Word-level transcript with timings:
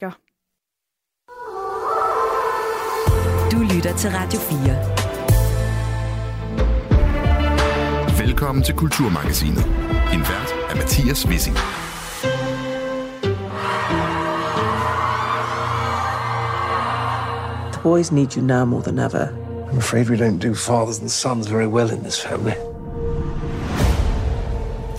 Du 0.00 0.10
lytter 3.74 3.96
til 3.96 4.10
Radio 4.10 4.40
4. 4.40 4.58
Velkommen 8.26 8.64
til 8.64 8.74
Kulturmagasinet. 8.74 9.64
En 10.12 10.20
vært 10.20 10.54
er 10.70 10.76
Mathias 10.76 11.26
Wissing. 11.26 11.56
The 17.72 17.80
boys 17.82 18.12
need 18.12 18.36
you 18.36 18.42
now 18.42 18.64
more 18.64 18.82
than 18.82 18.98
ever. 18.98 19.28
I'm 19.72 19.78
afraid 19.78 20.10
we 20.10 20.16
don't 20.16 20.38
do 20.38 20.54
fathers 20.54 21.00
and 21.00 21.10
sons 21.10 21.50
very 21.50 21.66
well 21.66 21.90
in 21.90 22.02
this 22.04 22.20
family. 22.26 22.54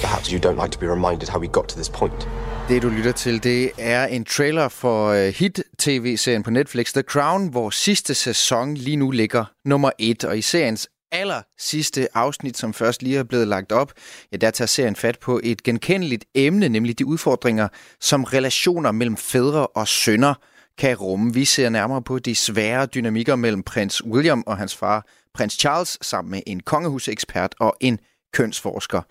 Perhaps 0.01 0.31
you 0.31 0.39
don't 0.39 0.57
like 0.57 0.71
to 0.71 0.79
be 0.79 0.87
reminded 0.87 1.29
how 1.29 1.39
we 1.39 1.47
got 1.47 1.69
to 1.69 1.77
this 1.77 1.89
point. 1.89 2.27
Det, 2.69 2.81
du 2.81 2.89
lytter 2.89 3.11
til, 3.11 3.43
det 3.43 3.71
er 3.77 4.05
en 4.05 4.25
trailer 4.25 4.67
for 4.67 5.07
øh, 5.07 5.33
hit-tv-serien 5.33 6.43
på 6.43 6.51
Netflix, 6.51 6.93
The 6.93 7.01
Crown, 7.01 7.47
hvor 7.47 7.69
sidste 7.69 8.13
sæson 8.13 8.73
lige 8.73 8.97
nu 8.97 9.11
ligger 9.11 9.45
nummer 9.65 9.91
et. 9.99 10.23
Og 10.23 10.37
i 10.37 10.41
seriens 10.41 10.89
aller 11.11 11.41
sidste 11.59 12.17
afsnit, 12.17 12.57
som 12.57 12.73
først 12.73 13.03
lige 13.03 13.17
er 13.17 13.23
blevet 13.23 13.47
lagt 13.47 13.71
op, 13.71 13.93
ja, 14.31 14.37
der 14.37 14.51
tager 14.51 14.67
serien 14.67 14.95
fat 14.95 15.19
på 15.19 15.39
et 15.43 15.63
genkendeligt 15.63 16.25
emne, 16.35 16.69
nemlig 16.69 16.99
de 16.99 17.05
udfordringer, 17.05 17.67
som 18.01 18.23
relationer 18.23 18.91
mellem 18.91 19.17
fædre 19.17 19.67
og 19.67 19.87
sønner 19.87 20.33
kan 20.77 20.95
rumme. 20.97 21.33
Vi 21.33 21.45
ser 21.45 21.69
nærmere 21.69 22.01
på 22.01 22.19
de 22.19 22.35
svære 22.35 22.85
dynamikker 22.85 23.35
mellem 23.35 23.63
prins 23.63 24.05
William 24.05 24.43
og 24.47 24.57
hans 24.57 24.75
far, 24.75 25.05
prins 25.33 25.53
Charles, 25.53 25.97
sammen 26.01 26.31
med 26.31 26.41
en 26.47 26.59
kongehusekspert 26.59 27.55
og 27.59 27.77
en 27.81 27.99
kønsforsker. 28.33 29.01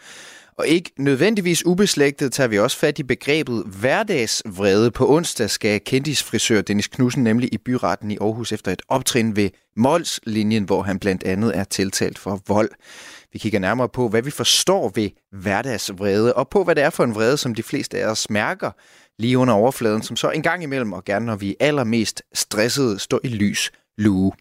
Og 0.58 0.68
ikke 0.68 0.90
nødvendigvis 0.98 1.66
ubeslægtet 1.66 2.32
tager 2.32 2.48
vi 2.48 2.58
også 2.58 2.76
fat 2.76 2.98
i 2.98 3.02
begrebet 3.02 3.64
hverdagsvrede. 3.80 4.90
På 4.90 5.14
onsdag 5.14 5.50
skal 5.50 5.80
frisør 6.24 6.60
Dennis 6.60 6.86
Knudsen 6.86 7.24
nemlig 7.24 7.54
i 7.54 7.58
byretten 7.58 8.10
i 8.10 8.16
Aarhus 8.20 8.52
efter 8.52 8.72
et 8.72 8.82
optrin 8.88 9.36
ved 9.36 9.50
Mols-linjen, 9.76 10.64
hvor 10.64 10.82
han 10.82 10.98
blandt 10.98 11.24
andet 11.24 11.56
er 11.56 11.64
tiltalt 11.64 12.18
for 12.18 12.42
vold. 12.46 12.70
Vi 13.32 13.38
kigger 13.38 13.58
nærmere 13.58 13.88
på, 13.88 14.08
hvad 14.08 14.22
vi 14.22 14.30
forstår 14.30 14.92
ved 14.94 15.10
hverdagsvrede, 15.32 16.34
og 16.34 16.48
på, 16.48 16.64
hvad 16.64 16.74
det 16.74 16.84
er 16.84 16.90
for 16.90 17.04
en 17.04 17.14
vrede, 17.14 17.36
som 17.36 17.54
de 17.54 17.62
fleste 17.62 17.98
af 17.98 18.06
os 18.06 18.30
mærker 18.30 18.70
lige 19.18 19.38
under 19.38 19.54
overfladen, 19.54 20.02
som 20.02 20.16
så 20.16 20.30
en 20.30 20.42
gang 20.42 20.62
imellem, 20.62 20.92
og 20.92 21.04
gerne 21.04 21.26
når 21.26 21.36
vi 21.36 21.50
er 21.50 21.66
allermest 21.66 22.22
stressede, 22.34 22.98
står 22.98 23.20
i 23.24 23.28
lys 23.28 23.70
lue. 23.98 24.32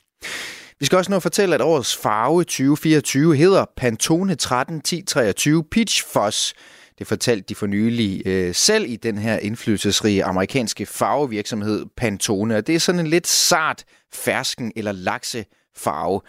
Vi 0.79 0.85
skal 0.85 0.97
også 0.97 1.11
nå 1.11 1.15
at 1.15 1.21
fortælle, 1.21 1.55
at 1.55 1.61
årets 1.61 1.95
farve 1.95 2.43
2024 2.43 3.35
hedder 3.35 3.65
Pantone 3.77 4.35
13 4.35 4.77
1023 4.77 5.63
Peach 5.63 6.03
Fuzz. 6.13 6.53
Det 6.99 7.07
fortalte 7.07 7.45
de 7.49 7.55
for 7.55 7.67
nylig 7.67 8.27
øh, 8.27 8.55
selv 8.55 8.85
i 8.87 8.95
den 8.95 9.17
her 9.17 9.37
indflydelsesrige 9.37 10.23
amerikanske 10.23 10.85
farvevirksomhed 10.85 11.85
Pantone. 11.97 12.55
Og 12.55 12.67
det 12.67 12.75
er 12.75 12.79
sådan 12.79 12.99
en 12.99 13.07
lidt 13.07 13.27
sart, 13.27 13.83
fersken 14.13 14.71
eller 14.75 14.91
lakse 14.91 15.45
farve. 15.75 16.21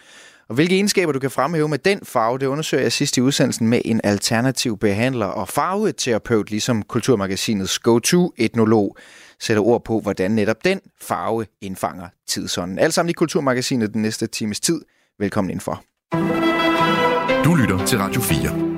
Og 0.49 0.55
hvilke 0.55 0.75
egenskaber 0.75 1.11
du 1.11 1.19
kan 1.19 1.31
fremhæve 1.31 1.67
med 1.67 1.77
den 1.77 1.99
farve, 2.03 2.37
det 2.37 2.45
undersøger 2.45 2.83
jeg 2.83 2.91
sidst 2.91 3.17
i 3.17 3.21
udsendelsen 3.21 3.67
med 3.67 3.81
en 3.85 4.01
alternativ 4.03 4.77
behandler 4.77 5.25
og 5.25 5.47
farveterapeut, 5.47 6.49
ligesom 6.49 6.83
Kulturmagasinets 6.83 7.79
go-to-etnolog 7.79 8.97
sætter 9.39 9.63
ord 9.63 9.83
på, 9.83 9.99
hvordan 9.99 10.31
netop 10.31 10.65
den 10.65 10.81
farve 11.01 11.45
indfanger 11.61 12.07
tidsånden. 12.27 12.79
Alt 12.79 12.93
sammen 12.93 13.09
i 13.09 13.13
Kulturmagasinet 13.13 13.93
den 13.93 14.01
næste 14.01 14.27
times 14.27 14.59
tid. 14.59 14.81
Velkommen 15.19 15.49
indenfor. 15.49 15.83
Du 17.43 17.55
lytter 17.55 17.85
til 17.85 17.97
Radio 17.97 18.21
4. 18.21 18.69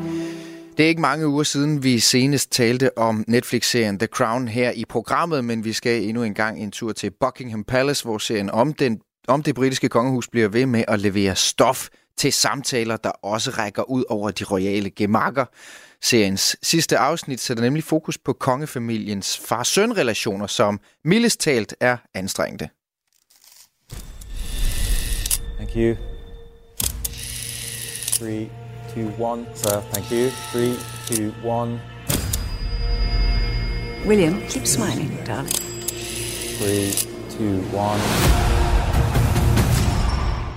Det 0.77 0.85
er 0.85 0.89
ikke 0.89 1.01
mange 1.01 1.27
uger 1.27 1.43
siden, 1.43 1.83
vi 1.83 1.99
senest 1.99 2.51
talte 2.51 2.97
om 2.97 3.23
Netflix-serien 3.27 3.99
The 3.99 4.07
Crown 4.07 4.47
her 4.47 4.71
i 4.71 4.85
programmet, 4.89 5.45
men 5.45 5.63
vi 5.63 5.73
skal 5.73 6.03
endnu 6.03 6.23
en 6.23 6.33
gang 6.33 6.59
en 6.59 6.71
tur 6.71 6.91
til 6.91 7.11
Buckingham 7.19 7.63
Palace, 7.63 8.03
hvor 8.03 8.17
serien 8.17 8.49
om, 8.49 8.73
den, 8.73 8.99
om 9.27 9.43
det 9.43 9.55
britiske 9.55 9.89
kongehus 9.89 10.27
bliver 10.27 10.47
ved 10.47 10.65
med 10.65 10.83
at 10.87 10.99
levere 10.99 11.35
stof 11.35 11.87
til 12.17 12.33
samtaler, 12.33 12.97
der 12.97 13.09
også 13.09 13.51
rækker 13.51 13.89
ud 13.89 14.03
over 14.09 14.31
de 14.31 14.43
royale 14.43 14.89
gemakker. 14.89 15.45
Seriens 16.03 16.55
sidste 16.63 16.97
afsnit 16.97 17.39
sætter 17.39 17.63
nemlig 17.63 17.83
fokus 17.83 18.17
på 18.17 18.33
kongefamiliens 18.33 19.37
far-søn-relationer, 19.37 20.47
som 20.47 20.79
mildest 21.03 21.39
talt 21.39 21.75
er 21.79 21.97
anstrengte. 22.13 22.69
Thank 25.57 25.75
you. 25.75 25.95
Three, 28.19 28.49
two, 28.93 29.11
one. 29.19 29.45
Sir, 29.55 29.81
thank 29.93 30.11
you. 30.11 30.29
Three, 30.51 30.73
two, 31.07 31.49
one. 31.49 31.79
William, 34.07 34.41
keep 34.49 34.65
smiling, 34.65 35.25
darling. 35.27 35.53
Three, 36.57 36.91
two, 37.29 37.61
one. 37.77 38.70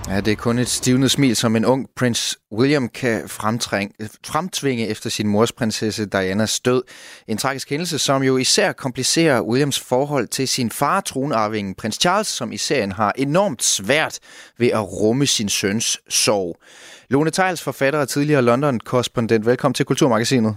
Ja, 0.09 0.19
det 0.21 0.31
er 0.31 0.35
kun 0.35 0.59
et 0.59 0.69
stivnet 0.69 1.11
smil, 1.11 1.35
som 1.35 1.55
en 1.55 1.65
ung 1.65 1.87
prins 1.95 2.37
William 2.51 2.89
kan 2.89 3.29
fremtvinge 3.29 4.87
efter 4.87 5.09
sin 5.09 5.27
mors 5.27 5.51
prinsesse 5.51 6.05
Dianas 6.05 6.59
død. 6.59 6.83
En 7.27 7.37
tragisk 7.37 7.69
hændelse, 7.69 7.99
som 7.99 8.23
jo 8.23 8.37
især 8.37 8.71
komplicerer 8.71 9.41
Williams 9.41 9.79
forhold 9.79 10.27
til 10.27 10.47
sin 10.47 10.71
far, 10.71 11.01
tronarvingen 11.01 11.75
prins 11.75 11.95
Charles, 11.95 12.27
som 12.27 12.51
i 12.51 12.57
serien 12.57 12.91
har 12.91 13.13
enormt 13.17 13.63
svært 13.63 14.19
ved 14.57 14.67
at 14.67 15.01
rumme 15.01 15.25
sin 15.25 15.49
søns 15.49 15.99
sorg. 16.09 16.57
Lone 17.09 17.31
Tejls, 17.31 17.61
forfatter 17.61 17.99
og 17.99 18.09
tidligere 18.09 18.41
London-korrespondent. 18.41 19.45
Velkommen 19.45 19.73
til 19.73 19.85
Kulturmagasinet. 19.85 20.55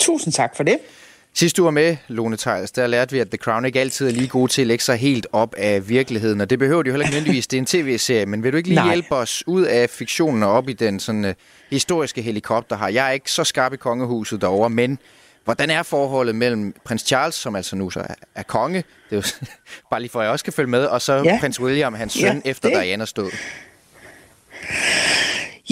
Tusind 0.00 0.32
tak 0.32 0.56
for 0.56 0.62
det. 0.62 0.78
Sidste 1.34 1.62
uge 1.62 1.72
med, 1.72 1.96
Lone 2.08 2.36
Theils, 2.36 2.70
der 2.70 2.86
lærte 2.86 3.12
vi, 3.12 3.18
at 3.18 3.28
The 3.28 3.36
Crown 3.36 3.64
ikke 3.64 3.80
altid 3.80 4.08
er 4.08 4.12
lige 4.12 4.28
god 4.28 4.48
til 4.48 4.60
at 4.60 4.66
lægge 4.66 4.84
sig 4.84 4.96
helt 4.96 5.26
op 5.32 5.54
af 5.54 5.88
virkeligheden, 5.88 6.40
og 6.40 6.50
det 6.50 6.58
behøver 6.58 6.82
de 6.82 6.88
jo 6.88 6.92
heller 6.92 7.06
ikke 7.06 7.14
nødvendigvis. 7.14 7.46
Det 7.46 7.56
er 7.56 7.60
en 7.60 7.66
tv-serie, 7.66 8.26
men 8.26 8.42
vil 8.42 8.52
du 8.52 8.56
ikke 8.56 8.68
lige 8.68 8.80
Nej. 8.80 8.94
hjælpe 8.94 9.14
os 9.14 9.42
ud 9.46 9.62
af 9.62 9.90
fiktionen 9.90 10.42
og 10.42 10.52
op 10.52 10.68
i 10.68 10.72
den 10.72 11.00
sådan, 11.00 11.24
uh, 11.24 11.30
historiske 11.70 12.22
helikopter 12.22 12.76
her? 12.78 12.88
Jeg 12.88 13.06
er 13.06 13.10
ikke 13.10 13.32
så 13.32 13.44
skarp 13.44 13.72
i 13.72 13.76
kongehuset 13.76 14.40
derovre, 14.40 14.70
men 14.70 14.98
hvordan 15.44 15.70
er 15.70 15.82
forholdet 15.82 16.34
mellem 16.34 16.74
prins 16.84 17.02
Charles, 17.02 17.34
som 17.34 17.56
altså 17.56 17.76
nu 17.76 17.90
så 17.90 18.06
er, 18.34 18.42
konge, 18.42 18.78
det 18.78 18.84
er 19.10 19.16
jo 19.16 19.22
bare 19.90 20.00
lige 20.00 20.10
for, 20.10 20.20
at 20.20 20.24
jeg 20.24 20.32
også 20.32 20.44
kan 20.44 20.52
følge 20.52 20.70
med, 20.70 20.84
og 20.84 21.02
så 21.02 21.12
ja. 21.12 21.38
prins 21.40 21.60
William, 21.60 21.94
hans 21.94 22.12
søn, 22.12 22.42
ja, 22.44 22.50
efter 22.50 22.68
det. 22.68 22.78
Diana 22.82 23.04
stod? 23.04 23.30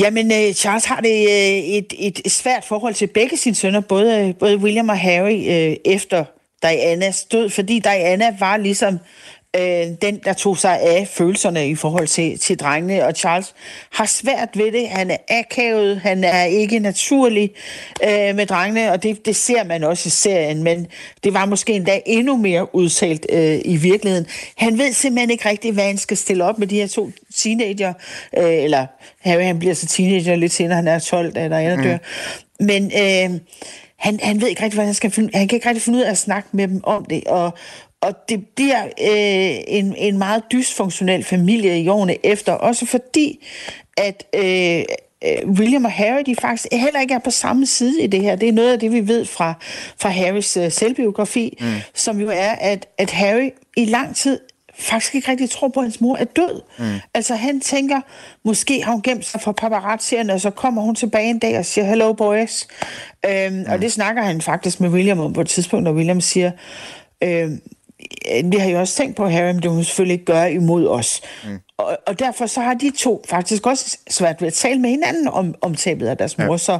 Jamen, 0.01 0.33
øh, 0.33 0.55
Charles 0.55 0.85
har 0.85 1.01
det 1.01 1.29
øh, 1.29 1.59
et, 1.59 1.93
et 1.99 2.33
svært 2.33 2.65
forhold 2.65 2.95
til 2.95 3.07
begge 3.07 3.37
sine 3.37 3.55
sønner, 3.55 3.81
både, 3.81 4.29
øh, 4.29 4.35
både 4.35 4.57
William 4.57 4.89
og 4.89 4.99
Harry, 4.99 5.47
øh, 5.49 5.77
efter 5.85 6.25
Dianas 6.63 7.25
død, 7.25 7.51
fordi 7.51 7.79
Diana 7.79 8.37
var 8.39 8.57
ligesom 8.57 8.99
øh, 9.57 9.87
den, 10.03 10.21
der 10.25 10.33
tog 10.33 10.59
sig 10.59 10.81
af 10.81 11.09
følelserne 11.09 11.69
i 11.69 11.75
forhold 11.75 12.07
til, 12.07 12.39
til 12.39 12.59
drengene, 12.59 13.05
og 13.07 13.13
Charles 13.15 13.55
har 13.93 14.07
svært 14.07 14.49
ved 14.55 14.73
det. 14.73 14.89
Han 14.89 15.11
er 15.11 15.17
akavet, 15.29 16.01
han 16.01 16.25
er 16.25 16.45
ikke 16.45 16.79
naturlig 16.79 17.51
øh, 18.05 18.37
med 18.37 18.47
drengene, 18.47 18.93
og 18.93 19.03
det, 19.03 19.27
det 19.27 19.37
ser 19.37 19.65
man 19.65 19.85
også 19.85 20.07
i 20.07 20.11
serien, 20.11 20.63
men 20.63 20.87
det 21.25 21.35
var 21.35 21.45
måske 21.45 21.73
endda 21.73 22.01
endnu 22.07 22.37
mere 22.37 22.75
udtalt 22.75 23.27
øh, 23.33 23.61
i 23.65 23.77
virkeligheden. 23.77 24.27
Han 24.57 24.79
ved 24.79 24.93
simpelthen 24.93 25.31
ikke 25.31 25.49
rigtigt, 25.49 25.75
hvad 25.75 25.85
han 25.85 25.99
skal 25.99 26.17
stille 26.17 26.45
op 26.45 26.59
med 26.59 26.67
de 26.67 26.77
her 26.77 26.87
to 26.87 27.11
teenager, 27.35 27.93
øh, 28.39 28.65
eller 28.65 28.87
Harry 29.21 29.43
han 29.43 29.59
bliver 29.59 29.75
så 29.75 29.87
teenager 29.87 30.37
lidt 30.37 30.53
senere, 30.53 30.77
han 30.77 30.89
er 30.89 30.99
12, 30.99 31.33
da 31.33 31.49
der 31.49 31.59
er 31.59 31.83
dør. 31.83 31.97
Mm. 32.61 32.67
Men 32.67 32.85
øh, 32.85 33.41
han, 33.97 34.21
han 34.23 34.41
ved 34.41 34.49
ikke 34.49 34.63
rigtig, 34.63 34.77
hvad 34.77 34.85
han 34.85 34.95
skal 34.95 35.11
finde, 35.11 35.31
han 35.35 35.49
kan 35.49 35.57
ikke 35.57 35.69
rigtig 35.69 35.83
finde 35.83 35.99
ud 35.99 36.03
af 36.03 36.11
at 36.11 36.19
snakke 36.19 36.49
med 36.53 36.69
dem 36.69 36.81
om 36.85 37.05
det, 37.05 37.25
og, 37.25 37.55
og 38.01 38.15
det 38.29 38.47
bliver 38.57 38.85
øh, 38.85 39.65
en, 39.69 39.95
en 39.97 40.19
meget 40.19 40.43
dysfunktionel 40.53 41.25
familie 41.25 41.81
i 41.81 41.89
årene 41.89 42.27
efter, 42.27 42.53
også 42.53 42.87
fordi, 42.87 43.47
at 43.97 44.27
øh, 44.35 44.85
øh, 45.25 45.51
William 45.51 45.85
og 45.85 45.93
Harry, 45.93 46.23
de 46.27 46.37
faktisk 46.37 46.67
heller 46.73 47.01
ikke 47.01 47.15
er 47.15 47.19
på 47.19 47.31
samme 47.31 47.67
side 47.67 48.03
i 48.03 48.07
det 48.07 48.23
her. 48.23 48.37
Det 48.37 48.49
er 48.49 48.53
noget 48.53 48.73
af 48.73 48.79
det, 48.79 48.93
vi 48.93 49.09
ved 49.09 49.25
fra, 49.25 49.55
fra 49.99 50.09
Harrys 50.09 50.57
øh, 50.57 50.73
selvbiografi, 50.73 51.59
mm. 51.61 51.67
som 51.95 52.21
jo 52.21 52.29
er, 52.29 52.51
at, 52.51 52.89
at 52.99 53.11
Harry 53.11 53.51
i 53.77 53.85
lang 53.85 54.17
tid 54.17 54.41
faktisk 54.79 55.15
ikke 55.15 55.31
rigtig 55.31 55.51
tror 55.51 55.69
på, 55.69 55.81
at 55.81 55.85
hans 55.85 56.01
mor 56.01 56.17
er 56.17 56.25
død. 56.25 56.63
Mm. 56.79 56.85
Altså 57.15 57.35
han 57.35 57.61
tænker, 57.61 58.01
måske 58.45 58.83
har 58.85 58.93
hun 58.93 59.03
gemt 59.03 59.25
sig 59.25 59.41
for 59.41 59.53
paparazzierne, 59.53 60.33
og 60.33 60.41
så 60.41 60.51
kommer 60.51 60.83
hun 60.83 60.95
tilbage 60.95 61.31
en 61.31 61.39
dag 61.39 61.59
og 61.59 61.65
siger, 61.65 61.85
hello 61.85 62.13
boys. 62.13 62.69
Øhm, 63.27 63.55
mm. 63.55 63.65
Og 63.69 63.81
det 63.81 63.93
snakker 63.93 64.23
han 64.23 64.41
faktisk 64.41 64.81
med 64.81 64.89
William 64.89 65.21
om 65.21 65.33
på 65.33 65.41
et 65.41 65.49
tidspunkt, 65.49 65.85
når 65.85 65.93
William 65.93 66.21
siger, 66.21 66.51
øhm, 67.23 67.61
vi 68.45 68.57
har 68.57 68.71
jo 68.71 68.79
også 68.81 68.97
tænkt 68.97 69.17
på, 69.17 69.27
Harry, 69.27 69.53
men 69.53 69.63
det 69.63 69.71
må 69.71 69.83
selvfølgelig 69.83 70.13
ikke 70.13 70.25
gøre 70.25 70.53
imod 70.53 70.87
os. 70.87 71.21
Mm. 71.45 71.59
Og, 71.77 71.99
og 72.07 72.19
derfor 72.19 72.47
så 72.47 72.61
har 72.61 72.75
de 72.75 72.93
to 72.99 73.25
faktisk 73.29 73.67
også 73.67 73.99
svært 74.11 74.41
ved 74.41 74.49
at 74.49 74.55
tale 74.55 74.81
med 74.81 74.91
hinanden 74.91 75.29
om, 75.29 75.55
om 75.61 75.75
tabet 75.75 76.07
af 76.07 76.17
deres 76.17 76.39
mor. 76.39 76.53
Ja. 76.53 76.59
Så 76.59 76.79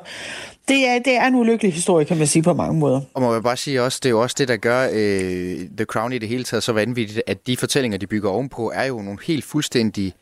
det 0.69 0.89
er, 0.89 0.99
det 0.99 1.17
er 1.17 1.27
en 1.27 1.35
ulykkelig 1.35 1.73
historie, 1.73 2.05
kan 2.05 2.19
man 2.19 2.27
sige 2.27 2.43
på 2.43 2.55
mange 2.55 2.79
måder. 2.79 3.01
Og 3.15 3.23
må 3.23 3.33
jeg 3.33 3.43
bare 3.43 3.57
sige 3.57 3.83
også, 3.83 4.01
det 4.03 4.09
er 4.09 4.11
jo 4.11 4.23
også 4.23 4.37
det, 4.39 4.49
der 4.49 4.57
gør 4.57 4.89
øh, 4.93 5.59
The 5.77 5.85
Crown 5.85 6.13
i 6.13 6.19
det 6.19 6.29
hele 6.29 6.45
taget 6.45 6.63
så 6.63 6.73
vanvittigt, 6.73 7.23
at 7.27 7.47
de 7.47 7.57
fortællinger, 7.57 7.99
de 7.99 8.07
bygger 8.07 8.31
ovenpå, 8.31 8.73
er 8.75 8.85
jo 8.85 9.03
nogle 9.03 9.19
helt 9.27 9.45
fuldstændig 9.45 10.15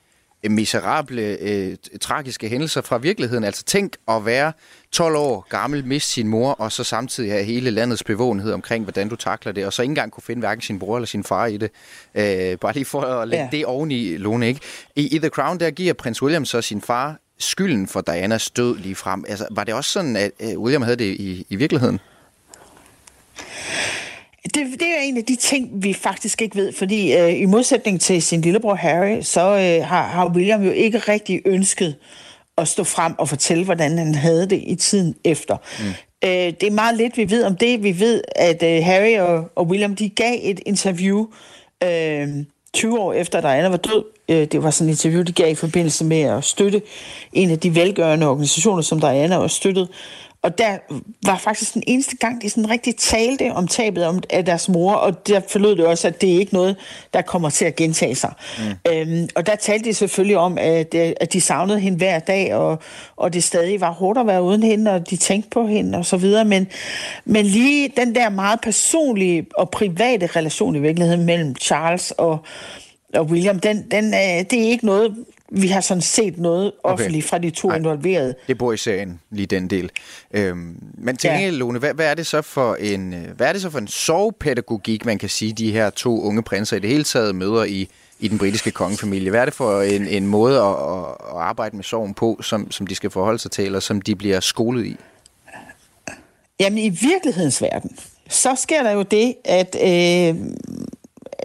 miserable, 0.44 1.23
øh, 1.40 1.76
tragiske 2.00 2.49
hændelser 2.49 2.81
fra 2.81 2.99
virkeligheden. 2.99 3.44
Altså 3.44 3.64
tænk 3.64 3.96
at 4.08 4.26
være 4.26 4.52
12 4.93 5.17
år 5.17 5.46
gammel, 5.49 5.85
miste 5.85 6.11
sin 6.11 6.29
mor, 6.29 6.52
og 6.52 6.73
så 6.73 6.85
samtidig 6.85 7.31
have 7.32 7.44
hele 7.44 7.70
landets 7.70 8.05
bevågenhed 8.05 8.52
omkring, 8.52 8.85
hvordan 8.85 9.08
du 9.08 9.17
takler 9.17 9.52
det, 9.52 9.67
og 9.67 9.73
så 9.73 9.82
ikke 9.82 9.90
engang 9.90 10.12
kunne 10.12 10.23
finde 10.23 10.40
hverken 10.40 10.62
sin 10.62 10.79
bror 10.79 10.96
eller 10.96 11.06
sin 11.06 11.25
far 11.25 11.46
i 11.46 11.56
det. 11.56 11.70
Øh, 12.14 12.58
bare 12.58 12.73
lige 12.73 12.85
for 12.85 13.00
at 13.00 13.29
lægge 13.29 13.44
ja. 13.44 13.56
det 13.56 13.67
oveni, 13.67 14.17
Lone, 14.17 14.49
ikke? 14.49 14.61
I, 14.96 15.17
I 15.17 15.19
The 15.19 15.29
Crown, 15.29 15.61
der 15.61 15.70
giver 15.70 15.93
prins 15.93 16.23
William 16.23 16.44
så 16.44 16.62
sin 16.62 16.81
far 16.81 17.20
skylden 17.38 17.88
for 17.88 18.00
Dianas 18.00 18.50
død 18.50 18.76
lige 18.76 18.94
frem. 18.94 19.25
Altså, 19.29 19.46
var 19.50 19.64
det 19.64 19.75
også 19.75 19.90
sådan, 19.90 20.17
at 20.17 20.32
William 20.56 20.82
havde 20.82 20.96
det 20.96 21.05
i, 21.05 21.46
i 21.49 21.56
virkeligheden? 21.56 22.00
Det, 24.55 24.67
det 24.81 24.89
er 24.89 25.00
en 25.03 25.17
af 25.17 25.25
de 25.25 25.37
ting, 25.37 25.71
vi 25.73 25.93
faktisk 25.93 26.43
ikke 26.43 26.56
ved, 26.56 26.73
fordi 26.73 27.17
øh, 27.17 27.41
i 27.41 27.45
modsætning 27.45 28.00
til 28.00 28.23
sin 28.23 28.41
lillebror 28.41 28.75
Harry, 28.75 29.21
så 29.23 29.41
øh, 29.41 29.87
har, 29.87 30.03
har 30.03 30.29
William 30.29 30.62
jo 30.62 30.71
ikke 30.71 30.99
rigtig 30.99 31.43
ønsket 31.45 31.95
at 32.59 32.69
stå 32.69 32.85
frem 32.85 33.15
og 33.19 33.29
fortælle, 33.29 33.65
hvordan 33.65 33.99
han 33.99 34.15
havde 34.15 34.50
det 34.50 34.62
i 34.67 34.75
tiden 34.75 35.15
efter. 35.25 35.56
Mm. 35.79 35.85
Øh, 36.25 36.31
det 36.31 36.62
er 36.62 36.71
meget 36.71 36.97
lidt, 36.97 37.17
vi 37.17 37.31
ved 37.31 37.45
om 37.45 37.56
det. 37.56 37.83
Vi 37.83 38.00
ved, 38.00 38.23
at 38.37 38.62
øh, 38.62 38.85
Harry 38.85 39.19
og, 39.19 39.50
og 39.56 39.67
William, 39.67 39.97
de 39.97 40.09
gav 40.09 40.39
et 40.43 40.61
interview 40.67 41.27
øh, 41.85 42.29
20 42.73 43.00
år 43.00 43.12
efter 43.12 43.41
Diana 43.41 43.69
var 43.69 43.77
død. 43.77 44.05
Øh, 44.29 44.47
det 44.47 44.62
var 44.62 44.71
sådan 44.71 44.89
et 44.89 44.93
interview, 44.93 45.23
de 45.23 45.33
gav 45.33 45.50
i 45.53 45.55
forbindelse 45.55 46.05
med 46.05 46.21
at 46.21 46.45
støtte 46.45 46.83
en 47.33 47.50
af 47.50 47.59
de 47.59 47.75
velgørende 47.75 48.29
organisationer, 48.29 48.83
som 48.83 49.00
Diana 49.00 49.37
også 49.37 49.56
støttede. 49.56 49.89
Og 50.49 50.59
der 50.59 50.79
var 51.27 51.39
faktisk 51.39 51.75
den 51.75 51.83
eneste 51.87 52.17
gang, 52.17 52.43
de 52.43 52.50
sådan 52.50 52.71
rigtig 52.71 52.97
talte 52.97 53.53
om 53.53 53.69
tabet 53.69 54.06
om, 54.06 54.23
af 54.31 54.45
deres 54.45 54.69
mor, 54.69 54.93
og 54.93 55.27
der 55.29 55.41
forlod 55.49 55.77
det 55.77 55.87
også, 55.87 56.09
at 56.09 56.21
det 56.21 56.35
er 56.35 56.39
ikke 56.39 56.55
noget, 56.55 56.77
der 57.15 57.23
kommer 57.23 57.50
til 57.50 57.65
at 57.65 57.77
gentage 57.77 58.15
sig. 58.15 58.33
Mm. 58.59 58.93
Øhm, 58.93 59.29
og 59.35 59.47
der 59.47 59.56
talte 59.56 59.85
de 59.85 59.95
selvfølgelig 59.95 60.37
om, 60.37 60.59
at, 60.59 60.95
øh, 60.95 61.12
at 61.21 61.33
de 61.33 61.41
savnede 61.41 61.81
hende 61.81 61.99
hver 61.99 62.19
dag, 62.19 62.55
og, 62.55 62.79
og 63.17 63.33
det 63.33 63.45
stadig 63.45 63.81
var 63.81 63.91
hårdt 63.91 64.19
at 64.19 64.27
være 64.27 64.43
uden 64.43 64.62
hende, 64.62 64.91
og 64.91 65.11
de 65.11 65.17
tænkte 65.17 65.50
på 65.50 65.67
hende 65.67 65.99
og 65.99 66.06
så 66.06 66.17
videre. 66.17 66.45
Men, 66.45 66.69
men 67.25 67.47
lige 67.47 67.93
den 67.97 68.15
der 68.15 68.29
meget 68.29 68.61
personlige 68.61 69.47
og 69.55 69.71
private 69.71 70.27
relation 70.27 70.77
i 70.77 70.79
virkeligheden 70.79 71.25
mellem 71.25 71.55
Charles 71.61 72.11
og, 72.11 72.39
og 73.15 73.25
William, 73.25 73.61
den, 73.61 73.91
den, 73.91 74.15
øh, 74.15 74.45
det 74.50 74.53
er 74.53 74.69
ikke 74.71 74.87
noget, 74.87 75.15
vi 75.53 75.69
har 75.69 75.81
sådan 75.81 76.00
set 76.00 76.39
noget 76.39 76.73
offentligt 76.85 77.25
okay. 77.25 77.31
fra 77.31 77.39
de 77.39 77.50
to 77.50 77.71
Ej, 77.71 77.77
involverede. 77.77 78.35
Det 78.49 78.59
bor 78.59 78.73
i 78.73 78.77
serien, 78.77 79.21
lige 79.31 79.47
den 79.47 79.71
del. 79.71 79.91
Øhm, 80.31 80.77
men 80.99 81.17
til 81.17 81.31
ja. 81.31 81.50
Lone, 81.50 81.79
hvad, 81.79 81.95
hvad, 81.95 82.11
er 82.11 82.15
det 82.15 82.27
så 82.27 82.43
for 82.43 82.75
en, 82.75 83.15
øh, 83.15 83.37
hvad 83.37 83.49
er 83.49 83.53
det 83.53 83.62
så 83.62 83.71
for 83.71 83.79
en 83.79 83.89
sovepædagogik, 83.89 85.06
man 85.06 85.19
kan 85.19 85.29
sige, 85.29 85.53
de 85.53 85.73
her 85.73 85.91
to 85.91 86.21
unge 86.21 86.43
prinser 86.43 86.77
i 86.77 86.81
det 86.81 86.91
hele 86.91 87.05
taget 87.05 87.35
møder 87.35 87.65
i, 87.65 87.89
i 88.21 88.29
den 88.29 88.39
britiske 88.39 88.71
kongefamilie? 88.71 89.31
Hvad 89.31 89.41
er 89.41 89.45
det 89.45 89.55
for 89.55 89.83
en, 89.83 90.06
en 90.06 90.27
måde 90.27 90.59
at, 90.59 90.67
at, 90.67 91.05
at 91.31 91.41
arbejde 91.41 91.77
med 91.77 91.85
sorgen 91.85 92.15
på, 92.15 92.39
som, 92.43 92.71
som 92.71 92.87
de 92.87 92.95
skal 92.95 93.11
forholde 93.11 93.39
sig 93.39 93.50
til, 93.50 93.65
eller 93.65 93.81
som 93.81 94.00
de 94.00 94.17
bliver 94.17 94.41
skolet 94.41 94.87
i? 94.87 94.97
Jamen, 96.61 96.79
i 96.79 96.89
virkelighedens 96.89 97.62
verden, 97.62 97.97
så 98.29 98.55
sker 98.55 98.83
der 98.83 98.91
jo 98.91 99.03
det, 99.03 99.35
at 99.45 99.77
øh, 99.83 100.37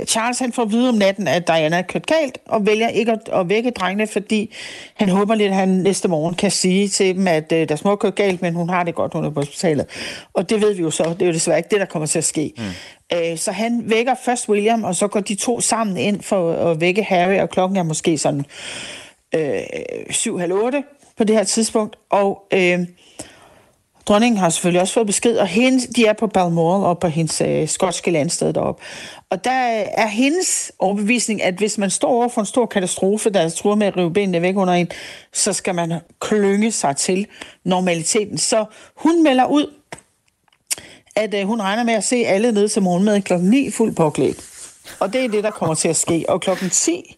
Charles 0.08 0.40
han 0.40 0.54
får 0.54 0.64
at 0.64 0.72
vide 0.72 0.90
om 0.90 0.96
natten, 0.96 1.28
at 1.28 1.48
Diana 1.48 1.78
er 1.78 1.82
kørt 1.82 2.06
galt, 2.06 2.38
og 2.46 2.66
vælger 2.66 2.88
ikke 2.88 3.12
at, 3.12 3.30
at 3.34 3.50
vække 3.50 3.72
drengene, 3.72 4.08
fordi 4.08 4.54
han 4.94 5.10
håber 5.10 5.36
lidt, 5.36 5.50
at 5.50 5.56
han 5.56 5.70
næste 5.70 6.08
morgen 6.08 6.36
kan 6.36 6.52
sige 6.52 6.88
til 6.88 7.16
dem, 7.16 7.28
at 7.28 7.52
uh, 7.52 7.58
der 7.58 7.76
små 7.76 7.96
kørt 7.96 8.16
galt, 8.16 8.42
men 8.42 8.54
hun 8.54 8.70
har 8.70 8.84
det 8.84 8.96
godt, 8.96 9.14
hun 9.14 9.26
er 9.26 9.30
på 9.30 9.40
hospitalet. 9.40 9.86
Og 10.34 10.50
det 10.50 10.62
ved 10.62 10.74
vi 10.74 10.82
jo 10.82 10.90
så, 10.90 11.04
det 11.04 11.22
er 11.22 11.26
jo 11.26 11.34
desværre 11.34 11.58
ikke 11.58 11.70
det, 11.70 11.80
der 11.80 11.86
kommer 11.86 12.08
til 12.08 12.18
at 12.18 12.24
ske. 12.24 12.54
Mm. 12.58 12.64
Uh, 13.16 13.38
så 13.38 13.52
han 13.52 13.84
vækker 13.86 14.16
først 14.26 14.50
William, 14.50 14.84
og 14.84 14.96
så 14.96 15.08
går 15.08 15.20
de 15.20 15.36
to 15.36 15.62
sammen 15.62 15.98
ind 15.98 16.22
for 16.22 16.54
at 16.54 16.82
vække 16.82 17.04
Harry, 17.04 17.40
og 17.40 17.50
klokken 17.50 17.78
er 17.78 17.84
måske 17.84 18.18
sådan 18.18 18.46
halv 20.40 20.54
otte 20.54 20.84
på 21.18 21.24
det 21.24 21.36
her 21.36 21.44
tidspunkt. 21.44 21.96
Og 22.10 22.48
uh, 22.54 22.86
Dronningen 24.08 24.38
har 24.38 24.50
selvfølgelig 24.50 24.82
også 24.82 24.94
fået 24.94 25.08
besked, 25.08 25.38
og 25.38 25.48
hende, 25.48 25.88
de 25.96 26.06
er 26.06 26.14
på 26.14 26.28
Balmoral 26.28 26.84
og 26.84 27.00
på 27.00 27.08
hendes 27.08 27.42
øh, 27.42 27.68
skotske 27.68 28.12
landsted 28.12 28.54
deroppe. 28.54 28.84
Og 29.30 29.44
der 29.44 29.80
øh, 29.80 29.86
er 29.92 30.08
hendes 30.08 30.72
overbevisning, 30.80 31.44
at 31.44 31.54
hvis 31.54 31.78
man 31.78 31.90
står 31.90 32.10
over 32.10 32.28
for 32.28 32.42
en 32.42 32.48
stor 32.48 32.66
katastrofe, 32.66 33.30
der 33.30 33.50
tror 33.50 33.76
med 33.76 33.88
at 33.88 33.98
rive 33.98 34.14
benene 34.14 34.42
væk 34.42 34.58
under 34.58 34.74
en, 34.74 34.92
så 35.34 35.54
skal 35.54 35.76
man 35.76 35.94
klynge 36.22 36.72
sig 36.72 36.96
til 36.96 37.28
normaliteten. 37.64 38.38
Så 38.38 38.66
hun 38.96 39.24
melder 39.24 39.46
ud, 39.46 39.74
at 41.16 41.34
øh, 41.34 41.48
hun 41.48 41.62
regner 41.62 41.84
med 41.84 41.94
at 41.94 42.04
se 42.04 42.16
alle 42.16 42.52
ned 42.52 42.70
til 42.70 42.82
morgenmad 42.82 43.22
kl. 43.22 43.34
9 43.34 43.72
fuld 43.72 43.96
påklædt. 43.96 44.38
Og 45.00 45.14
det 45.14 45.26
er 45.26 45.30
det, 45.30 45.44
der 45.44 45.52
kommer 45.52 45.76
til 45.76 45.88
at 45.88 45.96
ske. 45.96 46.26
Og 46.28 46.42
klokken 46.42 46.70
10 46.70 47.18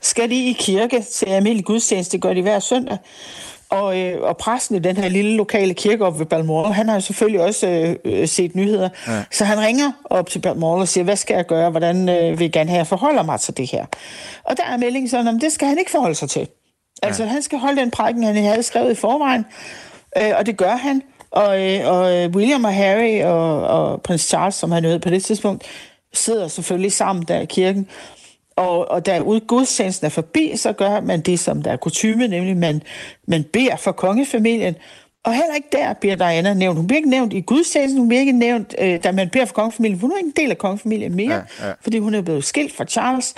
skal 0.00 0.30
de 0.30 0.50
i 0.50 0.52
kirke 0.52 1.02
til 1.12 1.26
almindelig 1.26 1.64
gudstjeneste. 1.64 2.12
Det 2.12 2.22
gør 2.22 2.34
de 2.34 2.42
hver 2.42 2.58
søndag. 2.58 2.98
Og, 3.76 3.98
øh, 4.00 4.22
og 4.22 4.36
præsten 4.36 4.76
i 4.76 4.78
den 4.78 4.96
her 4.96 5.08
lille 5.08 5.36
lokale 5.36 5.74
kirke 5.74 6.04
op 6.04 6.18
ved 6.18 6.26
Balmoral, 6.26 6.72
han 6.72 6.88
har 6.88 7.00
selvfølgelig 7.00 7.40
også 7.40 7.68
øh, 7.68 7.96
øh, 8.04 8.28
set 8.28 8.54
nyheder. 8.54 8.88
Ja. 9.08 9.24
Så 9.30 9.44
han 9.44 9.60
ringer 9.60 9.92
op 10.04 10.30
til 10.30 10.38
Balmoral 10.38 10.80
og 10.80 10.88
siger, 10.88 11.04
hvad 11.04 11.16
skal 11.16 11.34
jeg 11.34 11.46
gøre? 11.46 11.70
Hvordan 11.70 12.08
øh, 12.08 12.38
vil 12.38 12.44
jeg 12.44 12.52
gerne 12.52 12.70
have, 12.70 12.78
jeg 12.78 12.86
forholder 12.86 13.22
mig 13.22 13.40
til 13.40 13.56
det 13.56 13.70
her? 13.70 13.86
Og 14.44 14.56
der 14.56 14.64
er 14.64 14.76
meldingen 14.76 15.08
sådan, 15.08 15.28
at 15.28 15.40
det 15.40 15.52
skal 15.52 15.68
han 15.68 15.78
ikke 15.78 15.90
forholde 15.90 16.14
sig 16.14 16.30
til. 16.30 16.48
Altså, 17.02 17.22
ja. 17.22 17.28
han 17.28 17.42
skal 17.42 17.58
holde 17.58 17.80
den 17.80 17.90
prædiken, 17.90 18.22
han 18.22 18.36
havde 18.36 18.62
skrevet 18.62 18.92
i 18.92 18.94
forvejen, 18.94 19.46
øh, 20.16 20.32
og 20.38 20.46
det 20.46 20.56
gør 20.56 20.76
han. 20.76 21.02
Og, 21.30 21.62
øh, 21.62 21.80
og 21.86 22.16
øh, 22.16 22.30
William 22.30 22.64
og 22.64 22.74
Harry 22.74 23.22
og, 23.22 23.66
og 23.66 24.02
prins 24.02 24.22
Charles, 24.22 24.54
som 24.54 24.72
han 24.72 24.84
hed 24.84 24.98
på 24.98 25.10
det 25.10 25.24
tidspunkt, 25.24 25.64
sidder 26.12 26.48
selvfølgelig 26.48 26.92
sammen 26.92 27.24
der 27.28 27.40
i 27.40 27.44
kirken. 27.44 27.88
Og, 28.56 28.90
og 28.90 29.06
da 29.06 29.18
gudstjenesten 29.46 30.06
er 30.06 30.10
forbi, 30.10 30.52
så 30.56 30.72
gør 30.72 31.00
man 31.00 31.20
det, 31.20 31.40
som 31.40 31.62
der 31.62 31.72
er 31.72 31.76
kutume, 31.76 32.28
nemlig 32.28 32.56
man, 32.56 32.82
man 33.28 33.44
beder 33.44 33.76
for 33.76 33.92
kongefamilien. 33.92 34.74
Og 35.24 35.32
heller 35.32 35.54
ikke 35.54 35.68
der 35.72 35.92
bliver 35.92 36.16
Diana 36.16 36.54
nævnt. 36.54 36.76
Hun 36.76 36.86
bliver 36.86 36.96
ikke 36.96 37.10
nævnt 37.10 37.32
i 37.32 37.40
gudstjenesten, 37.40 37.98
hun 37.98 38.08
bliver 38.08 38.20
ikke 38.20 38.32
nævnt, 38.32 38.74
øh, 38.78 39.04
da 39.04 39.12
man 39.12 39.30
beder 39.30 39.44
for 39.44 39.54
kongefamilien. 39.54 40.00
Hun 40.00 40.12
er 40.12 40.16
ikke 40.16 40.26
en 40.26 40.32
del 40.36 40.50
af 40.50 40.58
kongefamilien 40.58 41.14
mere, 41.14 41.44
ja, 41.60 41.66
ja. 41.66 41.72
fordi 41.80 41.98
hun 41.98 42.14
er 42.14 42.20
blevet 42.20 42.44
skilt 42.44 42.76
fra 42.76 42.84
Charles. 42.84 43.34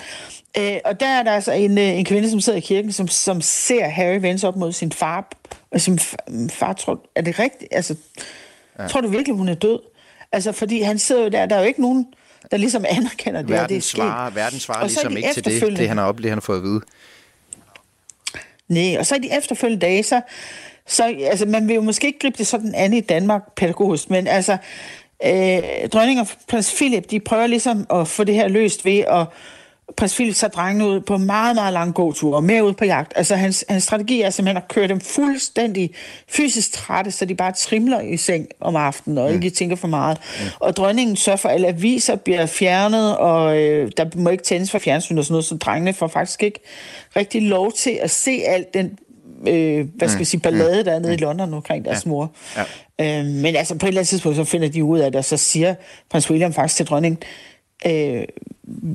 Øh, 0.58 0.76
og 0.84 1.00
der 1.00 1.06
er 1.06 1.22
der 1.22 1.32
altså 1.32 1.52
en, 1.52 1.78
øh, 1.78 1.98
en 1.98 2.04
kvinde, 2.04 2.30
som 2.30 2.40
sidder 2.40 2.56
i 2.56 2.60
kirken, 2.60 2.92
som, 2.92 3.08
som 3.08 3.40
ser 3.40 3.88
Harry 3.88 4.18
vende 4.20 4.48
op 4.48 4.56
mod 4.56 4.72
sin 4.72 4.92
far. 4.92 5.30
Og 5.70 5.80
sin 5.80 5.98
far 6.50 6.72
tror, 6.72 7.00
er 7.14 7.22
det 7.22 7.38
rigtigt? 7.38 7.74
Altså, 7.74 7.94
ja. 8.78 8.86
tror 8.86 9.00
du 9.00 9.08
virkelig, 9.08 9.36
hun 9.36 9.48
er 9.48 9.54
død? 9.54 9.78
Altså, 10.32 10.52
fordi 10.52 10.80
han 10.80 10.98
sidder 10.98 11.22
jo 11.22 11.28
der, 11.28 11.46
der 11.46 11.56
er 11.56 11.60
jo 11.60 11.66
ikke 11.66 11.80
nogen 11.80 12.06
der 12.50 12.56
ligesom 12.56 12.84
anerkender 12.88 13.42
det, 13.42 13.50
verden 13.50 13.68
det 13.68 13.76
er 13.76 13.80
svarer, 13.80 14.30
Verden 14.30 14.60
svarer 14.60 14.86
ligesom 14.86 15.12
de 15.12 15.16
ikke 15.16 15.32
til 15.34 15.44
det, 15.44 15.78
det, 15.78 15.88
han 15.88 15.98
har 15.98 16.04
oplevet, 16.04 16.30
han 16.30 16.36
har 16.36 16.40
fået 16.40 16.56
at 16.56 16.62
vide. 16.62 16.80
Nej, 18.68 18.96
og 18.98 19.06
så 19.06 19.14
i 19.14 19.18
de 19.18 19.36
efterfølgende 19.38 19.86
dage, 19.86 20.02
så, 20.02 20.20
så 20.86 21.16
altså, 21.24 21.46
man 21.46 21.68
vil 21.68 21.74
jo 21.74 21.80
måske 21.80 22.06
ikke 22.06 22.18
gribe 22.18 22.38
det 22.38 22.46
sådan 22.46 22.74
an 22.74 22.92
i 22.92 23.00
Danmark 23.00 23.54
pædagogisk, 23.56 24.10
men 24.10 24.26
altså, 24.26 24.56
øh, 25.26 25.88
dronning 25.92 26.20
og 26.20 26.28
prins 26.48 26.74
Philip, 26.76 27.10
de 27.10 27.20
prøver 27.20 27.46
ligesom 27.46 27.86
at 27.90 28.08
få 28.08 28.24
det 28.24 28.34
her 28.34 28.48
løst 28.48 28.84
ved 28.84 28.98
at 28.98 29.26
prins 29.96 30.14
Philip 30.14 30.34
tager 30.34 30.50
drengene 30.50 30.88
ud 30.88 31.00
på 31.00 31.16
meget, 31.16 31.54
meget 31.54 31.72
lange 31.72 31.92
gåture 31.92 32.36
og 32.36 32.44
mere 32.44 32.64
ud 32.64 32.72
på 32.72 32.84
jagt. 32.84 33.12
Altså 33.16 33.36
hans, 33.36 33.64
hans 33.68 33.84
strategi 33.84 34.20
er 34.20 34.30
simpelthen 34.30 34.56
at 34.56 34.68
køre 34.68 34.88
dem 34.88 35.00
fuldstændig 35.00 35.90
fysisk 36.28 36.72
trætte, 36.72 37.10
så 37.10 37.24
de 37.24 37.34
bare 37.34 37.52
trimler 37.52 38.00
i 38.00 38.16
seng 38.16 38.48
om 38.60 38.76
aftenen 38.76 39.18
og 39.18 39.28
mm. 39.28 39.34
ikke 39.34 39.50
tænker 39.50 39.76
for 39.76 39.88
meget. 39.88 40.18
Mm. 40.18 40.46
Og 40.60 40.76
dronningen 40.76 41.16
sørger 41.16 41.36
for, 41.36 41.48
at 41.48 41.54
alle 41.54 41.68
aviser 41.68 42.16
bliver 42.16 42.46
fjernet, 42.46 43.16
og 43.16 43.58
øh, 43.58 43.90
der 43.96 44.04
må 44.16 44.30
ikke 44.30 44.44
tændes 44.44 44.70
for 44.70 44.78
fjernsyn 44.78 45.18
og 45.18 45.24
sådan 45.24 45.32
noget, 45.32 45.44
så 45.44 45.56
drengene 45.56 45.92
får 45.92 46.08
faktisk 46.08 46.42
ikke 46.42 46.60
rigtig 47.16 47.42
lov 47.42 47.72
til 47.72 47.98
at 48.02 48.10
se 48.10 48.42
alt 48.46 48.74
den 48.74 48.98
øh, 49.48 49.86
hvad 49.94 50.08
skal 50.08 50.18
vi 50.18 50.20
mm. 50.20 50.24
sige, 50.24 50.40
ballade, 50.40 50.84
der 50.84 50.92
er 50.92 50.98
nede 50.98 51.14
i 51.14 51.16
mm. 51.16 51.22
London 51.22 51.54
omkring 51.54 51.84
deres 51.84 52.04
ja. 52.04 52.10
mor. 52.10 52.32
Ja. 52.56 53.20
Øh, 53.20 53.26
men 53.26 53.56
altså 53.56 53.74
på 53.74 53.86
et 53.86 53.88
eller 53.88 54.00
andet 54.00 54.08
tidspunkt, 54.08 54.36
så 54.36 54.44
finder 54.44 54.68
de 54.68 54.84
ud 54.84 54.98
af 54.98 55.12
det, 55.12 55.18
og 55.18 55.24
så 55.24 55.36
siger 55.36 55.74
prins 56.10 56.30
William 56.30 56.52
faktisk 56.52 56.76
til 56.76 56.86
dronningen, 56.86 57.22
øh, 57.86 58.24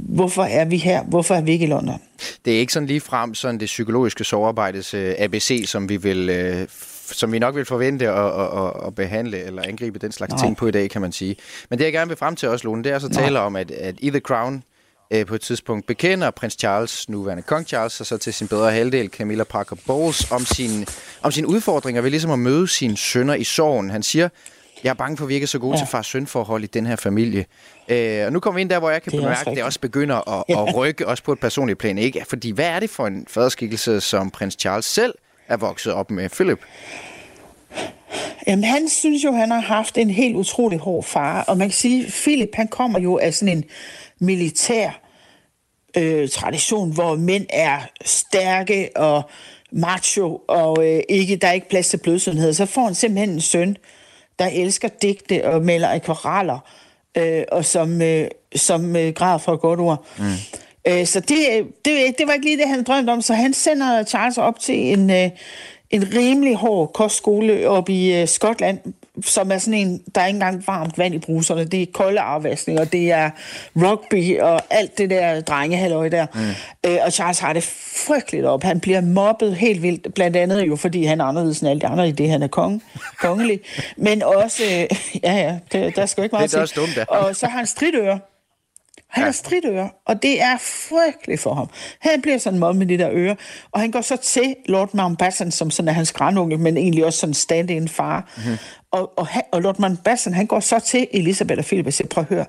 hvorfor 0.10 0.44
er 0.44 0.66
vi 0.66 0.78
her? 0.78 1.04
Hvorfor 1.04 1.36
er 1.36 1.42
vi 1.42 1.52
ikke 1.52 1.66
i 1.66 1.70
London? 1.70 2.02
Det 2.46 2.56
er 2.56 2.60
ikke 2.60 2.74
sådan 2.74 2.88
lige 2.88 3.02
frem 3.02 3.36
sådan 3.36 3.60
det 3.60 3.66
psykologiske 3.66 4.24
sovearbejdes 4.24 4.94
øh, 4.94 5.16
ABC, 5.18 5.64
som 5.68 5.90
vi 5.90 5.98
vil... 5.98 6.30
Øh, 6.30 6.68
som 7.04 7.32
vi 7.32 7.40
nok 7.40 7.56
vil 7.56 7.66
forvente 7.66 8.10
at, 8.10 8.42
at, 8.42 8.88
at 8.88 8.96
behandle 8.96 9.44
eller 9.44 9.62
angribe 9.62 10.00
den 10.00 10.12
slags 10.12 10.32
Nej. 10.32 10.44
ting 10.44 10.58
på 10.58 10.68
i 10.68 10.72
dag, 10.72 10.90
kan 10.90 11.02
man 11.02 11.12
sige. 11.12 11.36
Men 11.70 11.80
det, 11.80 11.86
jeg 11.86 11.94
gerne 11.94 12.08
vil 12.08 12.18
frem 12.18 12.36
til 12.36 12.50
også, 12.50 12.68
Lone, 12.68 12.84
det 12.84 12.92
er 12.92 13.00
så 13.00 13.10
tale 13.10 13.40
om, 13.40 13.56
at, 13.56 13.72
at 13.72 13.96
i 14.00 14.10
The 14.10 14.20
Crown 14.20 14.64
øh, 15.12 15.26
på 15.26 15.36
et 15.36 15.42
tidspunkt 15.42 15.86
bekender 15.86 16.32
prins 16.32 16.54
Charles, 16.54 17.10
nuværende 17.10 17.44
kong 17.44 17.68
Charles, 17.68 18.00
og 18.00 18.06
så 18.06 18.18
til 18.18 18.34
sin 18.34 18.48
bedre 18.48 18.72
halvdel, 18.72 19.08
Camilla 19.08 19.44
Parker 19.44 19.76
Bowles, 19.88 20.32
om 20.32 20.46
sin, 20.46 20.86
om 21.22 21.32
sine 21.32 21.48
udfordringer 21.48 22.02
ved 22.02 22.10
ligesom 22.10 22.32
at 22.32 22.40
møde 22.40 22.68
sine 22.68 22.98
sønner 22.98 23.34
i 23.34 23.44
sorgen. 23.44 23.90
Han 23.90 24.04
siger, 24.04 24.30
jeg 24.84 24.90
er 24.90 24.94
bange 24.94 25.18
for, 25.18 25.26
at 25.26 25.30
vi 25.30 25.34
ikke 25.34 25.46
er 25.46 25.48
så 25.48 25.60
gode 25.60 25.74
ja. 25.74 25.78
til 25.78 25.88
far-søn-forhold 25.88 26.64
i 26.64 26.68
den 26.68 26.86
her 26.86 26.96
familie. 26.96 27.46
Øh, 27.88 28.26
og 28.26 28.34
nu 28.34 28.40
kommer 28.40 28.56
vi 28.56 28.62
ind 28.62 28.70
der, 28.70 28.80
hvor 28.80 28.90
jeg 28.90 29.02
kan 29.02 29.12
det 29.12 29.20
bemærke, 29.22 29.50
at 29.50 29.56
det 29.56 29.64
også 29.64 29.80
begynder 29.80 30.40
at, 30.40 30.44
ja. 30.50 30.68
at 30.68 30.76
rykke, 30.76 31.08
også 31.08 31.24
på 31.24 31.32
et 31.32 31.40
personligt 31.40 31.80
plan. 31.80 31.98
Ikke? 31.98 32.26
Fordi 32.30 32.52
hvad 32.52 32.66
er 32.66 32.80
det 32.80 32.90
for 32.90 33.08
en 33.08 33.26
faderskikkelse, 33.28 34.02
som 34.02 34.32
prins 34.32 34.56
Charles 34.60 34.86
selv 34.86 35.14
er 35.48 35.58
vokset 35.58 35.94
op 35.94 36.12
med 36.12 36.30
Philip? 36.30 36.60
Jamen, 38.48 38.64
han 38.64 38.90
synes 38.90 39.24
jo, 39.24 39.32
han 39.32 39.52
har 39.52 39.60
haft 39.60 39.98
en 39.98 40.10
helt 40.10 40.36
utrolig 40.36 40.80
hård 40.80 41.04
far. 41.04 41.44
Og 41.44 41.58
man 41.58 41.68
kan 41.68 41.76
sige, 41.76 42.06
Philip, 42.24 42.50
han 42.54 42.68
kommer 42.68 43.00
jo 43.00 43.18
af 43.18 43.34
sådan 43.34 43.58
en 43.58 43.64
militær 44.20 44.90
øh, 45.98 46.30
tradition, 46.30 46.94
hvor 46.94 47.16
mænd 47.16 47.46
er 47.50 47.80
stærke 48.06 48.90
og 48.96 49.30
macho, 49.72 50.42
og 50.48 50.88
øh, 50.88 51.02
ikke, 51.10 51.36
der 51.36 51.48
er 51.48 51.52
ikke 51.52 51.70
plads 51.70 51.90
til 51.90 51.98
blødsundhed. 51.98 52.54
Så 52.54 52.66
får 52.66 52.86
han 52.86 52.96
simpelthen 52.96 53.30
en 53.30 53.42
søn, 53.42 53.78
der 54.40 54.46
elsker 54.46 54.88
digte 54.88 55.46
og 55.46 55.62
maler 55.62 55.90
akvareller, 55.90 56.60
øh, 57.18 57.44
og 57.52 57.66
som, 57.66 58.02
øh, 58.02 58.28
som 58.56 58.96
øh, 58.96 59.14
græder 59.14 59.38
for 59.38 59.54
et 59.54 59.60
godt 59.60 59.80
ord. 59.80 60.06
Mm. 60.18 60.24
Øh, 60.88 61.06
så 61.06 61.20
det, 61.20 61.38
det, 61.86 62.18
det 62.18 62.28
var 62.28 62.34
ikke 62.34 62.46
lige 62.46 62.58
det, 62.58 62.68
han 62.68 62.84
drømte 62.84 63.12
om, 63.12 63.22
så 63.22 63.34
han 63.34 63.54
sender 63.54 64.04
Charles 64.04 64.38
op 64.38 64.60
til 64.60 64.76
en, 64.76 65.10
øh, 65.10 65.30
en 65.90 66.14
rimelig 66.16 66.56
hård 66.56 66.94
kostskole 66.94 67.70
op 67.70 67.90
i 67.90 68.22
øh, 68.22 68.28
Skotland, 68.28 68.80
som 69.22 69.52
er 69.52 69.58
sådan 69.58 69.74
en, 69.74 70.02
der 70.16 70.22
er 70.22 70.26
ikke 70.26 70.36
engang 70.36 70.64
varmt 70.68 70.98
vand 70.98 71.16
i 71.16 71.18
bruserne. 71.18 71.66
Det 71.66 71.82
er 71.82 71.86
kolde 71.94 72.20
afvaskning, 72.20 72.80
og 72.80 72.92
det 72.92 73.12
er 73.12 73.30
rugby 73.76 74.40
og 74.40 74.62
alt 74.70 74.98
det 74.98 75.10
der 75.10 75.42
drengehalløj 75.42 76.10
der. 76.10 76.26
Mm. 76.34 76.90
Øh, 76.90 76.98
og 77.06 77.12
Charles 77.14 77.40
har 77.40 77.54
det 77.54 77.64
frygteligt 78.08 78.46
op. 78.46 78.64
Han 78.64 78.80
bliver 78.80 79.02
mobbet 79.02 79.56
helt 79.56 79.82
vildt, 79.82 80.14
blandt 80.14 80.38
andet 80.38 80.68
jo, 80.68 80.76
fordi 80.76 81.04
han 81.04 81.22
er 81.22 81.26
anderledes 81.26 81.60
end 81.60 81.70
alle 81.70 81.82
de 81.82 81.88
andre 81.88 82.08
i 82.08 82.12
det, 82.12 82.30
han 82.30 82.44
er 82.44 82.48
konge, 82.48 82.82
kongelig. 83.20 83.60
Men 83.98 84.24
også, 84.24 84.64
øh, 84.64 84.98
ja 85.24 85.34
ja, 85.34 85.60
det, 85.72 85.96
der 85.96 86.06
skal 86.06 86.22
jo 86.22 86.24
ikke 86.24 86.36
meget 86.36 86.52
Det 86.52 86.58
er 86.58 86.62
også 86.62 86.76
dumt. 86.76 87.10
Og 87.10 87.36
så 87.36 87.48
har 87.48 87.58
han 87.58 87.68
stridører. 87.68 88.20
Han 89.14 89.22
ja. 89.22 89.26
har 89.26 89.32
stridører, 89.32 89.90
og 90.06 90.24
det 90.24 90.42
er 90.42 90.58
frygteligt 90.58 91.42
for 91.42 91.54
ham. 91.54 91.70
Han 92.00 92.22
bliver 92.22 92.38
sådan 92.38 92.60
meget 92.60 92.76
med 92.76 92.86
de 92.86 92.98
der 92.98 93.10
ører, 93.12 93.36
og 93.72 93.80
han 93.80 93.92
går 93.92 94.02
så 94.02 94.18
til 94.18 94.56
Lord 94.66 94.90
Mountbatten, 94.94 95.52
som 95.52 95.72
sådan 95.72 95.90
er 95.90 95.94
hans 95.94 96.12
grandonkel, 96.12 96.60
men 96.60 96.78
egentlig 96.78 97.06
også 97.06 97.20
sådan 97.20 97.34
stand-in 97.34 97.88
far. 97.88 98.32
Mm-hmm. 98.38 98.58
Og, 98.92 99.20
og, 99.20 99.28
og 99.52 99.62
Lord 99.62 99.80
Mountbatten, 99.80 100.34
han 100.34 100.48
går 100.48 100.60
så 100.60 100.80
til 100.80 101.08
Elisabeth 101.12 101.60
og 101.60 101.66
Philip 101.66 101.88
og 101.88 101.94
siger, 101.94 102.08
prøv 102.08 102.22
at 102.22 102.30
høre, 102.30 102.46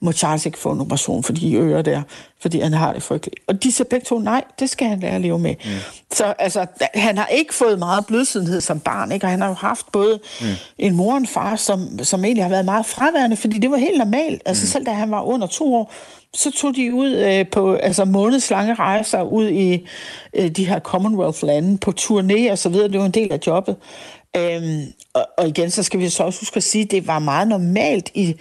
må 0.00 0.12
Charles 0.12 0.46
ikke 0.46 0.58
få 0.58 0.70
en 0.72 0.80
operation 0.80 1.22
for 1.22 1.32
de 1.32 1.54
ører 1.54 1.82
der, 1.82 2.02
fordi 2.40 2.60
han 2.60 2.72
har 2.72 2.92
det 2.92 3.02
frygteligt. 3.02 3.40
Og 3.46 3.62
de 3.62 3.72
siger 3.72 3.88
begge 3.90 4.04
to, 4.04 4.18
nej, 4.18 4.44
det 4.60 4.70
skal 4.70 4.88
han 4.88 5.00
lære 5.00 5.14
at 5.14 5.20
leve 5.20 5.38
med. 5.38 5.54
Mm. 5.64 5.70
Så 6.12 6.24
altså, 6.38 6.66
han 6.94 7.18
har 7.18 7.26
ikke 7.26 7.54
fået 7.54 7.78
meget 7.78 8.06
blødsødenhed 8.06 8.60
som 8.60 8.80
barn, 8.80 9.12
ikke? 9.12 9.26
og 9.26 9.30
han 9.30 9.40
har 9.40 9.48
jo 9.48 9.54
haft 9.54 9.92
både 9.92 10.20
mm. 10.40 10.46
en 10.78 10.96
mor 10.96 11.12
og 11.12 11.16
en 11.18 11.26
far, 11.26 11.56
som, 11.56 11.98
som 12.04 12.24
egentlig 12.24 12.44
har 12.44 12.50
været 12.50 12.64
meget 12.64 12.86
fraværende, 12.86 13.36
fordi 13.36 13.58
det 13.58 13.70
var 13.70 13.76
helt 13.76 13.98
normalt. 13.98 14.42
Altså 14.46 14.64
mm. 14.64 14.68
selv 14.68 14.86
da 14.86 14.90
han 14.90 15.10
var 15.10 15.22
under 15.22 15.46
to 15.46 15.74
år, 15.74 15.92
så 16.34 16.50
tog 16.50 16.76
de 16.76 16.94
ud 16.94 17.10
øh, 17.10 17.46
på 17.48 17.74
altså 17.74 18.04
månedslange 18.04 18.74
rejser 18.74 19.22
ud 19.22 19.48
i 19.48 19.86
øh, 20.34 20.50
de 20.50 20.66
her 20.66 20.80
Commonwealth-lande 20.80 21.78
på 21.78 21.92
turné 22.00 22.50
og 22.50 22.58
så 22.58 22.68
videre. 22.68 22.88
Det 22.88 23.00
var 23.00 23.06
en 23.06 23.10
del 23.10 23.32
af 23.32 23.38
jobbet. 23.46 23.76
Øhm, 24.36 24.82
og, 25.14 25.28
og 25.38 25.48
igen, 25.48 25.70
så 25.70 25.82
skal 25.82 26.00
vi 26.00 26.08
så 26.08 26.22
også 26.22 26.40
huske 26.40 26.56
at 26.56 26.62
sige, 26.62 26.84
at 26.84 26.90
det 26.90 27.06
var 27.06 27.18
meget 27.18 27.48
normalt 27.48 28.10
i 28.14 28.36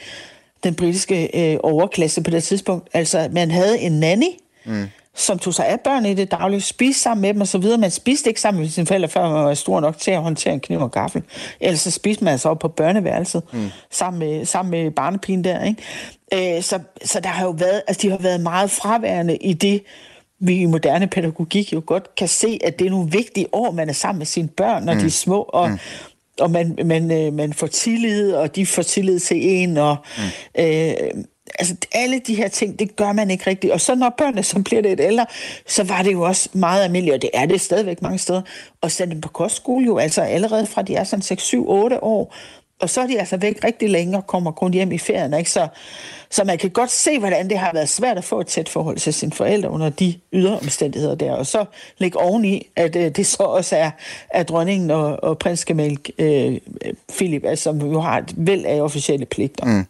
den 0.63 0.75
britiske 0.75 1.51
øh, 1.53 1.59
overklasse 1.63 2.23
på 2.23 2.31
det 2.31 2.43
tidspunkt. 2.43 2.89
Altså, 2.93 3.29
man 3.31 3.51
havde 3.51 3.79
en 3.79 3.91
nanny, 3.91 4.29
mm. 4.65 4.87
som 5.15 5.39
tog 5.39 5.53
sig 5.53 5.67
af 5.67 5.79
børn 5.79 6.05
i 6.05 6.13
det 6.13 6.31
daglige, 6.31 6.61
spiste 6.61 7.01
sammen 7.01 7.21
med 7.21 7.33
dem 7.33 7.41
osv. 7.41 7.79
Man 7.79 7.91
spiste 7.91 8.29
ikke 8.29 8.41
sammen 8.41 8.61
med 8.61 8.69
sine 8.69 8.85
forældre, 8.85 9.09
før 9.09 9.29
man 9.29 9.45
var 9.45 9.53
stor 9.53 9.79
nok 9.79 9.97
til 9.97 10.11
at 10.11 10.21
håndtere 10.21 10.53
en 10.53 10.59
kniv 10.59 10.79
og 10.79 10.91
gaffel. 10.91 11.23
Ellers 11.59 11.79
så 11.79 11.91
spiste 11.91 12.23
man 12.23 12.31
altså 12.31 12.49
op 12.49 12.59
på 12.59 12.67
børneværelset, 12.67 13.43
mm. 13.53 13.69
sammen, 13.91 14.19
med, 14.19 14.45
sammen 14.45 14.71
med 14.71 14.91
barnepigen 14.91 15.43
der. 15.43 15.63
Ikke? 15.63 16.55
Øh, 16.57 16.63
så, 16.63 16.79
så 17.05 17.19
der 17.19 17.29
har 17.29 17.45
jo 17.45 17.51
været, 17.51 17.81
altså, 17.87 18.01
de 18.01 18.11
har 18.11 18.17
været 18.17 18.41
meget 18.41 18.71
fraværende 18.71 19.35
i 19.35 19.53
det, 19.53 19.83
vi 20.41 20.55
i 20.55 20.65
moderne 20.65 21.07
pædagogik 21.07 21.73
jo 21.73 21.83
godt 21.85 22.15
kan 22.15 22.27
se, 22.27 22.59
at 22.63 22.79
det 22.79 22.87
er 22.87 22.91
nogle 22.91 23.11
vigtige 23.11 23.47
år, 23.51 23.71
man 23.71 23.89
er 23.89 23.93
sammen 23.93 24.17
med 24.17 24.25
sine 24.25 24.47
børn, 24.47 24.83
når 24.83 24.93
mm. 24.93 24.99
de 24.99 25.05
er 25.05 25.09
små, 25.09 25.41
og, 25.41 25.69
mm 25.69 25.79
og 26.39 26.51
man, 26.51 26.79
man, 26.85 27.11
øh, 27.11 27.33
man 27.33 27.53
får 27.53 27.67
tillid, 27.67 28.33
og 28.33 28.55
de 28.55 28.65
får 28.65 28.81
tillid 28.81 29.19
til 29.19 29.49
en, 29.49 29.77
og 29.77 29.97
mm. 30.17 30.63
øh, 30.63 31.23
altså 31.59 31.75
alle 31.91 32.19
de 32.19 32.35
her 32.35 32.47
ting, 32.47 32.79
det 32.79 32.95
gør 32.95 33.11
man 33.11 33.31
ikke 33.31 33.49
rigtigt. 33.49 33.73
Og 33.73 33.81
så 33.81 33.95
når 33.95 34.15
børnene 34.17 34.43
så 34.43 34.61
bliver 34.63 34.81
lidt 34.81 34.99
ældre, 34.99 35.25
så 35.67 35.83
var 35.83 36.01
det 36.01 36.13
jo 36.13 36.21
også 36.21 36.49
meget 36.53 36.83
almindeligt, 36.83 37.15
og 37.15 37.21
det 37.21 37.29
er 37.33 37.45
det 37.45 37.61
stadigvæk 37.61 38.01
mange 38.01 38.17
steder, 38.17 38.41
at 38.83 38.91
sende 38.91 39.13
dem 39.13 39.21
på 39.21 39.29
kostskole 39.29 39.85
jo, 39.85 39.97
altså 39.97 40.21
allerede 40.21 40.65
fra 40.65 40.81
de 40.81 40.95
er 40.95 41.03
sådan 41.03 41.23
6, 41.23 41.43
7, 41.43 41.69
8 41.69 42.03
år, 42.03 42.35
og 42.79 42.89
så 42.89 43.01
er 43.01 43.07
de 43.07 43.19
altså 43.19 43.37
væk 43.37 43.63
rigtig 43.63 43.89
længe 43.89 44.17
og 44.17 44.27
kommer 44.27 44.51
kun 44.51 44.73
hjem 44.73 44.91
i 44.91 44.97
ferien. 44.97 45.33
Ikke? 45.33 45.51
Så, 45.51 45.67
så 46.29 46.43
man 46.43 46.57
kan 46.57 46.69
godt 46.69 46.91
se, 46.91 47.19
hvordan 47.19 47.49
det 47.49 47.57
har 47.59 47.73
været 47.73 47.89
svært 47.89 48.17
at 48.17 48.23
få 48.23 48.39
et 48.39 48.47
tæt 48.47 48.69
forhold 48.69 48.97
til 48.97 49.13
sine 49.13 49.31
forældre 49.31 49.69
under 49.69 49.89
de 49.89 50.19
ydre 50.33 50.59
omstændigheder 50.59 51.15
der. 51.15 51.31
Og 51.31 51.45
så 51.45 51.65
lægge 51.97 52.17
oveni, 52.17 52.67
at 52.75 52.95
øh, 52.95 53.09
det 53.09 53.27
så 53.27 53.43
også 53.43 53.75
er, 53.75 53.91
at 54.29 54.49
dronningen 54.49 54.91
og, 54.91 55.23
og 55.23 55.37
prins 55.37 55.65
Gamal 55.65 55.97
øh, 56.19 56.57
Philip, 57.17 57.45
altså, 57.45 57.63
som 57.63 57.81
jo 57.81 57.99
har 57.99 58.17
et 58.17 58.33
væld 58.37 58.65
af 58.65 58.81
officielle 58.81 59.25
pligter. 59.25 59.65
Mm. 59.65 59.85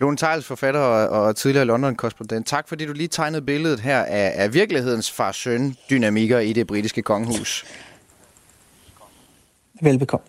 Lone 0.00 0.16
Tejls, 0.16 0.46
forfatter 0.46 0.80
og, 0.80 1.26
og 1.26 1.36
tidligere 1.36 1.64
London-korrespondent. 1.64 2.46
Tak 2.46 2.68
fordi 2.68 2.86
du 2.86 2.92
lige 2.92 3.08
tegnede 3.08 3.42
billedet 3.42 3.80
her 3.80 3.98
af, 3.98 4.32
af 4.34 4.54
virkelighedens 4.54 5.10
far-søn-dynamikker 5.10 6.38
i 6.38 6.52
det 6.52 6.66
britiske 6.66 7.02
kongehus. 7.02 7.64
Velbekomme 9.80 10.26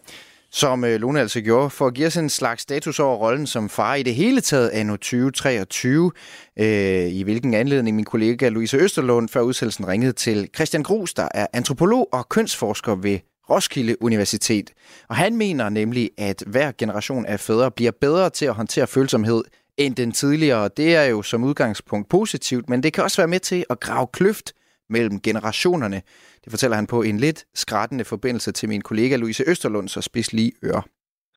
som 0.51 0.83
øh, 0.83 0.99
Lone 0.99 1.19
altså 1.19 1.41
gjorde, 1.41 1.69
for 1.69 1.87
at 1.87 1.93
give 1.93 2.07
os 2.07 2.17
en 2.17 2.29
slags 2.29 2.61
status 2.61 2.99
over 2.99 3.15
rollen 3.15 3.47
som 3.47 3.69
far 3.69 3.95
i 3.95 4.03
det 4.03 4.15
hele 4.15 4.41
taget 4.41 4.69
anno 4.69 4.95
2023, 4.95 6.11
øh, 6.59 6.67
i 7.07 7.23
hvilken 7.23 7.53
anledning 7.53 7.95
min 7.95 8.05
kollega 8.05 8.49
Louise 8.49 8.77
Østerlund 8.77 9.29
før 9.29 9.41
udsendelsen 9.41 9.87
ringede 9.87 10.11
til 10.11 10.49
Christian 10.55 10.83
Grus, 10.83 11.13
der 11.13 11.27
er 11.33 11.47
antropolog 11.53 12.09
og 12.11 12.29
kønsforsker 12.29 12.95
ved 12.95 13.19
Roskilde 13.49 14.01
Universitet. 14.01 14.71
Og 15.09 15.15
han 15.15 15.35
mener 15.35 15.69
nemlig, 15.69 16.11
at 16.17 16.43
hver 16.47 16.71
generation 16.77 17.25
af 17.25 17.39
fædre 17.39 17.71
bliver 17.71 17.91
bedre 18.01 18.29
til 18.29 18.45
at 18.45 18.53
håndtere 18.53 18.87
følsomhed 18.87 19.43
end 19.77 19.95
den 19.95 20.11
tidligere. 20.11 20.69
Det 20.77 20.95
er 20.95 21.03
jo 21.03 21.21
som 21.21 21.43
udgangspunkt 21.43 22.09
positivt, 22.09 22.69
men 22.69 22.83
det 22.83 22.93
kan 22.93 23.03
også 23.03 23.17
være 23.17 23.27
med 23.27 23.39
til 23.39 23.65
at 23.69 23.79
grave 23.79 24.07
kløft 24.13 24.53
mellem 24.89 25.21
generationerne. 25.21 26.01
Det 26.47 26.55
fortæller 26.55 26.79
han 26.81 26.93
på 26.95 26.99
en 27.09 27.17
lidt 27.25 27.39
skrættende 27.63 28.05
forbindelse 28.13 28.51
til 28.59 28.67
min 28.73 28.83
kollega 28.89 29.15
Louise 29.17 29.43
Østerlund, 29.51 29.87
så 29.95 29.99
spids 30.09 30.29
lige 30.39 30.53
øre. 30.69 30.81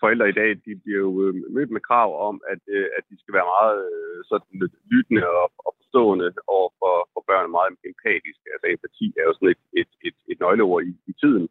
Forældre 0.02 0.26
i 0.32 0.36
dag 0.40 0.50
de 0.66 0.72
bliver 0.82 1.02
jo 1.08 1.12
øh, 1.24 1.32
mødt 1.56 1.70
med 1.76 1.82
krav 1.88 2.10
om, 2.28 2.36
at, 2.52 2.62
øh, 2.76 2.86
at 2.96 3.02
de 3.10 3.16
skal 3.20 3.34
være 3.38 3.48
meget 3.56 3.80
øh, 3.94 4.18
sådan 4.30 4.54
lyttende 4.92 5.24
og, 5.40 5.46
og 5.66 5.72
forstående 5.78 6.28
over 6.56 6.68
for, 6.80 6.94
for 7.12 7.22
børn, 7.30 7.46
meget 7.56 7.70
empatiske. 7.92 8.46
Altså 8.52 8.66
empati 8.74 9.06
er 9.20 9.24
jo 9.28 9.32
sådan 9.34 9.52
et, 9.54 9.62
et, 9.80 9.92
et, 10.08 10.18
et 10.32 10.38
nøgleord 10.42 10.82
i, 10.90 10.92
i 11.10 11.12
tiden. 11.22 11.44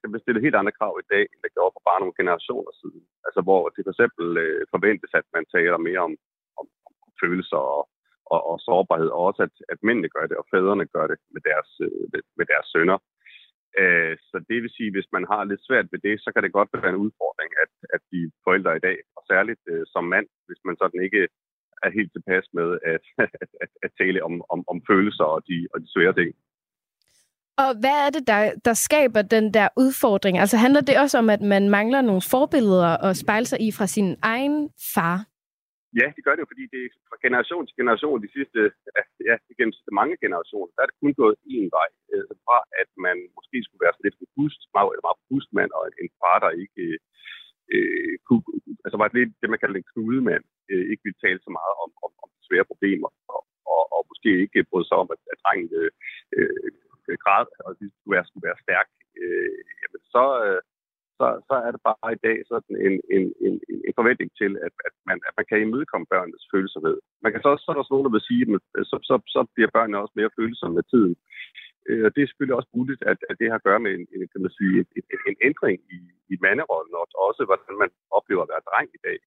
Der 0.00 0.06
bliver 0.08 0.24
stillet 0.24 0.44
helt 0.46 0.58
andre 0.60 0.76
krav 0.78 0.94
i 1.02 1.08
dag, 1.14 1.24
end 1.30 1.40
der 1.44 1.54
gjorde 1.56 1.74
for 1.74 1.84
bare 1.88 2.00
nogle 2.02 2.18
generationer 2.20 2.72
siden. 2.80 3.02
Altså 3.26 3.40
hvor 3.46 3.62
det 3.74 3.82
for 3.86 3.94
eksempel 3.94 4.26
øh, 4.44 4.60
forventes, 4.74 5.10
at 5.20 5.26
man 5.36 5.44
taler 5.54 5.86
mere 5.88 6.02
om, 6.08 6.14
om, 6.60 6.66
om 7.06 7.10
følelser 7.22 7.62
og, 7.76 7.82
og, 8.34 8.40
og 8.50 8.56
sårbarhed, 8.66 9.08
og 9.16 9.20
også 9.28 9.42
at, 9.48 9.54
at 9.72 9.78
mændene 9.86 10.08
gør 10.16 10.26
det, 10.26 10.36
og 10.40 10.46
fædrene 10.52 10.86
gør 10.94 11.06
det 11.12 11.18
med 11.34 11.42
deres, 11.48 11.70
øh, 11.86 12.20
med 12.38 12.46
deres 12.52 12.66
sønner. 12.74 12.98
Øh, 13.80 14.14
så 14.28 14.36
det 14.48 14.58
vil 14.62 14.76
sige, 14.76 14.90
hvis 14.96 15.08
man 15.16 15.24
har 15.32 15.42
lidt 15.44 15.66
svært 15.68 15.88
ved 15.92 16.00
det, 16.06 16.14
så 16.24 16.28
kan 16.32 16.42
det 16.42 16.56
godt 16.58 16.70
være 16.72 16.92
en 16.92 17.02
udfordring, 17.06 17.50
at, 17.64 17.72
at 17.94 18.02
de 18.12 18.20
forældre 18.44 18.76
i 18.76 18.84
dag, 18.88 18.96
og 19.16 19.22
særligt 19.30 19.62
øh, 19.72 19.84
som 19.92 20.04
mand, 20.14 20.26
hvis 20.46 20.60
man 20.64 20.76
sådan 20.76 21.00
ikke 21.06 21.22
er 21.84 21.90
helt 21.98 22.12
tilpas 22.12 22.46
med 22.58 22.68
at, 22.94 23.04
at, 23.24 23.30
at, 23.62 23.70
at 23.84 23.90
tale 24.00 24.24
om, 24.26 24.34
om, 24.54 24.60
om 24.72 24.78
følelser 24.90 25.24
og 25.24 25.40
de, 25.48 25.56
og 25.72 25.80
de 25.82 25.92
svære 25.94 26.14
ting. 26.20 26.30
Og 27.62 27.70
hvad 27.80 27.96
er 28.06 28.10
det, 28.10 28.26
der, 28.26 28.52
der 28.64 28.74
skaber 28.74 29.22
den 29.22 29.54
der 29.54 29.68
udfordring? 29.76 30.38
Altså 30.38 30.56
handler 30.56 30.80
det 30.80 30.98
også 30.98 31.18
om, 31.18 31.30
at 31.30 31.40
man 31.40 31.68
mangler 31.68 32.02
nogle 32.02 32.22
forbilleder 32.30 33.04
at 33.08 33.16
spejle 33.16 33.46
sig 33.46 33.60
i 33.60 33.72
fra 33.72 33.86
sin 33.86 34.16
egen 34.22 34.70
far? 34.94 35.24
Ja, 36.00 36.06
det 36.16 36.22
gør 36.24 36.34
det 36.34 36.42
jo, 36.44 36.52
fordi 36.52 36.64
det 36.74 36.80
er 36.84 36.90
fra 37.10 37.18
generation 37.26 37.64
til 37.66 37.78
generation, 37.80 38.24
de 38.24 38.34
sidste, 38.36 38.60
ja, 39.28 39.34
gennem 39.58 39.74
mange 40.00 40.16
generationer, 40.24 40.72
der 40.74 40.82
er 40.82 40.88
det 40.88 41.00
kun 41.02 41.14
gået 41.22 41.36
én 41.54 41.68
vej. 41.78 41.88
Øh, 42.12 42.32
fra 42.44 42.58
at 42.82 42.90
man 43.06 43.16
måske 43.38 43.56
skulle 43.62 43.84
være 43.84 43.94
sådan 43.94 44.06
lidt 44.08 44.20
robust, 44.22 44.60
meget, 44.74 44.90
eller 44.92 45.06
meget 45.06 45.20
robust 45.22 45.50
mand, 45.58 45.70
og 45.76 45.82
en 46.02 46.10
far, 46.20 46.38
der 46.44 46.60
ikke 46.64 46.84
øh, 47.74 48.14
kunne, 48.26 48.42
altså 48.84 48.96
var 49.00 49.08
lidt 49.18 49.32
det, 49.40 49.50
man 49.50 49.60
kalder 49.60 49.76
en 49.78 49.90
knudemand, 49.92 50.44
øh, 50.70 50.84
ikke 50.90 51.04
ville 51.06 51.22
tale 51.24 51.40
så 51.46 51.50
meget 51.58 51.74
om, 51.84 51.90
om, 52.04 52.12
om 52.24 52.28
svære 52.48 52.70
problemer, 52.72 53.10
og, 53.34 53.42
og, 53.74 53.82
og 53.94 54.00
måske 54.10 54.30
ikke 54.44 54.68
brød 54.70 54.84
sig 54.86 54.96
om, 55.02 55.08
at, 55.14 55.20
at 55.32 55.38
drengen 55.44 55.68
øh, 55.80 55.90
øh, 56.36 56.70
græd, 57.24 57.46
og 57.66 57.70
det 57.80 57.86
skulle 57.88 58.14
være, 58.16 58.26
skulle 58.28 58.46
være 58.48 58.62
stærk, 58.64 58.88
øh, 59.22 59.58
jamen 59.80 60.02
så, 60.14 60.24
øh, 60.46 60.60
så, 61.18 61.26
så 61.48 61.54
er 61.66 61.70
det 61.74 61.82
bare 61.88 62.10
i 62.16 62.20
dag 62.26 62.36
sådan 62.50 62.74
en, 62.86 62.94
en, 63.16 63.24
en, 63.46 63.54
en 63.88 63.94
forventning 64.00 64.30
til, 64.40 64.52
at, 64.66 64.74
at, 64.86 64.94
man, 65.08 65.18
at 65.28 65.34
man 65.38 65.46
kan 65.50 65.58
imødekomme 65.60 66.06
børnenes 66.12 66.44
følelser 66.52 66.80
ved. 66.86 66.96
Man 67.24 67.32
kan 67.32 67.40
så, 67.42 67.50
så 67.56 67.66
er 67.68 67.74
der 67.74 67.82
også 67.82 67.94
nogen, 67.94 68.06
der 68.06 68.16
vil 68.16 68.28
sige, 68.30 68.42
at 68.78 68.86
så, 68.90 68.96
så, 69.08 69.14
så 69.34 69.40
bliver 69.54 69.70
børnene 69.76 70.02
også 70.02 70.16
mere 70.18 70.36
følsomme 70.38 70.74
med 70.78 70.86
tiden. 70.92 71.14
Øh, 71.88 72.02
og 72.06 72.10
det 72.12 72.20
er 72.20 72.28
selvfølgelig 72.28 72.58
også 72.58 72.70
muligt, 72.78 73.02
at, 73.12 73.18
at 73.30 73.36
det 73.40 73.46
har 73.50 73.58
at 73.58 73.66
gøre 73.68 73.80
med 73.84 73.92
en, 73.98 74.04
en, 74.14 74.22
kan 74.32 74.42
man 74.44 74.52
sige, 74.58 74.74
en, 74.80 74.86
en, 75.14 75.20
en 75.30 75.36
ændring 75.48 75.76
i, 75.96 75.98
i 76.32 76.34
manderollen, 76.46 76.94
og 77.00 77.06
også 77.28 77.42
hvordan 77.48 77.74
man 77.82 77.90
oplever 78.18 78.42
at 78.44 78.52
være 78.52 78.66
dreng 78.68 78.88
i 78.98 79.00
dag 79.08 79.18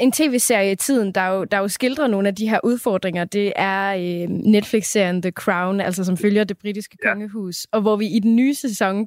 en 0.00 0.12
tv-serie 0.12 0.72
i 0.72 0.74
tiden, 0.74 1.12
der 1.12 1.26
jo, 1.26 1.44
der 1.44 1.58
jo 1.58 1.68
skildrer 1.68 2.06
nogle 2.06 2.28
af 2.28 2.34
de 2.34 2.48
her 2.48 2.60
udfordringer. 2.64 3.24
Det 3.24 3.52
er 3.56 3.94
øh, 3.94 4.28
Netflix-serien 4.28 5.22
The 5.22 5.30
Crown, 5.30 5.80
altså 5.80 6.04
som 6.04 6.16
følger 6.16 6.44
det 6.44 6.58
britiske 6.58 6.96
ja. 7.04 7.08
kongehus. 7.08 7.66
Og 7.72 7.80
hvor 7.80 7.96
vi 7.96 8.06
i 8.06 8.18
den 8.18 8.36
nye 8.36 8.54
sæson 8.54 9.06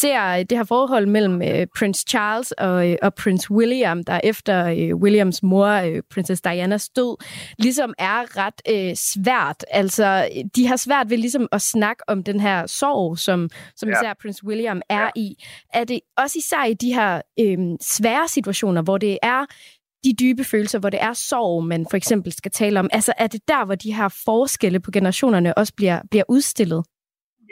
ser 0.00 0.42
det 0.42 0.58
her 0.58 0.64
forhold 0.64 1.06
mellem 1.06 1.42
øh, 1.42 1.66
Prince 1.78 2.04
Charles 2.08 2.52
og, 2.52 2.90
øh, 2.90 2.96
og 3.02 3.14
Prince 3.14 3.50
William, 3.50 4.04
der 4.04 4.20
efter 4.24 4.66
øh, 4.66 4.96
Williams 4.96 5.42
mor, 5.42 5.66
øh, 5.66 6.02
Princess 6.10 6.42
Dianas 6.42 6.88
død, 6.88 7.16
ligesom 7.58 7.94
er 7.98 8.38
ret 8.38 8.62
øh, 8.70 8.96
svært. 8.96 9.64
Altså, 9.70 10.28
de 10.56 10.66
har 10.66 10.76
svært 10.76 11.10
ved 11.10 11.18
ligesom 11.18 11.48
at 11.52 11.62
snakke 11.62 12.02
om 12.08 12.22
den 12.22 12.40
her 12.40 12.66
sorg, 12.66 13.18
som, 13.18 13.50
som 13.76 13.88
ja. 13.88 13.94
især 13.94 14.14
Prince 14.22 14.44
William 14.44 14.80
er 14.88 15.00
ja. 15.00 15.08
i. 15.16 15.44
Er 15.74 15.84
det 15.84 16.00
også 16.16 16.38
især 16.38 16.64
i 16.64 16.74
de 16.74 16.94
her 16.94 17.20
øh, 17.40 17.58
svære 17.80 18.28
situationer, 18.28 18.82
hvor 18.82 18.98
det 18.98 19.18
er 19.22 19.44
de 20.04 20.12
dybe 20.22 20.44
følelser, 20.52 20.78
hvor 20.80 20.92
det 20.94 21.02
er 21.08 21.14
sorg, 21.30 21.64
man 21.72 21.82
for 21.90 21.96
eksempel 22.02 22.30
skal 22.32 22.52
tale 22.60 22.76
om? 22.82 22.88
Altså 22.98 23.12
er 23.22 23.28
det 23.34 23.42
der, 23.52 23.62
hvor 23.66 23.78
de 23.84 23.96
her 23.98 24.08
forskelle 24.28 24.80
på 24.84 24.90
generationerne 24.96 25.50
også 25.60 25.72
bliver, 25.78 25.98
bliver 26.10 26.26
udstillet? 26.34 26.80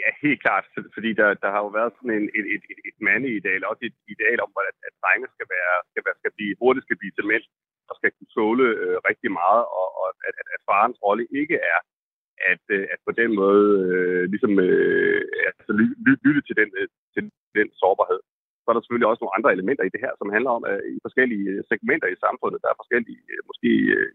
Ja, 0.03 0.09
helt 0.27 0.41
klart, 0.45 0.65
fordi 0.97 1.11
der, 1.21 1.29
der 1.43 1.51
har 1.55 1.61
jo 1.67 1.71
været 1.79 1.93
sådan 1.97 2.15
en, 2.19 2.27
et, 2.39 2.47
et, 2.55 2.63
et, 2.73 2.81
et 2.89 2.97
mandeideal, 3.07 3.63
også 3.71 3.83
et 3.91 3.97
ideal 4.15 4.39
om, 4.47 4.51
at, 4.71 4.77
at 4.89 4.95
drenge 5.03 5.27
skal, 5.35 5.47
være, 5.55 5.75
skal, 5.91 6.03
være, 6.07 6.17
skal 6.21 6.33
blive, 6.37 6.55
hurtigt 6.63 6.87
skal 6.87 7.01
blive 7.01 7.15
til 7.17 7.29
mænd, 7.33 7.45
og 7.89 7.95
skal 7.99 8.11
kunne 8.17 8.33
tåle 8.37 8.67
øh, 8.83 8.97
rigtig 9.09 9.31
meget, 9.41 9.63
og, 9.79 9.87
og 9.99 10.05
at, 10.29 10.35
at, 10.41 10.47
at 10.55 10.61
farens 10.71 10.99
rolle 11.07 11.25
ikke 11.41 11.57
er 11.73 11.81
at, 12.53 12.65
øh, 12.77 12.85
at 12.93 13.01
på 13.07 13.13
den 13.21 13.31
måde 13.41 13.67
øh, 13.93 14.25
ligesom, 14.33 14.53
øh, 14.67 15.23
altså, 15.47 15.73
lytte 16.27 16.43
til 16.49 16.57
den, 16.61 16.69
øh, 16.81 16.89
til 17.15 17.23
den 17.59 17.69
sårbarhed 17.81 18.21
så 18.65 18.69
er 18.71 18.75
der 18.75 18.83
selvfølgelig 18.83 19.11
også 19.11 19.23
nogle 19.23 19.37
andre 19.39 19.55
elementer 19.57 19.85
i 19.87 19.95
det 19.95 20.05
her, 20.05 20.13
som 20.17 20.35
handler 20.37 20.53
om, 20.59 20.63
at 20.73 20.79
i 20.95 20.97
forskellige 21.07 21.47
øh, 21.53 21.61
segmenter 21.69 22.09
i 22.11 22.23
samfundet, 22.25 22.63
der 22.63 22.71
er 22.71 22.81
forskellige, 22.83 23.23
øh, 23.33 23.41
måske 23.51 23.71
øh, 23.97 24.11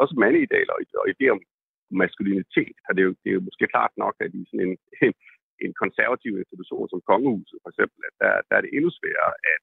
også 0.00 0.14
mandeidealer 0.22 0.74
og 1.02 1.06
idéer 1.12 1.32
om 1.36 1.42
maskulinitet. 2.02 2.76
Og 2.86 2.90
det 2.94 3.00
er 3.02 3.08
jo, 3.10 3.14
det 3.22 3.28
er 3.30 3.36
jo 3.38 3.46
måske 3.48 3.72
klart 3.74 3.92
nok, 4.04 4.14
at 4.24 4.30
i 4.40 4.42
sådan 4.48 4.66
en, 4.68 4.74
en, 5.04 5.12
en 5.64 5.72
konservativ 5.82 6.32
institution 6.42 6.86
som 6.88 7.06
kongehuset 7.10 7.58
for 7.62 7.70
eksempel, 7.72 8.00
at 8.08 8.14
der, 8.22 8.32
der 8.48 8.54
er 8.56 8.62
det 8.62 8.72
endnu 8.76 8.90
sværere 8.98 9.34
at, 9.52 9.62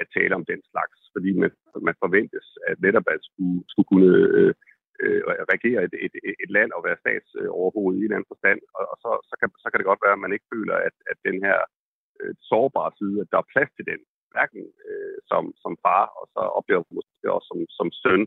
at 0.00 0.06
tale 0.16 0.34
om 0.38 0.44
den 0.52 0.60
slags, 0.70 0.98
fordi 1.14 1.30
man, 1.42 1.50
man 1.88 1.96
forventes 2.04 2.46
at 2.68 2.76
netop 2.86 3.06
at 3.14 3.20
skulle, 3.28 3.58
skulle 3.72 3.88
kunne 3.92 4.12
øh, 5.02 5.22
regere 5.54 5.80
et, 5.86 5.94
et, 6.06 6.14
et 6.44 6.50
land 6.56 6.70
og 6.76 6.84
være 6.86 7.00
statsoverhoved 7.02 7.94
i 7.94 7.98
en 7.98 8.04
eller 8.04 8.16
anden 8.16 8.32
forstand, 8.32 8.60
og, 8.76 8.84
og 8.92 8.96
så, 9.02 9.10
så, 9.30 9.34
kan, 9.40 9.48
så 9.62 9.66
kan 9.68 9.78
det 9.78 9.90
godt 9.90 10.04
være, 10.04 10.16
at 10.16 10.24
man 10.24 10.34
ikke 10.36 10.50
føler, 10.54 10.76
at, 10.88 10.96
at 11.10 11.18
den 11.28 11.38
her 11.46 11.58
øh, 12.20 12.34
sårbare 12.50 12.92
side, 12.98 13.16
at 13.22 13.30
der 13.32 13.38
er 13.40 13.50
plads 13.52 13.70
til 13.76 13.84
den, 13.90 14.00
hverken 14.32 14.64
øh, 14.88 15.16
som, 15.30 15.42
som 15.62 15.72
far, 15.84 16.04
og 16.18 16.24
så 16.34 16.42
oplever 16.58 16.82
man 16.84 16.96
måske 16.98 17.34
også 17.36 17.48
som, 17.50 17.60
som 17.78 17.88
søn, 18.02 18.22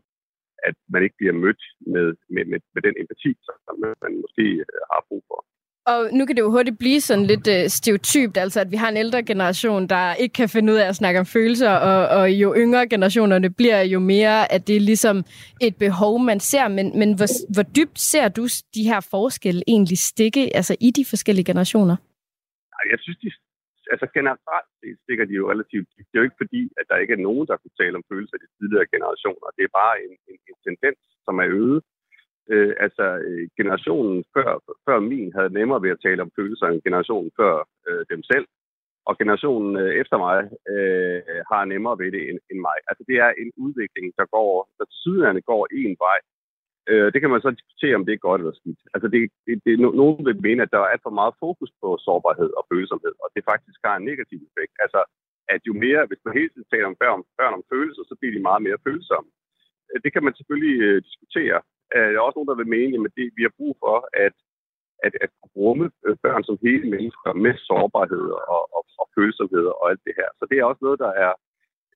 at 0.68 0.76
man 0.94 1.04
ikke 1.06 1.20
bliver 1.22 1.36
mødt 1.44 1.64
med, 1.94 2.08
med, 2.34 2.44
med, 2.52 2.60
med 2.76 2.82
den 2.88 2.96
empati, 3.02 3.32
som 3.66 3.76
man 4.04 4.14
måske 4.24 4.46
øh, 4.66 4.82
har 4.92 5.02
brug 5.10 5.24
for. 5.30 5.40
Og 5.88 6.10
nu 6.14 6.26
kan 6.26 6.36
det 6.36 6.42
jo 6.42 6.52
hurtigt 6.52 6.80
blive 6.80 7.02
sådan 7.02 7.26
lidt 7.26 7.48
øh, 7.48 7.70
stereotypt, 7.70 8.38
altså 8.38 8.60
at 8.60 8.72
vi 8.72 8.76
har 8.76 8.90
en 8.90 8.98
ældre 8.98 9.24
generation, 9.24 9.88
der 9.88 10.14
ikke 10.14 10.34
kan 10.34 10.50
finde 10.50 10.74
ud 10.74 10.78
af 10.78 10.88
at 10.88 10.96
snakke 10.96 11.20
om 11.20 11.26
følelser, 11.26 11.72
og, 11.72 12.08
og 12.20 12.32
jo 12.32 12.56
yngre 12.58 12.88
generationerne 12.88 13.50
bliver, 13.50 13.82
jo 13.82 14.00
mere 14.00 14.52
at 14.52 14.68
det 14.68 14.76
er 14.76 14.80
ligesom 14.80 15.24
et 15.62 15.76
behov, 15.76 16.20
man 16.20 16.40
ser. 16.40 16.68
Men, 16.68 17.00
men 17.00 17.16
hvor, 17.16 17.54
hvor 17.54 17.64
dybt 17.64 18.00
ser 18.00 18.28
du 18.28 18.44
de 18.76 18.84
her 18.84 19.08
forskelle 19.12 19.62
egentlig 19.68 19.98
stikke 19.98 20.56
altså 20.56 20.76
i 20.82 20.92
de 20.92 21.06
forskellige 21.06 21.46
generationer? 21.46 21.96
Jeg 22.92 23.00
synes, 23.00 23.18
de 23.18 23.32
altså 23.94 24.08
generelt 24.18 24.70
det 24.82 24.92
stikker 25.04 25.26
de 25.26 25.34
jo 25.40 25.46
relativt 25.54 25.90
Det 25.98 26.16
er 26.16 26.22
jo 26.22 26.28
ikke 26.30 26.44
fordi, 26.44 26.64
at 26.80 26.86
der 26.90 26.98
ikke 27.04 27.16
er 27.18 27.26
nogen, 27.28 27.46
der 27.50 27.58
kunne 27.58 27.80
tale 27.82 27.98
om 28.00 28.08
følelser 28.12 28.36
i 28.38 28.44
de 28.44 28.50
tidligere 28.58 28.92
generationer. 28.96 29.48
Det 29.58 29.64
er 29.66 29.78
bare 29.82 29.96
en, 30.06 30.14
en, 30.32 30.38
en 30.50 30.58
tendens, 30.68 31.02
som 31.26 31.36
er 31.44 31.48
øget. 31.62 31.82
Øh, 32.54 32.74
altså 32.86 33.06
øh, 33.28 33.46
generationen 33.60 34.18
før, 34.36 34.50
før 34.86 34.98
min 35.12 35.30
havde 35.38 35.56
nemmere 35.60 35.84
ved 35.86 35.92
at 35.96 36.04
tale 36.06 36.22
om 36.26 36.32
følelser 36.38 36.66
end 36.68 36.86
generationen 36.88 37.32
før 37.40 37.54
øh, 37.88 38.06
dem 38.14 38.22
selv. 38.32 38.48
Og 39.10 39.14
generationen 39.22 39.72
øh, 39.84 39.94
efter 40.02 40.18
mig 40.26 40.38
øh, 40.74 41.20
har 41.52 41.64
nemmere 41.74 42.00
ved 42.02 42.10
det 42.16 42.24
end, 42.30 42.40
end 42.52 42.60
mig. 42.68 42.78
Altså 42.90 43.04
det 43.10 43.18
er 43.26 43.32
en 43.44 43.52
udvikling, 43.66 44.08
der 44.20 44.26
går, 44.36 44.52
der 44.78 44.86
til 45.36 45.44
går 45.52 45.64
en 45.82 45.96
vej, 46.06 46.20
Øh, 46.90 47.08
det 47.14 47.20
kan 47.22 47.32
man 47.32 47.42
så 47.42 47.50
diskutere, 47.60 47.98
om 48.00 48.06
det 48.06 48.14
er 48.14 48.26
godt 48.28 48.42
eller 48.42 48.56
skidt. 48.60 48.82
Altså, 48.94 49.08
det, 49.14 49.20
det, 49.46 49.54
det, 49.66 49.74
nogen 50.02 50.26
vil 50.28 50.46
mene, 50.48 50.62
at 50.64 50.74
der 50.74 50.80
er 50.82 50.92
alt 50.94 51.06
for 51.06 51.20
meget 51.20 51.34
fokus 51.46 51.72
på 51.82 51.88
sårbarhed 52.06 52.52
og 52.60 52.64
følsomhed, 52.72 53.16
og 53.24 53.30
det 53.36 53.50
faktisk 53.52 53.80
har 53.86 53.96
en 53.96 54.08
negativ 54.10 54.40
effekt. 54.50 54.76
Altså, 54.86 55.02
at 55.54 55.62
jo 55.68 55.74
mere, 55.86 56.02
hvis 56.10 56.22
man 56.26 56.38
hele 56.38 56.50
tiden 56.52 56.72
taler 56.72 56.88
om 56.92 57.00
børn, 57.04 57.22
børn 57.40 57.58
om 57.60 57.68
følelser, 57.74 58.04
så 58.06 58.16
bliver 58.20 58.34
de 58.36 58.48
meget 58.50 58.62
mere 58.68 58.84
følsomme. 58.88 59.30
Øh, 59.90 59.98
det 60.04 60.10
kan 60.14 60.24
man 60.26 60.36
selvfølgelig 60.36 60.78
øh, 60.88 60.98
diskutere. 61.08 61.58
Øh, 61.96 62.10
der 62.12 62.18
er 62.18 62.28
også 62.28 62.38
nogen, 62.38 62.52
der 62.52 62.62
vil 62.62 62.74
mene, 62.78 62.94
at 63.08 63.18
det, 63.20 63.26
vi 63.38 63.44
har 63.48 63.54
brug 63.60 63.74
for, 63.84 63.98
at, 64.26 64.36
at, 65.06 65.14
at 65.26 65.32
rumme 65.58 65.88
øh, 66.06 66.16
børn 66.26 66.44
som 66.44 66.58
hele 66.68 66.88
mennesker 66.96 67.30
med 67.46 67.54
sårbarhed 67.68 68.26
og, 68.56 68.62
og, 68.78 68.84
og 69.02 69.06
følsomhed 69.16 69.66
og 69.80 69.84
alt 69.92 70.04
det 70.08 70.16
her. 70.20 70.30
Så 70.40 70.44
det 70.50 70.56
er 70.58 70.70
også 70.70 70.84
noget, 70.86 71.00
der 71.06 71.14
er 71.26 71.34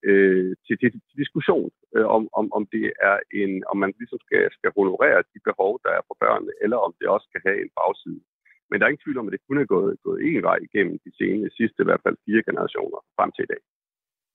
øh, 0.09 0.51
til, 0.65 0.75
til, 0.81 0.89
til 0.91 1.17
diskussion, 1.23 1.69
øh, 1.95 2.07
om, 2.17 2.23
om, 2.39 2.45
om 2.57 2.63
det 2.75 2.85
er 3.09 3.17
en, 3.41 3.51
om 3.71 3.77
man 3.83 3.91
ligesom 3.99 4.19
skal, 4.25 4.43
skal 4.57 4.71
honorere 4.79 5.19
de 5.33 5.39
behov, 5.49 5.71
der 5.83 5.91
er 5.97 6.03
for 6.07 6.15
børnene, 6.23 6.53
eller 6.63 6.77
om 6.85 6.91
det 6.99 7.07
også 7.07 7.25
skal 7.29 7.41
have 7.47 7.59
en 7.65 7.71
bagside. 7.79 8.21
Men 8.69 8.75
der 8.75 8.83
er 8.85 8.91
ingen 8.91 9.05
tvivl 9.05 9.19
om, 9.19 9.27
at 9.27 9.33
det 9.35 9.47
kun 9.47 9.57
er 9.61 9.67
gået, 9.75 9.91
gået 10.05 10.19
én 10.29 10.41
vej 10.49 10.57
igennem 10.67 10.95
de 11.05 11.11
seneste, 11.19 11.57
sidste 11.57 11.81
i 11.81 11.87
hvert 11.87 12.03
fald 12.05 12.17
fire 12.25 12.43
generationer 12.49 12.99
frem 13.17 13.31
til 13.31 13.45
i 13.47 13.51
dag. 13.53 13.61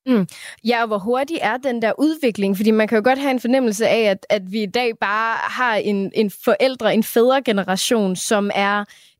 Mm. 0.07 0.27
Ja, 0.69 0.83
og 0.83 0.87
hvor 0.87 0.99
hurtig 0.99 1.39
er 1.43 1.57
den 1.57 1.83
der 1.83 1.93
udvikling? 1.99 2.57
Fordi 2.57 2.71
man 2.71 2.89
kan 2.89 2.99
jo 2.99 3.05
godt 3.05 3.19
have 3.19 3.31
en 3.31 3.41
fornemmelse 3.41 3.89
af, 3.89 4.03
at, 4.11 4.27
at 4.31 4.43
vi 4.53 4.63
i 4.63 4.73
dag 4.79 4.91
bare 5.01 5.37
har 5.59 5.75
en, 5.75 6.13
en 6.15 6.31
forældre, 6.45 6.95
en 6.95 7.03
fædregeneration, 7.03 8.17
som 8.17 8.51
er 8.55 8.77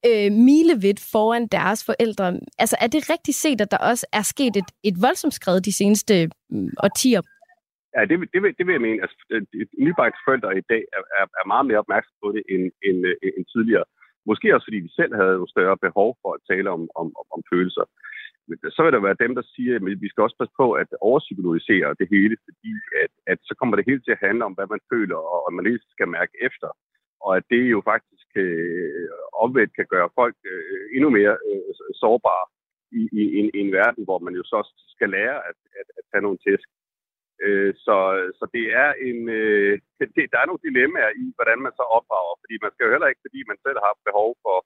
øh, 0.09 0.33
milevidt 0.49 1.01
foran 1.13 1.47
deres 1.47 1.81
forældre. 1.89 2.27
Altså, 2.59 2.77
er 2.81 2.87
det 2.87 3.11
rigtigt 3.15 3.37
set, 3.37 3.61
at 3.61 3.71
der 3.71 3.79
også 3.91 4.07
er 4.13 4.23
sket 4.23 4.57
et, 4.57 4.71
et 4.89 4.97
voldsomt 5.07 5.35
skred 5.35 5.61
de 5.61 5.73
seneste 5.73 6.15
øh, 6.55 6.69
årtier? 6.87 7.23
Ja, 7.97 8.01
det, 8.11 8.17
det, 8.33 8.41
vil, 8.43 8.51
det 8.59 8.65
vil 8.67 8.73
jeg 8.77 8.85
mene. 8.89 9.03
Altså, 9.05 9.17
øh, 9.31 9.43
nybagte 9.87 10.19
forældre 10.27 10.51
i 10.63 10.65
dag 10.73 10.83
er, 10.97 11.03
er, 11.21 11.27
er 11.41 11.47
meget 11.53 11.67
mere 11.69 11.83
opmærksom 11.85 12.15
på 12.23 12.29
det 12.37 12.43
end, 12.53 12.65
end, 12.89 12.99
øh, 13.11 13.17
end 13.37 13.47
tidligere. 13.55 13.87
Måske 14.31 14.55
også 14.55 14.67
fordi 14.69 14.81
de 14.87 14.93
selv 15.01 15.13
havde 15.21 15.37
jo 15.41 15.47
større 15.55 15.79
behov 15.87 16.09
for 16.23 16.31
at 16.37 16.45
tale 16.51 16.69
om, 16.77 16.83
om, 17.01 17.07
om, 17.21 17.27
om 17.35 17.41
følelser 17.53 17.85
så 18.77 18.81
vil 18.83 18.93
der 18.93 19.07
være 19.09 19.23
dem, 19.25 19.33
der 19.39 19.45
siger, 19.55 19.77
at 19.77 19.83
vi 20.05 20.09
skal 20.09 20.23
også 20.23 20.39
passe 20.41 20.55
på 20.61 20.67
at 20.83 20.89
overpsykologisere 21.09 21.97
det 22.01 22.09
hele, 22.15 22.37
fordi 22.47 22.73
at, 23.03 23.13
at 23.33 23.39
så 23.49 23.53
kommer 23.59 23.77
det 23.77 23.89
hele 23.89 24.03
til 24.03 24.17
at 24.17 24.25
handle 24.27 24.45
om, 24.45 24.55
hvad 24.57 24.69
man 24.75 24.83
føler, 24.93 25.19
og 25.47 25.53
man 25.53 25.65
lige 25.65 25.81
skal 25.95 26.09
mærke 26.19 26.35
efter. 26.49 26.69
Og 27.25 27.37
at 27.39 27.45
det 27.51 27.63
jo 27.75 27.81
faktisk 27.93 28.29
øh, 28.47 29.09
omvendt 29.45 29.77
kan 29.77 29.87
gøre 29.95 30.15
folk 30.21 30.37
øh, 30.53 30.85
endnu 30.97 31.09
mere 31.19 31.35
øh, 31.51 31.73
sårbare 32.03 32.47
i, 33.01 33.03
i, 33.21 33.23
i, 33.35 33.39
en, 33.41 33.51
i 33.57 33.59
en 33.65 33.73
verden, 33.81 34.03
hvor 34.05 34.19
man 34.27 34.35
jo 34.41 34.43
så 34.53 34.59
skal 34.95 35.09
lære 35.17 35.37
at, 35.51 35.59
at, 35.81 35.89
at 35.99 36.05
tage 36.11 36.23
nogle 36.27 36.39
tæsk. 36.47 36.69
Øh, 37.45 37.73
så, 37.87 37.97
så 38.39 38.45
det 38.57 38.65
er 38.83 38.91
en, 39.09 39.21
øh, 39.39 39.75
det, 40.17 40.25
der 40.33 40.39
er 40.41 40.47
nogle 40.49 40.67
dilemmaer 40.67 41.13
i, 41.25 41.27
hvordan 41.37 41.59
man 41.67 41.75
så 41.81 41.85
opdrager, 41.97 42.35
fordi 42.43 42.55
man 42.65 42.73
skal 42.73 42.85
jo 42.85 42.93
heller 42.95 43.11
ikke, 43.11 43.25
fordi 43.27 43.41
man 43.51 43.59
selv 43.67 43.79
har 43.87 43.95
behov 44.09 44.31
for 44.45 44.57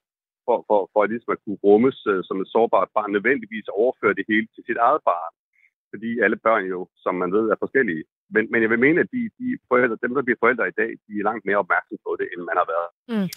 for, 0.49 0.59
for, 0.69 0.81
for 0.93 1.01
at, 1.03 1.11
ligesom 1.11 1.35
at 1.35 1.43
kunne 1.45 1.63
rummes 1.67 1.99
øh, 2.13 2.21
som 2.29 2.37
et 2.43 2.53
sårbart 2.55 2.91
barn, 2.97 3.11
nødvendigvis 3.17 3.77
overføre 3.81 4.15
det 4.19 4.25
hele 4.31 4.47
til 4.55 4.63
sit 4.69 4.81
eget 4.89 5.03
barn. 5.11 5.33
Fordi 5.93 6.11
alle 6.25 6.39
børn 6.47 6.65
jo, 6.75 6.81
som 7.05 7.15
man 7.23 7.31
ved, 7.37 7.45
er 7.53 7.59
forskellige. 7.65 8.05
Men, 8.35 8.43
men 8.53 8.61
jeg 8.63 8.71
vil 8.73 8.85
mene, 8.87 8.99
at 9.05 9.11
de, 9.15 9.23
de 9.39 9.47
forældre, 9.71 10.03
dem, 10.05 10.13
der 10.17 10.23
bliver 10.27 10.43
forældre 10.45 10.67
i 10.69 10.77
dag, 10.81 10.91
de 11.07 11.13
er 11.21 11.27
langt 11.29 11.45
mere 11.49 11.63
opmærksomme 11.65 12.03
på 12.07 12.13
det, 12.21 12.27
end 12.33 12.43
man 12.51 12.57
har 12.61 12.69
været. 12.75 12.89
Mm. 13.13 13.29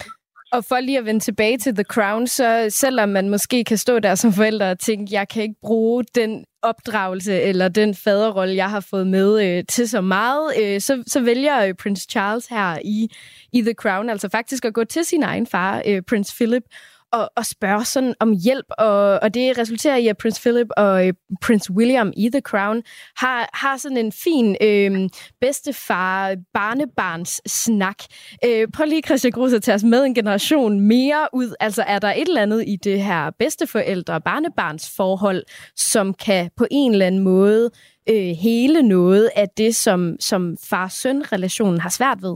Og 0.55 0.65
for 0.65 0.79
lige 0.79 0.97
at 0.97 1.05
vende 1.05 1.19
tilbage 1.19 1.57
til 1.57 1.75
The 1.75 1.83
Crown, 1.83 2.27
så 2.27 2.67
selvom 2.69 3.09
man 3.09 3.29
måske 3.29 3.63
kan 3.63 3.77
stå 3.77 3.99
der 3.99 4.15
som 4.15 4.31
forældre 4.33 4.71
og 4.71 4.79
tænke, 4.79 5.13
jeg 5.13 5.27
kan 5.27 5.43
ikke 5.43 5.61
bruge 5.61 6.03
den 6.15 6.45
opdragelse 6.61 7.41
eller 7.41 7.67
den 7.67 7.95
faderrolle, 7.95 8.55
jeg 8.55 8.69
har 8.69 8.87
fået 8.89 9.07
med 9.07 9.57
øh, 9.57 9.63
til 9.69 9.89
så 9.89 10.01
meget, 10.01 10.53
øh, 10.61 10.81
så, 10.81 11.03
så 11.07 11.21
vælger 11.21 11.65
øh, 11.65 11.73
Prince 11.73 12.07
Charles 12.09 12.47
her 12.47 12.77
i, 12.85 13.09
i 13.53 13.61
The 13.61 13.73
Crown 13.73 14.09
altså 14.09 14.29
faktisk 14.29 14.65
at 14.65 14.73
gå 14.73 14.83
til 14.83 15.05
sin 15.05 15.23
egen 15.23 15.47
far, 15.47 15.81
øh, 15.87 16.01
Prince 16.09 16.35
Philip, 16.35 16.63
og, 17.11 17.31
og 17.35 17.45
spørge 17.45 17.85
sådan 17.85 18.13
om 18.19 18.33
hjælp, 18.43 18.65
og, 18.69 19.19
og 19.21 19.33
det 19.33 19.57
resulterer 19.57 19.95
i, 19.95 20.07
at 20.07 20.17
Prince 20.17 20.41
Philip 20.41 20.67
og 20.77 21.07
øh, 21.07 21.13
Prince 21.41 21.73
William 21.73 22.13
i 22.17 22.29
The 22.29 22.41
Crown 22.41 22.83
har, 23.17 23.49
har 23.53 23.77
sådan 23.77 23.97
en 23.97 24.11
fin 24.11 24.57
øh, 24.61 25.09
bedstefar-barnebarns 25.41 27.41
snak. 27.45 27.97
Øh, 28.45 28.67
prøv 28.73 28.85
lige, 28.85 29.01
Christian 29.01 29.31
Grus, 29.31 29.53
at 29.53 29.63
tage 29.63 29.75
os 29.75 29.83
med 29.83 30.03
en 30.03 30.15
generation 30.15 30.79
mere 30.79 31.27
ud. 31.33 31.55
Altså, 31.59 31.83
er 31.87 31.99
der 31.99 32.13
et 32.13 32.27
eller 32.27 32.41
andet 32.41 32.63
i 32.67 32.75
det 32.75 33.03
her 33.03 33.31
bedsteforældre-barnebarns 33.39 34.95
forhold, 34.95 35.43
som 35.75 36.13
kan 36.13 36.51
på 36.57 36.65
en 36.71 36.91
eller 36.91 37.07
anden 37.07 37.23
måde 37.23 37.71
øh, 38.09 38.35
hele 38.41 38.83
noget 38.83 39.29
af 39.35 39.49
det, 39.57 39.75
som, 39.75 40.15
som 40.19 40.57
far-søn-relationen 40.69 41.79
har 41.79 41.89
svært 41.89 42.21
ved? 42.21 42.35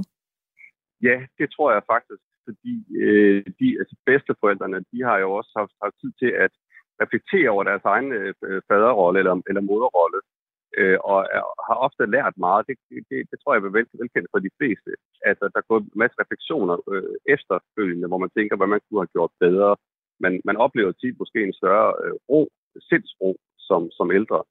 Ja, 1.02 1.18
det 1.38 1.48
tror 1.56 1.72
jeg 1.74 1.82
faktisk 1.94 2.25
fordi 2.48 2.76
øh, 3.04 3.44
de 3.60 3.68
altså 3.82 3.96
bedsteforældrene, 4.06 4.80
de 4.92 5.00
har 5.10 5.18
jo 5.24 5.30
også 5.40 5.52
haft, 5.60 5.76
haft 5.84 5.96
tid 6.02 6.12
til 6.22 6.32
at 6.46 6.54
reflektere 7.02 7.50
over 7.50 7.64
deres 7.64 7.86
egen 7.94 8.12
øh, 8.14 8.34
faderrolle 8.70 9.20
eller, 9.20 9.36
eller 9.50 9.62
moderrolle. 9.62 10.20
øh, 10.80 10.98
og 11.12 11.20
er, 11.38 11.44
har 11.68 11.78
ofte 11.88 12.04
lært 12.16 12.36
meget. 12.48 12.68
Det, 12.68 12.76
det, 13.10 13.20
det 13.32 13.38
tror 13.40 13.54
jeg 13.54 13.60
er 13.60 13.76
vel, 13.78 13.88
velkendt 14.02 14.28
for 14.34 14.40
de 14.40 14.56
fleste. 14.60 14.90
Altså, 15.30 15.46
der 15.56 15.62
går 15.68 15.78
en 15.80 15.92
masse 16.04 16.16
refleksioner 16.22 16.76
øh, 16.94 17.16
efterfølgende, 17.36 18.08
hvor 18.08 18.22
man 18.24 18.34
tænker, 18.38 18.56
hvad 18.58 18.72
man 18.74 18.82
kunne 18.84 19.02
have 19.04 19.16
gjort 19.18 19.34
bedre. 19.46 19.72
Men 20.24 20.42
man 20.48 20.58
oplever 20.66 20.92
tit 20.92 21.16
måske 21.20 21.40
en 21.44 21.60
større 21.62 21.90
øh, 22.04 22.16
ro, 22.30 22.42
sindsro 22.90 23.30
som, 23.68 23.82
som 23.98 24.12
ældre, 24.20 24.44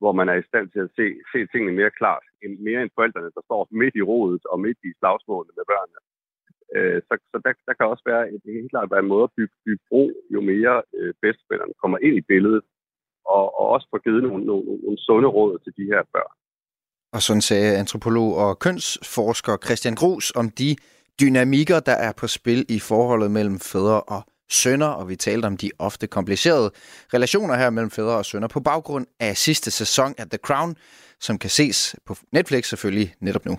hvor 0.00 0.12
man 0.12 0.28
er 0.28 0.36
i 0.38 0.48
stand 0.50 0.66
til 0.70 0.80
at 0.86 0.90
se, 0.98 1.06
se 1.32 1.38
tingene 1.46 1.78
mere 1.80 1.92
klart, 2.00 2.24
end, 2.42 2.52
mere 2.68 2.82
end 2.82 2.90
forældrene, 2.94 3.30
der 3.36 3.42
står 3.44 3.68
midt 3.70 3.94
i 3.96 4.06
rodet 4.10 4.42
og 4.52 4.60
midt 4.60 4.78
i 4.88 4.90
slagsmålene 5.00 5.52
med 5.56 5.64
børnene. 5.72 6.00
Øh, 6.76 6.98
så 7.06 7.12
så 7.32 7.36
der, 7.44 7.52
der 7.68 7.74
kan 7.74 7.86
også 7.92 8.04
være, 8.10 8.22
det 8.44 8.58
helt 8.58 8.72
klart 8.74 8.90
være 8.90 9.04
en 9.04 9.12
måde 9.14 9.24
at 9.28 9.34
bygge, 9.38 9.54
bygge 9.66 9.84
bro, 9.88 10.04
jo 10.34 10.40
mere 10.52 10.74
øh, 10.98 11.12
bedsteforældrene 11.22 11.80
kommer 11.82 11.98
ind 12.06 12.16
i 12.20 12.28
billedet, 12.30 12.62
og, 13.36 13.44
og 13.60 13.66
også 13.74 13.86
få 13.92 13.98
givet 14.04 14.22
nogle, 14.22 14.44
nogle, 14.50 14.64
nogle 14.84 14.98
sunde 15.06 15.28
råd 15.28 15.52
til 15.64 15.72
de 15.78 15.84
her 15.92 16.02
børn. 16.14 16.34
Og 17.14 17.20
sådan 17.22 17.46
sagde 17.48 17.78
antropolog 17.82 18.30
og 18.44 18.58
kønsforsker 18.58 19.56
Christian 19.66 19.94
Grus 19.94 20.32
om 20.40 20.50
de 20.50 20.76
dynamikker, 21.20 21.80
der 21.80 21.92
er 21.92 22.12
på 22.20 22.26
spil 22.26 22.66
i 22.68 22.78
forholdet 22.78 23.30
mellem 23.30 23.58
fædre 23.58 24.00
og 24.00 24.22
sønner, 24.50 24.86
og 24.86 25.08
vi 25.08 25.16
talte 25.16 25.46
om 25.46 25.56
de 25.56 25.70
ofte 25.78 26.06
komplicerede 26.06 26.70
relationer 27.14 27.54
her 27.54 27.70
mellem 27.70 27.90
fædre 27.90 28.16
og 28.16 28.24
sønner 28.24 28.48
på 28.48 28.60
baggrund 28.60 29.06
af 29.20 29.36
sidste 29.36 29.70
sæson 29.70 30.14
af 30.18 30.30
The 30.30 30.38
Crown, 30.38 30.76
som 31.20 31.38
kan 31.38 31.50
ses 31.50 31.96
på 32.06 32.14
Netflix 32.32 32.68
selvfølgelig 32.68 33.14
netop 33.20 33.44
nu. 33.46 33.58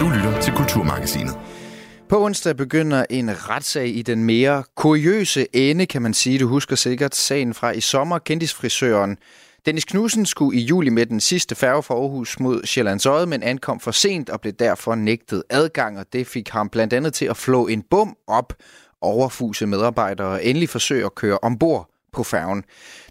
Du 0.00 0.06
lytter 0.16 0.40
til 0.40 0.52
Kulturmagasinet. 0.56 1.63
På 2.08 2.24
onsdag 2.24 2.56
begynder 2.56 3.04
en 3.10 3.50
retssag 3.50 3.88
i 3.88 4.02
den 4.02 4.24
mere 4.24 4.64
kuriøse 4.74 5.46
ende, 5.52 5.86
kan 5.86 6.02
man 6.02 6.14
sige. 6.14 6.38
Du 6.38 6.48
husker 6.48 6.76
sikkert 6.76 7.14
sagen 7.14 7.54
fra 7.54 7.70
i 7.70 7.80
sommer. 7.80 8.18
Kendisfrisøren 8.18 9.18
Dennis 9.66 9.84
Knudsen 9.84 10.26
skulle 10.26 10.58
i 10.58 10.62
juli 10.62 10.90
med 10.90 11.06
den 11.06 11.20
sidste 11.20 11.54
færge 11.54 11.82
fra 11.82 11.94
Aarhus 11.94 12.40
mod 12.40 12.64
Sjællands 12.64 13.06
Øde, 13.06 13.26
men 13.26 13.42
ankom 13.42 13.80
for 13.80 13.90
sent 13.90 14.30
og 14.30 14.40
blev 14.40 14.52
derfor 14.52 14.94
nægtet 14.94 15.42
adgang, 15.50 15.98
og 15.98 16.06
det 16.12 16.26
fik 16.26 16.48
ham 16.48 16.68
blandt 16.68 16.92
andet 16.92 17.14
til 17.14 17.24
at 17.24 17.36
flå 17.36 17.66
en 17.66 17.82
bum 17.90 18.16
op, 18.26 18.52
overfuse 19.00 19.66
medarbejdere 19.66 20.28
og 20.28 20.44
endelig 20.44 20.68
forsøge 20.68 21.04
at 21.04 21.14
køre 21.14 21.38
ombord 21.42 21.93
på 22.14 22.22
færgen. 22.22 22.64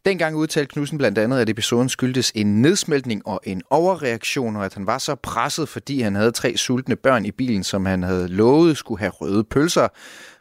Dengang 0.06 0.36
udtalte 0.36 0.74
Knudsen 0.74 0.98
blandt 0.98 1.18
andet, 1.18 1.40
at 1.40 1.50
episoden 1.50 1.90
skyldtes 1.90 2.32
en 2.36 2.62
nedsmeltning 2.62 3.28
og 3.28 3.42
en 3.44 3.62
overreaktion, 3.70 4.56
og 4.56 4.66
at 4.66 4.74
han 4.74 4.88
var 4.88 4.98
så 4.98 5.16
presset, 5.16 5.70
fordi 5.70 6.02
han 6.02 6.16
havde 6.16 6.32
tre 6.32 6.58
sultne 6.58 6.96
børn 6.96 7.26
i 7.26 7.32
bilen, 7.32 7.64
som 7.64 7.86
han 7.86 8.04
havde 8.04 8.28
lovet 8.28 8.78
skulle 8.78 9.00
have 9.00 9.12
røde 9.12 9.44
pølser. 9.44 9.88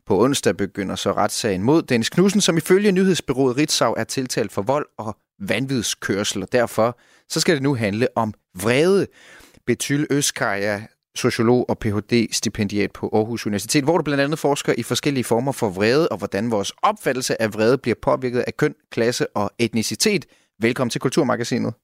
På 0.07 0.23
onsdag 0.23 0.57
begynder 0.57 0.97
så 0.97 1.13
retssagen 1.13 1.63
mod 1.63 1.83
Dennis 1.83 2.09
Knudsen, 2.09 2.41
som 2.41 2.57
ifølge 2.57 2.93
nyhedsbyrået 2.93 3.57
Ritzau 3.57 3.95
er 3.97 4.05
tiltalt 4.05 4.53
for 4.53 4.63
vold 4.63 4.87
og 4.99 5.17
vanvidskørsel, 5.41 6.43
og 6.43 6.53
derfor 6.53 6.99
så 7.29 7.41
skal 7.41 7.55
det 7.55 7.63
nu 7.63 7.75
handle 7.75 8.09
om 8.17 8.35
vrede. 8.55 9.07
Betyl 9.67 10.07
Øskaja 10.11 10.83
sociolog 11.17 11.71
og 11.71 11.79
Ph.D.-stipendiat 11.79 12.93
på 12.95 13.11
Aarhus 13.13 13.47
Universitet, 13.47 13.85
hvor 13.85 13.97
du 13.99 14.05
blandt 14.05 14.23
andet 14.23 14.39
forsker 14.39 14.75
i 14.79 14.83
forskellige 14.83 15.25
former 15.25 15.53
for 15.53 15.69
vrede, 15.69 16.09
og 16.09 16.19
hvordan 16.19 16.51
vores 16.51 16.73
opfattelse 16.83 17.43
af 17.43 17.55
vrede 17.55 17.79
bliver 17.79 17.97
påvirket 18.03 18.41
af 18.41 18.57
køn, 18.57 18.75
klasse 18.91 19.27
og 19.37 19.51
etnicitet. 19.59 20.27
Velkommen 20.61 20.91
til 20.91 21.01
Kulturmagasinet. 21.01 21.75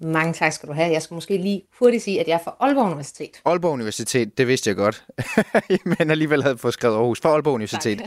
Mange 0.00 0.32
tak 0.32 0.52
skal 0.52 0.68
du 0.68 0.74
have. 0.74 0.92
Jeg 0.92 1.02
skal 1.02 1.14
måske 1.14 1.36
lige 1.36 1.62
hurtigt 1.78 2.02
sige, 2.02 2.20
at 2.20 2.28
jeg 2.28 2.34
er 2.34 2.38
fra 2.44 2.56
Aalborg 2.60 2.84
Universitet. 2.84 3.40
Aalborg 3.44 3.72
Universitet, 3.72 4.38
det 4.38 4.48
vidste 4.48 4.68
jeg 4.68 4.76
godt. 4.76 5.04
Men 5.98 6.10
alligevel 6.10 6.42
havde 6.42 6.58
fået 6.58 6.74
skrevet 6.74 6.94
Aarhus 6.96 7.20
fra 7.20 7.28
Aalborg 7.28 7.54
Universitet. 7.54 8.02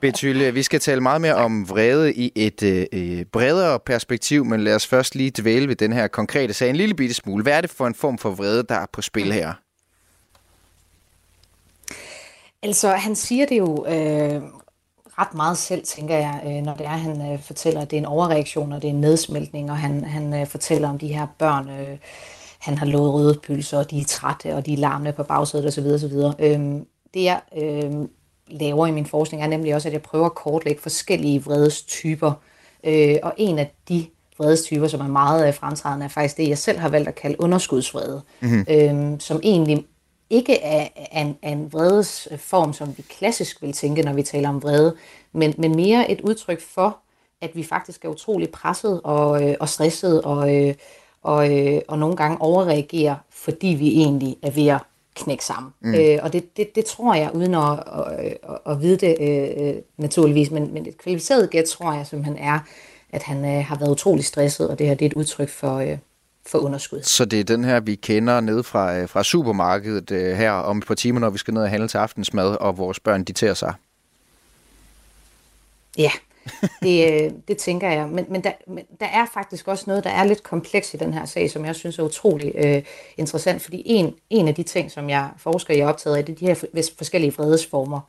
Betylle, 0.00 0.54
vi 0.54 0.62
skal 0.62 0.80
tale 0.80 1.00
meget 1.00 1.20
mere 1.20 1.34
om 1.34 1.68
vrede 1.68 2.14
i 2.14 2.32
et 2.34 2.62
øh, 2.62 3.24
bredere 3.24 3.80
perspektiv, 3.80 4.44
men 4.44 4.60
lad 4.60 4.74
os 4.74 4.86
først 4.86 5.14
lige 5.14 5.32
dvæle 5.38 5.68
ved 5.68 5.76
den 5.76 5.92
her 5.92 6.06
konkrete 6.06 6.54
sag 6.54 6.70
en 6.70 6.76
lille 6.76 6.94
bitte 6.94 7.14
smule. 7.14 7.42
Hvad 7.42 7.52
er 7.52 7.60
det 7.60 7.70
for 7.70 7.86
en 7.86 7.94
form 7.94 8.18
for 8.18 8.30
vrede, 8.30 8.62
der 8.62 8.74
er 8.74 8.86
på 8.92 9.02
spil 9.02 9.32
her? 9.32 9.52
Altså, 12.62 12.88
han 12.88 13.16
siger 13.16 13.46
det 13.46 13.58
jo 13.58 13.86
øh, 13.86 14.42
ret 15.20 15.34
meget 15.34 15.58
selv, 15.58 15.84
tænker 15.84 16.16
jeg, 16.16 16.40
øh, 16.46 16.62
når 16.62 16.74
det 16.74 16.86
er, 16.86 16.90
han 16.90 17.32
øh, 17.32 17.42
fortæller, 17.42 17.80
at 17.80 17.90
det 17.90 17.96
er 17.96 18.00
en 18.00 18.06
overreaktion, 18.06 18.72
og 18.72 18.82
det 18.82 18.88
er 18.88 18.92
en 18.92 19.00
nedsmeltning, 19.00 19.70
og 19.70 19.76
han, 19.76 20.04
han 20.04 20.34
øh, 20.34 20.46
fortæller 20.46 20.88
om 20.88 20.98
de 20.98 21.08
her 21.08 21.26
børn, 21.38 21.70
han 22.58 22.78
har 22.78 22.86
lovet 22.86 23.14
røde 23.14 23.38
pølser, 23.46 23.78
og 23.78 23.90
de 23.90 24.00
er 24.00 24.04
trætte, 24.04 24.54
og 24.54 24.66
de 24.66 24.72
er 24.72 24.76
larmende 24.76 25.12
på 25.12 25.22
bagsædet 25.22 25.66
osv. 25.66 25.86
osv. 25.86 26.44
Øhm, 26.44 26.86
det 27.14 27.24
jeg 27.24 27.40
øh, 27.58 27.92
laver 28.48 28.86
i 28.86 28.90
min 28.90 29.06
forskning 29.06 29.42
er 29.42 29.46
nemlig 29.46 29.74
også, 29.74 29.88
at 29.88 29.92
jeg 29.92 30.02
prøver 30.02 30.26
at 30.26 30.34
kortlægge 30.34 30.82
forskellige 30.82 31.44
vredestyper, 31.44 32.32
og 33.22 33.32
en 33.36 33.58
af 33.58 33.74
de 33.88 34.06
vredestyper, 34.38 34.88
som 34.88 35.00
er 35.00 35.08
meget 35.08 35.54
fremtrædende, 35.54 36.04
er 36.04 36.08
faktisk 36.08 36.36
det, 36.36 36.48
jeg 36.48 36.58
selv 36.58 36.78
har 36.78 36.88
valgt 36.88 37.08
at 37.08 37.14
kalde 37.14 37.40
underskudsvrede, 37.40 38.22
mm-hmm. 38.40 39.20
som 39.20 39.40
egentlig 39.42 39.84
ikke 40.30 40.64
af, 40.64 41.08
af, 41.12 41.20
en, 41.20 41.36
af 41.42 41.50
en 41.50 41.72
vredesform, 41.72 42.72
som 42.72 42.94
vi 42.96 43.02
klassisk 43.02 43.62
vil 43.62 43.72
tænke, 43.72 44.02
når 44.02 44.12
vi 44.12 44.22
taler 44.22 44.48
om 44.48 44.62
vrede, 44.62 44.96
men, 45.32 45.54
men 45.58 45.76
mere 45.76 46.10
et 46.10 46.20
udtryk 46.20 46.60
for, 46.60 46.98
at 47.40 47.50
vi 47.54 47.62
faktisk 47.62 48.04
er 48.04 48.08
utrolig 48.08 48.50
presset 48.50 49.00
og, 49.04 49.48
øh, 49.48 49.56
og 49.60 49.68
stresset 49.68 50.22
og, 50.22 50.56
øh, 50.56 50.74
og, 51.22 51.58
øh, 51.58 51.80
og 51.88 51.98
nogle 51.98 52.16
gange 52.16 52.40
overreagerer, 52.40 53.16
fordi 53.30 53.66
vi 53.66 53.88
egentlig 53.88 54.36
er 54.42 54.50
ved 54.50 54.66
at 54.66 54.80
knække 55.14 55.44
sammen. 55.44 55.72
Mm. 55.80 55.94
Øh, 55.94 56.18
og 56.22 56.32
det, 56.32 56.56
det, 56.56 56.74
det 56.74 56.84
tror 56.84 57.14
jeg, 57.14 57.30
uden 57.34 57.54
at, 57.54 57.72
at, 57.72 58.36
at, 58.42 58.58
at 58.66 58.80
vide 58.82 58.96
det 58.96 59.16
øh, 59.20 59.82
naturligvis, 59.96 60.50
men, 60.50 60.74
men 60.74 60.86
et 60.86 60.98
kvalificeret 60.98 61.50
gæt 61.50 61.64
tror 61.64 61.92
jeg 61.92 62.06
simpelthen 62.06 62.38
er, 62.38 62.58
at 63.12 63.22
han 63.22 63.44
øh, 63.44 63.64
har 63.64 63.78
været 63.78 63.90
utrolig 63.90 64.24
stresset, 64.24 64.70
og 64.70 64.78
det 64.78 64.86
her 64.86 64.94
det 64.94 65.04
er 65.04 65.10
et 65.10 65.14
udtryk 65.14 65.48
for, 65.48 65.76
øh, 65.76 65.98
for 66.46 66.58
underskud. 66.58 67.02
Så 67.02 67.24
det 67.24 67.40
er 67.40 67.44
den 67.44 67.64
her, 67.64 67.80
vi 67.80 67.94
kender 67.94 68.40
ned 68.40 68.62
fra, 68.62 68.96
øh, 68.96 69.08
fra 69.08 69.24
supermarkedet 69.24 70.10
øh, 70.10 70.36
her 70.36 70.50
om 70.50 70.78
et 70.78 70.86
par 70.86 70.94
timer, 70.94 71.20
når 71.20 71.30
vi 71.30 71.38
skal 71.38 71.54
ned 71.54 71.62
og 71.62 71.70
handle 71.70 71.88
til 71.88 71.98
aftensmad, 71.98 72.56
og 72.60 72.78
vores 72.78 73.00
børn 73.00 73.24
diterer 73.24 73.54
sig? 73.54 73.74
Ja, 75.98 76.10
det, 76.82 77.12
øh, 77.12 77.30
det 77.48 77.56
tænker 77.56 77.90
jeg. 77.90 78.08
Men, 78.08 78.26
men, 78.28 78.44
der, 78.44 78.52
men 78.66 78.84
der 79.00 79.06
er 79.06 79.26
faktisk 79.34 79.68
også 79.68 79.84
noget, 79.86 80.04
der 80.04 80.10
er 80.10 80.24
lidt 80.24 80.42
kompleks 80.42 80.94
i 80.94 80.96
den 80.96 81.14
her 81.14 81.24
sag, 81.24 81.50
som 81.50 81.64
jeg 81.64 81.74
synes 81.74 81.98
er 81.98 82.02
utrolig 82.02 82.52
øh, 82.54 82.82
interessant, 83.16 83.62
fordi 83.62 83.82
en, 83.86 84.14
en 84.30 84.48
af 84.48 84.54
de 84.54 84.62
ting, 84.62 84.90
som 84.90 85.10
jeg 85.10 85.30
forsker 85.36 85.74
i 85.74 85.82
optaget 85.82 86.16
af, 86.16 86.24
det 86.24 86.32
er 86.32 86.36
de 86.36 86.46
her 86.46 86.90
forskellige 86.98 87.34
vredesformer. 87.34 88.00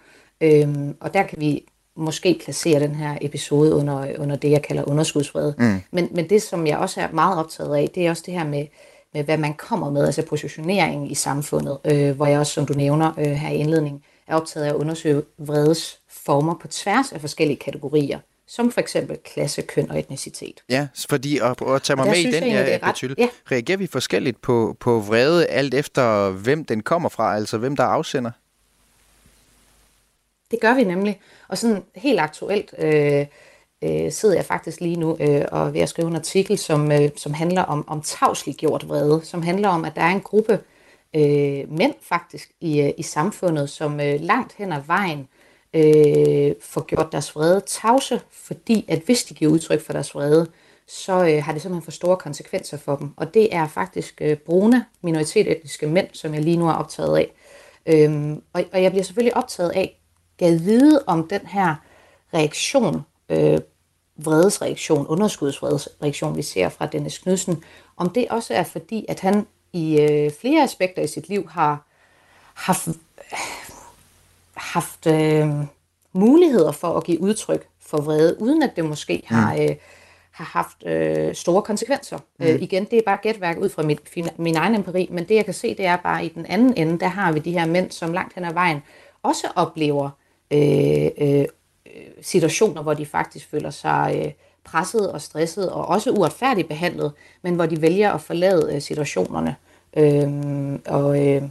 Øhm, 0.42 0.96
og 1.00 1.14
der 1.14 1.24
kan 1.24 1.42
vi 1.42 1.66
måske 2.02 2.40
placere 2.44 2.80
den 2.80 2.96
her 2.96 3.18
episode 3.22 3.76
under, 3.76 4.08
under 4.20 4.36
det, 4.36 4.52
jeg 4.52 4.62
kalder 4.62 4.90
underskudsfred. 4.90 5.54
Mm. 5.58 5.82
Men, 5.92 6.10
men 6.12 6.30
det, 6.30 6.42
som 6.42 6.68
jeg 6.68 6.78
også 6.78 7.02
er 7.02 7.08
meget 7.14 7.40
optaget 7.40 7.76
af, 7.76 7.90
det 7.96 8.06
er 8.06 8.10
også 8.10 8.24
det 8.26 8.34
her 8.34 8.44
med, 8.44 8.66
med 9.14 9.24
hvad 9.24 9.38
man 9.38 9.54
kommer 9.54 9.92
med, 9.92 10.06
altså 10.06 10.26
positioneringen 10.26 11.12
i 11.12 11.16
samfundet, 11.16 11.78
øh, 11.86 12.16
hvor 12.16 12.26
jeg 12.26 12.40
også, 12.40 12.54
som 12.54 12.66
du 12.66 12.74
nævner 12.74 13.12
øh, 13.20 13.26
her 13.26 13.50
i 13.50 13.56
indledningen, 13.56 14.04
er 14.28 14.36
optaget 14.36 14.66
af 14.66 14.70
at 14.70 14.76
undersøge 14.76 15.22
vredes 15.38 16.00
former 16.10 16.56
på 16.62 16.68
tværs 16.68 17.12
af 17.12 17.22
forskellige 17.22 17.58
kategorier, 17.58 18.20
som 18.48 18.72
for 18.72 18.82
eksempel 18.82 19.18
klasse, 19.34 19.62
køn 19.62 19.92
og 19.92 20.00
etnicitet. 20.00 20.64
Ja, 20.70 20.88
fordi 21.10 21.38
at, 21.38 21.62
at 21.68 21.82
tage 21.82 21.98
mig 21.98 22.08
med 22.08 22.18
i 22.18 22.32
den, 22.32 22.52
jeg, 22.52 22.80
ja, 22.84 22.88
ret, 22.88 23.04
ja. 23.18 23.28
reagerer 23.52 23.78
vi 23.78 23.88
forskelligt 23.88 24.42
på, 24.42 24.78
på 24.80 25.00
vrede, 25.00 25.46
alt 25.46 25.74
efter 25.74 26.30
hvem 26.30 26.66
den 26.66 26.84
kommer 26.84 27.10
fra, 27.10 27.36
altså 27.36 27.58
hvem 27.58 27.76
der 27.76 27.84
afsender? 27.84 28.32
Det 30.52 30.60
gør 30.62 30.74
vi 30.74 30.84
nemlig. 30.84 31.22
Og 31.48 31.58
sådan 31.58 31.84
helt 31.96 32.20
aktuelt 32.20 32.74
øh, 32.78 33.26
øh, 33.84 34.12
sidder 34.12 34.36
jeg 34.36 34.46
faktisk 34.46 34.82
lige 34.82 34.96
nu 34.96 35.18
øh, 35.20 35.46
og 35.52 35.74
ved 35.74 35.82
at 35.82 35.90
skrive 35.90 36.08
en 36.08 36.16
artikel, 36.16 36.58
som, 36.58 36.92
øh, 36.92 37.10
som 37.16 37.34
handler 37.34 37.62
om, 37.62 37.88
om 37.88 38.02
tavsliggjort 38.02 38.88
vrede, 38.88 39.22
som 39.24 39.42
handler 39.42 39.70
om, 39.70 39.86
at 39.86 39.96
der 39.96 40.02
er 40.02 40.12
en 40.12 40.22
gruppe 40.22 40.60
øh, 41.16 41.72
mænd 41.72 41.94
faktisk 42.02 42.52
i, 42.62 42.82
øh, 42.82 42.92
i 42.98 43.04
samfundet, 43.04 43.70
som 43.70 44.00
øh, 44.00 44.20
langt 44.22 44.54
hen 44.58 44.72
ad 44.72 44.82
vejen 44.88 45.28
øh, 45.74 46.56
får 46.62 46.86
gjort 46.86 47.12
deres 47.12 47.36
vrede 47.36 47.62
tavse, 47.68 48.22
fordi 48.32 48.86
at 48.88 49.00
hvis 49.00 49.24
de 49.24 49.34
giver 49.34 49.52
udtryk 49.52 49.82
for 49.82 49.94
deres 49.94 50.16
vrede, 50.16 50.48
så 50.88 51.14
øh, 51.14 51.44
har 51.44 51.54
det 51.54 51.62
simpelthen 51.62 51.84
for 51.84 51.92
store 51.92 52.18
konsekvenser 52.18 52.78
for 52.78 52.96
dem. 52.96 53.10
Og 53.18 53.34
det 53.34 53.56
er 53.56 53.68
faktisk 53.68 54.22
øh, 54.22 54.38
brune 54.38 54.86
minoritetsetniske 55.02 55.88
mænd, 55.88 56.08
som 56.14 56.34
jeg 56.34 56.44
lige 56.44 56.58
nu 56.58 56.68
er 56.68 56.74
optaget 56.74 57.18
af. 57.18 57.32
Øhm, 57.86 58.42
og, 58.54 58.64
og 58.74 58.84
jeg 58.84 58.92
bliver 58.92 59.04
selvfølgelig 59.04 59.38
optaget 59.38 59.70
af, 59.70 60.01
gad 60.42 60.60
vide 60.60 61.04
om 61.08 61.28
den 61.28 61.46
her 61.46 61.76
reaktion, 62.34 63.06
øh, 63.30 63.60
vredesreaktion, 64.16 65.08
underskudsvredesreaktion, 65.08 66.38
vi 66.38 66.42
ser 66.42 66.70
fra 66.70 66.86
Dennis 66.86 67.18
Knudsen, 67.18 67.64
om 67.98 68.10
det 68.10 68.28
også 68.30 68.54
er 68.54 68.64
fordi, 68.64 69.06
at 69.10 69.20
han 69.20 69.48
i 69.74 70.02
øh, 70.02 70.32
flere 70.42 70.64
aspekter 70.64 71.02
i 71.02 71.08
sit 71.08 71.30
liv 71.30 71.50
har 71.50 71.88
haft, 72.54 72.88
haft 74.58 75.08
øh, 75.08 75.50
muligheder 76.14 76.72
for 76.72 76.98
at 76.98 77.04
give 77.04 77.22
udtryk 77.22 77.68
for 77.80 78.02
vrede, 78.02 78.42
uden 78.42 78.64
at 78.64 78.76
det 78.76 78.86
måske 78.86 79.24
mm. 79.30 79.36
har, 79.36 79.56
øh, 79.56 79.76
har 80.32 80.46
haft 80.46 80.86
øh, 80.86 81.36
store 81.36 81.62
konsekvenser. 81.62 82.18
Mm. 82.40 82.46
Øh, 82.46 82.62
igen, 82.62 82.86
det 82.86 82.98
er 82.98 83.04
bare 83.06 83.18
gætværk 83.22 83.58
ud 83.58 83.70
fra 83.70 83.84
mit, 83.84 84.00
min 84.38 84.56
egen 84.56 84.76
empiri, 84.76 85.08
men 85.12 85.24
det 85.24 85.36
jeg 85.36 85.46
kan 85.46 85.54
se, 85.54 85.76
det 85.76 85.86
er 85.86 85.96
bare 85.96 86.26
i 86.26 86.30
den 86.30 86.46
anden 86.46 86.74
ende, 86.78 87.00
der 87.00 87.08
har 87.08 87.32
vi 87.32 87.40
de 87.40 87.52
her 87.52 87.66
mænd, 87.66 87.92
som 87.92 88.14
langt 88.14 88.36
hen 88.36 88.46
ad 88.46 88.54
vejen 88.54 88.82
også 89.24 89.48
oplever 89.56 90.10
øh, 90.52 91.10
øh, 91.18 91.46
situationer, 92.22 92.82
hvor 92.82 92.94
de 92.94 93.06
faktisk 93.06 93.50
føler 93.50 93.70
sig 93.70 94.22
øh, 94.26 94.32
presset 94.64 95.12
og 95.12 95.22
stresset 95.22 95.70
og 95.70 95.88
også 95.88 96.12
uretfærdigt 96.12 96.68
behandlet, 96.68 97.12
men 97.42 97.56
hvor 97.56 97.66
de 97.66 97.82
vælger 97.82 98.12
at 98.14 98.22
forlade 98.22 98.76
øh, 98.76 98.82
situationerne 98.82 99.56
øh, 99.98 100.30
og, 100.86 101.28
øh, 101.28 101.42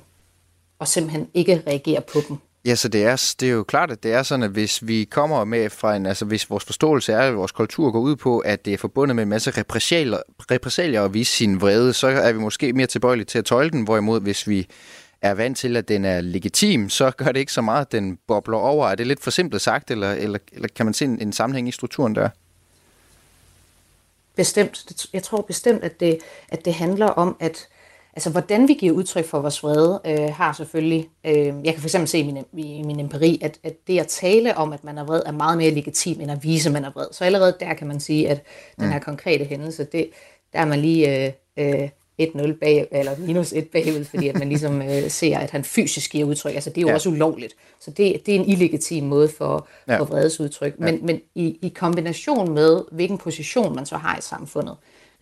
og 0.78 0.88
simpelthen 0.88 1.28
ikke 1.34 1.62
reagere 1.66 2.00
på 2.00 2.18
dem. 2.28 2.36
Ja, 2.64 2.74
så 2.74 2.88
det 2.88 3.04
er, 3.04 3.34
det 3.40 3.48
er 3.48 3.52
jo 3.52 3.62
klart, 3.62 3.90
at 3.90 4.02
det 4.02 4.12
er 4.12 4.22
sådan, 4.22 4.42
at 4.42 4.50
hvis 4.50 4.86
vi 4.86 5.04
kommer 5.04 5.44
med 5.44 5.70
fra 5.70 5.96
en, 5.96 6.06
altså 6.06 6.24
hvis 6.24 6.50
vores 6.50 6.64
forståelse 6.64 7.12
er, 7.12 7.20
at 7.20 7.36
vores 7.36 7.52
kultur 7.52 7.90
går 7.90 8.00
ud 8.00 8.16
på, 8.16 8.38
at 8.38 8.64
det 8.64 8.72
er 8.72 8.78
forbundet 8.78 9.16
med 9.16 9.22
en 9.22 9.28
masse 9.28 9.50
repressalier, 9.50 10.18
repressalier 10.50 11.02
at 11.02 11.14
vise 11.14 11.32
sin 11.32 11.60
vrede, 11.60 11.92
så 11.92 12.06
er 12.06 12.32
vi 12.32 12.38
måske 12.38 12.72
mere 12.72 12.86
tilbøjelige 12.86 13.24
til 13.24 13.38
at 13.38 13.44
tøjle 13.44 13.70
den, 13.70 13.82
hvorimod 13.82 14.20
hvis 14.20 14.48
vi 14.48 14.66
er 15.22 15.34
vant 15.34 15.58
til, 15.58 15.76
at 15.76 15.88
den 15.88 16.04
er 16.04 16.20
legitim, 16.20 16.88
så 16.88 17.10
gør 17.10 17.26
det 17.26 17.40
ikke 17.40 17.52
så 17.52 17.60
meget, 17.60 17.80
at 17.80 17.92
den 17.92 18.18
bobler 18.26 18.58
over. 18.58 18.88
Er 18.88 18.94
det 18.94 19.06
lidt 19.06 19.22
for 19.22 19.30
simpelt 19.30 19.62
sagt, 19.62 19.90
eller, 19.90 20.12
eller, 20.12 20.38
eller 20.52 20.68
kan 20.76 20.86
man 20.86 20.94
se 20.94 21.04
en, 21.04 21.22
en 21.22 21.32
sammenhæng 21.32 21.68
i 21.68 21.72
strukturen 21.72 22.14
der? 22.14 22.28
Bestemt. 24.36 25.06
Jeg 25.12 25.22
tror 25.22 25.42
bestemt, 25.42 25.84
at 25.84 26.00
det, 26.00 26.18
at 26.48 26.64
det 26.64 26.74
handler 26.74 27.06
om, 27.06 27.36
at 27.40 27.68
altså, 28.12 28.30
hvordan 28.30 28.68
vi 28.68 28.74
giver 28.74 28.92
udtryk 28.92 29.26
for 29.26 29.40
vores 29.40 29.62
vrede, 29.62 30.00
øh, 30.06 30.34
har 30.34 30.52
selvfølgelig... 30.52 31.08
Øh, 31.24 31.54
jeg 31.64 31.74
kan 31.74 31.82
fx 31.82 32.10
se 32.10 32.18
i 32.18 32.22
min, 32.22 32.44
i 32.52 32.82
min 32.82 33.00
empiri, 33.00 33.38
at, 33.42 33.58
at 33.62 33.74
det 33.86 33.98
at 33.98 34.06
tale 34.06 34.56
om, 34.56 34.72
at 34.72 34.84
man 34.84 34.98
er 34.98 35.04
vred, 35.04 35.22
er 35.26 35.32
meget 35.32 35.58
mere 35.58 35.70
legitim, 35.70 36.20
end 36.20 36.30
at 36.30 36.44
vise, 36.44 36.68
at 36.68 36.72
man 36.72 36.84
er 36.84 36.90
vred. 36.90 37.06
Så 37.12 37.24
allerede 37.24 37.56
der 37.60 37.74
kan 37.74 37.86
man 37.86 38.00
sige, 38.00 38.28
at 38.28 38.42
den 38.76 38.86
mm. 38.86 38.92
her 38.92 38.98
konkrete 38.98 39.44
hændelse, 39.44 39.84
det, 39.84 40.10
der 40.52 40.58
er 40.58 40.64
man 40.64 40.80
lige... 40.80 41.26
Øh, 41.26 41.32
øh, 41.56 41.88
1-0 42.20 42.58
bag, 42.58 42.88
eller 42.92 43.12
minus 43.18 43.52
1 43.52 43.68
bagud, 43.68 44.04
fordi 44.04 44.28
at 44.28 44.38
man 44.38 44.48
ligesom 44.48 44.82
øh, 44.90 45.10
ser, 45.10 45.38
at 45.38 45.50
han 45.50 45.64
fysisk 45.64 46.12
giver 46.12 46.24
udtryk. 46.24 46.54
Altså 46.54 46.70
det 46.70 46.78
er 46.78 46.82
jo 46.82 46.88
ja. 46.88 46.94
også 46.94 47.08
ulovligt. 47.08 47.54
Så 47.80 47.90
det, 47.90 48.26
det 48.26 48.34
er 48.34 48.38
en 48.38 48.48
illegitim 48.48 49.04
måde 49.04 49.28
for, 49.28 49.68
ja. 49.88 49.98
for 49.98 50.04
vredesudtryk. 50.04 50.78
Men, 50.78 50.94
ja. 50.94 51.00
men 51.02 51.20
i, 51.34 51.58
i 51.62 51.68
kombination 51.68 52.54
med, 52.54 52.82
hvilken 52.92 53.18
position 53.18 53.74
man 53.74 53.86
så 53.86 53.96
har 53.96 54.18
i 54.18 54.22
samfundet, 54.22 54.76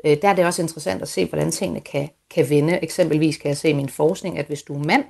øh, 0.04 0.16
der 0.22 0.28
er 0.28 0.34
det 0.34 0.44
også 0.44 0.62
interessant 0.62 1.02
at 1.02 1.08
se, 1.08 1.24
hvordan 1.24 1.50
tingene 1.50 1.80
kan, 1.80 2.08
kan 2.30 2.50
vende. 2.50 2.78
Eksempelvis 2.82 3.36
kan 3.36 3.48
jeg 3.48 3.56
se 3.56 3.68
i 3.68 3.72
min 3.72 3.88
forskning, 3.88 4.38
at 4.38 4.46
hvis 4.46 4.62
du 4.62 4.74
er 4.74 4.84
mand 4.84 5.04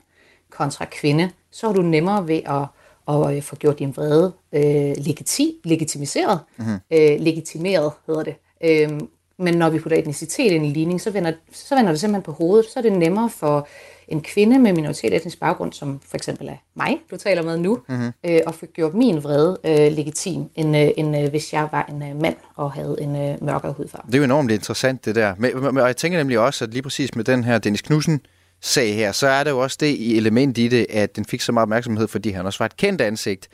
kontra 0.51 0.85
kvinde, 0.90 1.31
så 1.51 1.68
er 1.68 1.72
du 1.72 1.83
nemmere 1.83 2.29
ved 2.29 2.40
at 2.46 2.66
og 3.09 3.37
øh, 3.37 3.42
få 3.42 3.57
gjort 3.57 3.79
din 3.79 3.96
vrede 3.96 4.33
øh, 4.53 4.94
legitim, 4.96 5.55
legitimiseret, 5.64 6.40
mm-hmm. 6.57 6.79
øh, 6.90 7.20
legitimeret 7.20 7.92
hedder 8.07 8.22
det, 8.22 8.35
øh, 8.64 9.01
men 9.38 9.55
når 9.55 9.70
vi 9.70 9.79
putter 9.79 9.98
etnicitet 9.98 10.53
ind 10.53 10.66
i 10.66 10.70
ligning, 10.70 11.01
så 11.01 11.11
vender, 11.11 11.33
så 11.53 11.77
vender 11.77 11.92
det 11.92 12.01
simpelthen 12.01 12.22
på 12.22 12.33
hovedet. 12.33 12.66
Så 12.70 12.79
er 12.79 12.83
det 12.83 12.92
nemmere 12.92 13.31
for 13.31 13.68
en 14.09 14.20
kvinde 14.20 14.59
med 14.59 14.72
minoritetsetnisk 14.72 15.40
baggrund, 15.40 15.72
som 15.72 16.01
for 16.09 16.16
eksempel 16.16 16.48
er 16.48 16.57
mig, 16.74 16.98
du 17.11 17.16
taler 17.16 17.42
med 17.42 17.59
nu, 17.59 17.79
mm-hmm. 17.88 18.07
øh, 18.07 18.40
at 18.46 18.55
få 18.55 18.66
gjort 18.66 18.94
min 18.94 19.22
vrede 19.22 19.59
øh, 19.64 19.92
legitim, 19.92 20.44
end, 20.55 20.77
øh, 20.77 20.88
end 20.96 21.16
øh, 21.16 21.31
hvis 21.31 21.53
jeg 21.53 21.68
var 21.72 21.87
en 21.88 22.03
øh, 22.03 22.20
mand 22.20 22.37
og 22.55 22.72
havde 22.72 22.96
en 23.01 23.16
øh, 23.16 23.44
mørkere 23.44 23.72
hudfarve. 23.72 24.07
Det 24.07 24.14
er 24.14 24.18
jo 24.18 24.24
enormt 24.24 24.51
interessant, 24.51 25.05
det 25.05 25.14
der. 25.14 25.35
Men, 25.38 25.79
og 25.79 25.87
jeg 25.87 25.96
tænker 25.96 26.18
nemlig 26.18 26.38
også, 26.38 26.64
at 26.64 26.70
lige 26.70 26.83
præcis 26.83 27.14
med 27.14 27.24
den 27.24 27.44
her 27.44 27.59
Dennis 27.59 27.83
Knudsen, 27.83 28.20
sag 28.61 28.94
her, 28.94 29.12
så 29.12 29.27
er 29.27 29.44
der 29.44 29.51
jo 29.51 29.59
også 29.59 29.77
det 29.81 30.16
element 30.16 30.59
i 30.59 30.68
det, 30.68 30.87
at 30.90 31.16
den 31.16 31.24
fik 31.24 31.40
så 31.40 31.53
meget 31.53 31.62
opmærksomhed, 31.62 32.09
fordi 32.09 32.31
han 32.31 32.46
også 32.46 32.59
var 32.59 32.66
et 32.66 32.77
kendt 32.77 33.01
ansigt. 33.01 33.48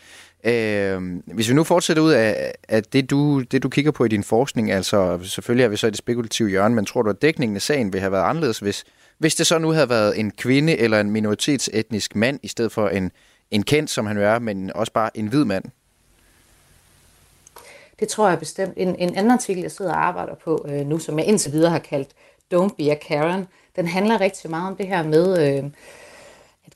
Øh, 0.44 1.02
hvis 1.24 1.48
vi 1.48 1.54
nu 1.54 1.64
fortsætter 1.64 2.02
ud 2.02 2.12
af, 2.12 2.54
af 2.68 2.82
det, 2.82 3.10
du, 3.10 3.40
det, 3.40 3.62
du 3.62 3.68
kigger 3.68 3.90
på 3.90 4.04
i 4.04 4.08
din 4.08 4.24
forskning, 4.24 4.70
altså 4.70 5.18
selvfølgelig 5.22 5.64
er 5.64 5.68
vi 5.68 5.76
så 5.76 5.86
i 5.86 5.90
det 5.90 5.98
spekulative 5.98 6.48
hjørne, 6.48 6.74
men 6.74 6.84
tror 6.84 7.02
du, 7.02 7.10
at 7.10 7.22
dækningen 7.22 7.56
af 7.56 7.62
sagen 7.62 7.92
ville 7.92 8.00
have 8.00 8.12
været 8.12 8.24
anderledes, 8.24 8.58
hvis, 8.58 8.84
hvis 9.18 9.34
det 9.34 9.46
så 9.46 9.58
nu 9.58 9.70
havde 9.70 9.88
været 9.88 10.18
en 10.18 10.30
kvinde 10.30 10.78
eller 10.78 11.00
en 11.00 11.10
minoritetsetnisk 11.10 12.16
mand, 12.16 12.40
i 12.42 12.48
stedet 12.48 12.72
for 12.72 12.88
en, 12.88 13.10
en 13.50 13.62
kendt, 13.62 13.90
som 13.90 14.06
han 14.06 14.18
er, 14.18 14.38
men 14.38 14.72
også 14.74 14.92
bare 14.92 15.16
en 15.16 15.26
hvid 15.26 15.44
mand? 15.44 15.64
Det 18.00 18.08
tror 18.08 18.28
jeg 18.28 18.38
bestemt. 18.38 18.72
En, 18.76 18.96
en 18.98 19.14
anden 19.14 19.30
artikel, 19.30 19.62
jeg 19.62 19.70
sidder 19.70 19.92
og 19.92 20.06
arbejder 20.06 20.34
på 20.44 20.66
øh, 20.68 20.86
nu, 20.86 20.98
som 20.98 21.18
jeg 21.18 21.26
indtil 21.26 21.52
videre 21.52 21.70
har 21.70 21.78
kaldt 21.78 22.08
Don't 22.54 22.74
be 22.78 22.90
a 22.90 22.94
Karen, 22.94 23.46
den 23.76 23.86
handler 23.86 24.20
rigtig 24.20 24.50
meget 24.50 24.66
om 24.70 24.76
det 24.76 24.86
her 24.86 25.02
med... 25.02 25.58
Øh, 25.58 25.64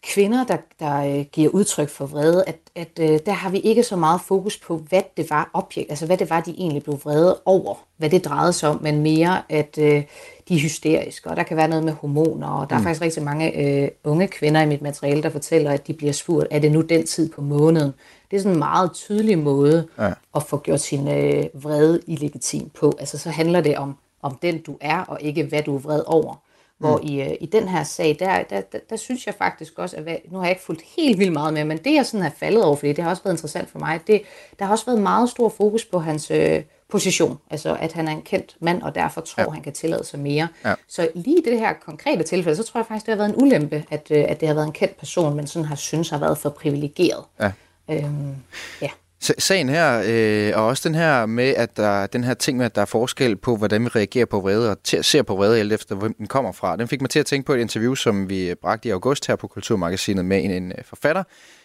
kvinder, 0.03 0.45
der, 0.45 0.57
der 0.81 1.19
øh, 1.19 1.25
giver 1.33 1.51
udtryk 1.51 1.89
for 1.89 2.07
vrede, 2.07 2.45
at, 2.47 2.59
at 2.75 2.91
øh, 3.01 3.19
der 3.27 3.33
har 3.33 3.51
vi 3.51 3.59
ikke 3.59 3.83
så 3.83 3.97
meget 3.97 4.21
fokus 4.21 4.59
på, 4.59 4.77
hvad 4.77 5.03
det 5.17 5.31
var 5.31 5.51
objekt, 5.55 5.91
altså 5.91 6.07
hvad 6.07 6.17
det 6.17 6.31
var, 6.31 6.41
de 6.41 6.55
egentlig 6.59 6.83
blev 6.83 7.01
vrede 7.05 7.39
over, 7.45 7.75
hvad 7.97 8.11
det 8.11 8.25
drejede 8.25 8.53
sig 8.53 8.69
om, 8.69 8.83
men 8.83 9.03
mere, 9.03 9.43
at 9.49 9.79
øh, 9.79 10.03
de 10.49 10.55
er 10.55 10.59
hysteriske, 10.59 11.31
og 11.31 11.37
der 11.37 11.43
kan 11.43 11.57
være 11.57 11.69
noget 11.69 11.85
med 11.85 11.93
hormoner, 11.93 12.49
og 12.49 12.71
der 12.71 12.77
er 12.77 12.81
mm. 12.81 12.85
faktisk 12.85 13.03
rigtig 13.03 13.23
mange 13.23 13.59
øh, 13.61 13.89
unge 14.05 14.29
kvinder 14.29 14.61
i 14.61 14.67
mit 14.67 14.83
materiale, 14.83 15.23
der 15.23 15.31
fortæller, 15.31 15.71
at 15.71 15.87
de 15.87 15.95
bliver 15.95 16.13
spurgt, 16.13 16.49
er 16.51 16.59
det 16.59 16.73
nu 16.73 16.81
den 16.81 17.07
tid 17.07 17.33
på 17.33 17.41
måneden? 17.41 17.93
Det 18.31 18.37
er 18.37 18.41
sådan 18.41 18.53
en 18.53 18.59
meget 18.59 18.93
tydelig 18.93 19.39
måde 19.39 19.89
ja. 19.99 20.13
at 20.35 20.43
få 20.43 20.59
gjort 20.59 20.81
sin 20.81 21.09
øh, 21.09 21.45
vrede 21.55 22.01
illegitim 22.07 22.69
på. 22.69 22.93
Altså 22.99 23.19
så 23.19 23.31
handler 23.31 23.61
det 23.61 23.79
om, 23.79 23.97
om 24.23 24.39
den 24.43 24.63
du 24.63 24.77
er, 24.81 25.01
og 25.01 25.19
ikke 25.21 25.43
hvad 25.43 25.63
du 25.63 25.77
er 25.77 25.81
vred 25.81 26.03
over. 26.07 26.35
Hvor 26.79 26.97
mm. 26.97 27.09
i, 27.09 27.21
øh, 27.21 27.37
i 27.41 27.47
den 27.47 27.69
her 27.69 27.85
sag, 27.85 28.17
der, 28.19 28.43
der, 28.43 28.61
der, 28.61 28.79
der 28.91 28.97
synes 28.97 29.27
jeg 29.27 29.35
faktisk 29.35 29.79
også, 29.79 29.97
at 29.97 30.21
nu 30.31 30.39
har 30.39 30.45
jeg 30.45 30.51
ikke 30.51 30.63
fulgt 30.63 30.83
helt 30.97 31.19
vildt 31.19 31.33
meget 31.33 31.55
med, 31.55 31.65
men 31.65 31.79
det 31.79 31.95
jeg 31.95 32.07
sådan 32.07 32.23
har 32.23 32.33
faldet 32.37 32.65
over, 32.65 32.77
fordi 32.77 32.93
det 32.93 33.05
har 33.05 33.11
også 33.11 33.23
været 33.23 33.35
interessant 33.35 33.71
for 33.71 33.79
mig, 33.79 34.01
det, 34.07 34.23
der 34.59 34.65
har 34.65 34.73
også 34.73 34.87
været 34.87 35.01
meget 35.01 35.31
stor 35.31 35.49
fokus 35.49 35.85
på 35.85 35.99
hans 35.99 36.31
øh, 36.31 36.63
position, 36.89 37.39
altså 37.51 37.77
at 37.81 37.93
han 37.93 38.09
er 38.09 38.13
en 38.13 38.23
kendt 38.23 38.57
mand, 38.61 38.83
og 38.83 38.95
derfor 38.95 39.21
tror, 39.21 39.43
ja. 39.43 39.51
han 39.51 39.63
kan 39.63 39.73
tillade 39.73 40.05
sig 40.05 40.21
mere. 40.21 40.49
Ja. 40.65 40.75
Så 40.89 41.09
lige 41.15 41.39
i 41.39 41.43
det 41.45 41.59
her 41.59 41.73
konkrete 41.73 42.23
tilfælde, 42.23 42.57
så 42.57 42.63
tror 42.63 42.81
jeg 42.81 42.87
faktisk, 42.87 43.07
det 43.07 43.13
har 43.13 43.17
været 43.17 43.35
en 43.35 43.43
ulempe, 43.43 43.85
at, 43.91 44.07
øh, 44.11 44.25
at 44.29 44.41
det 44.41 44.49
har 44.49 44.55
været 44.55 44.67
en 44.67 44.73
kendt 44.73 44.97
person, 44.97 45.37
men 45.37 45.47
sådan 45.47 45.67
har 45.67 45.77
synes 45.77 46.11
har 46.11 46.19
været 46.19 46.39
for 46.39 46.51
privilegeret. 46.51 47.25
Ja. 47.41 47.53
Øhm, 47.91 48.37
ja. 48.83 48.91
Sagen 49.21 49.69
her, 49.69 50.03
øh, 50.07 50.53
og 50.61 50.67
også 50.67 50.89
den 50.89 50.95
her 50.95 51.27
med, 51.27 51.55
at 51.57 51.77
der, 51.77 52.07
den 52.07 52.25
her 52.25 52.35
ting 52.35 52.59
med, 52.59 52.67
at 52.67 52.75
der 52.75 52.81
er 52.81 52.87
forskel 52.87 53.37
på, 53.37 53.57
hvordan 53.57 53.85
vi 53.85 53.89
reagerer 53.89 54.27
på 54.27 54.41
vrede, 54.41 54.71
og 54.71 54.77
ser 54.85 55.23
på 55.23 55.37
vrede, 55.37 55.59
alt 55.59 55.73
efter 55.73 55.95
hvem 55.95 56.15
den 56.15 56.27
kommer 56.27 56.53
fra, 56.53 56.77
den 56.77 56.89
fik 56.89 57.01
mig 57.01 57.11
til 57.11 57.19
at 57.19 57.27
tænke 57.27 57.47
på 57.47 57.55
et 57.55 57.61
interview, 57.61 57.95
som 57.95 58.31
vi 58.31 58.55
bragte 58.63 58.89
i 58.89 58.93
august 58.93 59.27
her 59.27 59.37
på 59.37 59.47
Kulturmagasinet 59.47 60.25
med 60.25 60.45
en, 60.45 60.51
en 60.51 60.73
øh, 60.79 60.85
forfatter, 60.85 61.23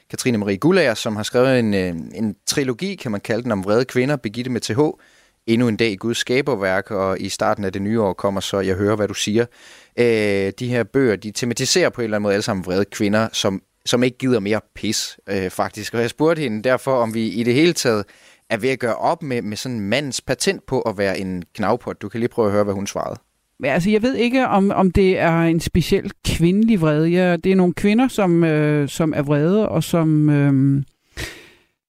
Katrine 0.10 0.38
Marie 0.38 0.58
Gullager, 0.58 0.94
som 0.94 1.16
har 1.16 1.24
skrevet 1.24 1.60
en, 1.60 1.74
øh, 1.74 1.96
en 2.16 2.36
trilogi, 2.46 2.96
kan 2.96 3.12
man 3.12 3.22
kalde 3.22 3.44
den, 3.44 3.52
om 3.52 3.64
vrede 3.64 3.86
kvinder, 3.86 4.16
Begitte 4.16 4.52
med 4.52 4.62
TH, 4.62 4.80
endnu 5.48 5.68
en 5.68 5.78
dag 5.78 5.92
i 5.92 5.96
Guds 5.96 6.18
skaberværk, 6.18 6.92
og 6.92 7.20
i 7.20 7.30
starten 7.30 7.64
af 7.64 7.74
det 7.74 7.82
nye 7.82 8.02
år 8.02 8.14
kommer 8.14 8.42
så, 8.42 8.60
jeg 8.60 8.76
hører, 8.76 8.96
hvad 8.96 9.08
du 9.08 9.14
siger. 9.14 9.46
Øh, 10.00 10.52
de 10.60 10.68
her 10.68 10.84
bøger, 10.84 11.16
de 11.16 11.32
tematiserer 11.32 11.90
på 11.90 12.02
en 12.02 12.04
eller 12.04 12.18
anden 12.18 12.24
måde 12.24 12.34
alle 12.34 12.44
sammen 12.44 12.66
vrede 12.66 12.86
kvinder, 12.86 13.28
som 13.32 13.62
som 13.86 14.04
ikke 14.04 14.18
gider 14.18 14.40
mere 14.40 14.62
pis, 14.76 15.20
øh, 15.30 15.50
faktisk. 15.50 15.94
Og 15.94 16.02
jeg 16.02 16.10
spurgte 16.10 16.42
hende 16.42 16.64
derfor, 16.64 16.92
om 16.92 17.14
vi 17.14 17.28
i 17.28 17.44
det 17.44 17.54
hele 17.54 17.74
taget 17.74 18.06
er 18.50 18.58
ved 18.58 18.70
at 18.70 18.80
gøre 18.80 18.96
op 18.96 19.24
med, 19.24 19.42
med 19.42 19.58
sådan 19.58 19.78
en 19.78 19.90
mands 19.90 20.22
patent 20.22 20.66
på 20.66 20.82
at 20.82 20.98
være 20.98 21.20
en 21.20 21.44
knavpot. 21.54 22.02
Du 22.02 22.10
kan 22.10 22.20
lige 22.20 22.30
prøve 22.30 22.46
at 22.46 22.52
høre, 22.52 22.64
hvad 22.64 22.74
hun 22.74 22.88
svarede. 22.88 23.20
Altså, 23.64 23.90
jeg 23.90 24.02
ved 24.02 24.16
ikke, 24.16 24.48
om, 24.48 24.72
om 24.72 24.92
det 24.92 25.20
er 25.20 25.42
en 25.42 25.60
speciel 25.60 26.12
kvindelig 26.26 26.82
vrede. 26.82 27.08
Ja, 27.08 27.38
det 27.38 27.52
er 27.52 27.56
nogle 27.56 27.74
kvinder, 27.74 28.08
som, 28.08 28.44
øh, 28.44 28.90
som 28.90 29.14
er 29.16 29.22
vrede, 29.22 29.70
og 29.70 29.84
som, 29.84 30.30
øh, 30.30 30.84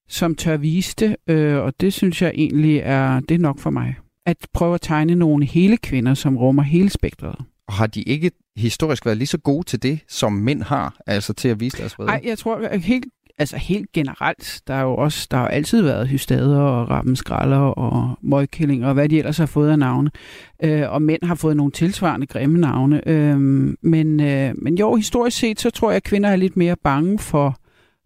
som 0.08 0.34
tør 0.34 0.56
vise 0.56 0.94
det, 0.98 1.16
øh, 1.26 1.56
og 1.56 1.80
det 1.80 1.92
synes 1.92 2.22
jeg 2.22 2.32
egentlig 2.34 2.78
er, 2.84 3.20
det 3.20 3.34
er 3.34 3.38
nok 3.38 3.58
for 3.58 3.70
mig. 3.70 3.96
At 4.26 4.36
prøve 4.52 4.74
at 4.74 4.80
tegne 4.80 5.14
nogle 5.14 5.44
hele 5.44 5.76
kvinder, 5.76 6.14
som 6.14 6.36
rummer 6.36 6.62
hele 6.62 6.90
spektret. 6.90 7.36
Og 7.68 7.74
har 7.74 7.86
de 7.86 8.02
ikke 8.02 8.30
historisk 8.56 9.06
været 9.06 9.18
lige 9.18 9.26
så 9.26 9.38
gode 9.38 9.66
til 9.66 9.82
det, 9.82 10.00
som 10.08 10.32
mænd 10.32 10.62
har, 10.62 10.96
altså 11.06 11.32
til 11.32 11.48
at 11.48 11.60
vise 11.60 11.78
deres 11.78 11.98
vrede? 11.98 12.06
Nej, 12.06 12.20
jeg 12.24 12.38
tror 12.38 12.56
at 12.56 12.80
helt, 12.80 13.06
altså 13.38 13.56
helt 13.56 13.92
generelt, 13.92 14.62
der 14.66 14.74
er 14.74 14.82
jo 14.82 14.94
også, 14.94 15.28
der 15.30 15.36
har 15.36 15.48
altid 15.48 15.82
været 15.82 16.08
hystader 16.08 16.60
og 16.60 16.90
rappenskralder 16.90 17.58
og 17.58 18.18
møgkællinger 18.22 18.88
og 18.88 18.94
hvad 18.94 19.08
de 19.08 19.18
ellers 19.18 19.38
har 19.38 19.46
fået 19.46 19.70
af 19.70 19.78
navne. 19.78 20.10
Øh, 20.64 20.92
og 20.92 21.02
mænd 21.02 21.22
har 21.22 21.34
fået 21.34 21.56
nogle 21.56 21.72
tilsvarende 21.72 22.26
grimme 22.26 22.60
navne. 22.60 23.08
Øh, 23.08 23.36
men, 23.82 24.20
øh, 24.20 24.54
men 24.62 24.78
jo, 24.78 24.94
historisk 24.94 25.38
set, 25.38 25.60
så 25.60 25.70
tror 25.70 25.90
jeg, 25.90 25.96
at 25.96 26.02
kvinder 26.02 26.30
er 26.30 26.36
lidt 26.36 26.56
mere 26.56 26.76
bange 26.84 27.18
for, 27.18 27.56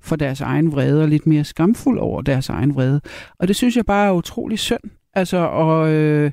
for 0.02 0.16
deres 0.16 0.40
egen 0.40 0.72
vrede 0.72 1.02
og 1.02 1.08
lidt 1.08 1.26
mere 1.26 1.44
skamfuld 1.44 1.98
over 1.98 2.22
deres 2.22 2.48
egen 2.48 2.74
vrede. 2.74 3.00
Og 3.38 3.48
det 3.48 3.56
synes 3.56 3.76
jeg 3.76 3.86
bare 3.86 4.06
er 4.06 4.12
utrolig 4.12 4.58
synd. 4.58 4.90
Altså, 5.14 5.36
og... 5.36 5.92
Øh, 5.92 6.30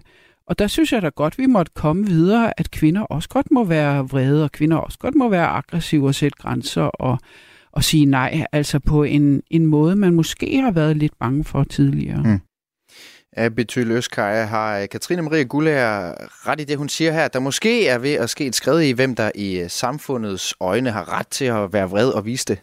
og 0.48 0.60
der 0.60 0.68
synes 0.68 0.94
jeg 0.94 1.02
da 1.02 1.10
godt, 1.10 1.38
vi 1.38 1.46
måtte 1.46 1.72
komme 1.76 2.06
videre, 2.06 2.60
at 2.60 2.72
kvinder 2.72 3.02
også 3.02 3.30
godt 3.30 3.52
må 3.52 3.64
være 3.64 4.10
vrede, 4.10 4.44
og 4.44 4.52
kvinder 4.52 4.78
også 4.78 5.00
godt 5.00 5.16
må 5.16 5.30
være 5.30 5.48
aggressive 5.48 6.08
og 6.08 6.16
sætte 6.16 6.38
grænser 6.38 6.82
og, 6.82 7.20
og 7.72 7.84
sige 7.84 8.06
nej, 8.06 8.46
altså 8.52 8.80
på 8.80 9.04
en, 9.04 9.42
en 9.50 9.66
måde, 9.66 9.96
man 9.96 10.14
måske 10.14 10.62
har 10.62 10.72
været 10.72 10.98
lidt 10.98 11.14
bange 11.20 11.44
for 11.44 11.64
tidligere. 11.64 12.24
Mm. 12.24 12.40
Abity 13.38 13.80
Løskaja 13.80 14.46
har 14.46 14.80
øh, 14.80 14.90
Katrine 14.90 15.22
Marie 15.22 15.46
Gullager 15.46 16.14
ret 16.48 16.62
i 16.62 16.64
det, 16.64 16.78
hun 16.78 16.90
siger 16.90 17.12
her, 17.12 17.28
der 17.28 17.40
måske 17.40 17.88
er 17.88 17.98
ved 17.98 18.14
at 18.14 18.30
ske 18.30 18.46
et 18.46 18.56
skridt 18.56 18.84
i, 18.84 18.92
hvem 18.92 19.16
der 19.16 19.32
i 19.36 19.60
øh, 19.60 19.70
samfundets 19.70 20.54
øjne 20.60 20.92
har 20.92 21.20
ret 21.20 21.28
til 21.28 21.46
at 21.46 21.74
være 21.74 21.90
vred 21.90 22.10
og 22.10 22.26
vise 22.26 22.46
det. 22.46 22.62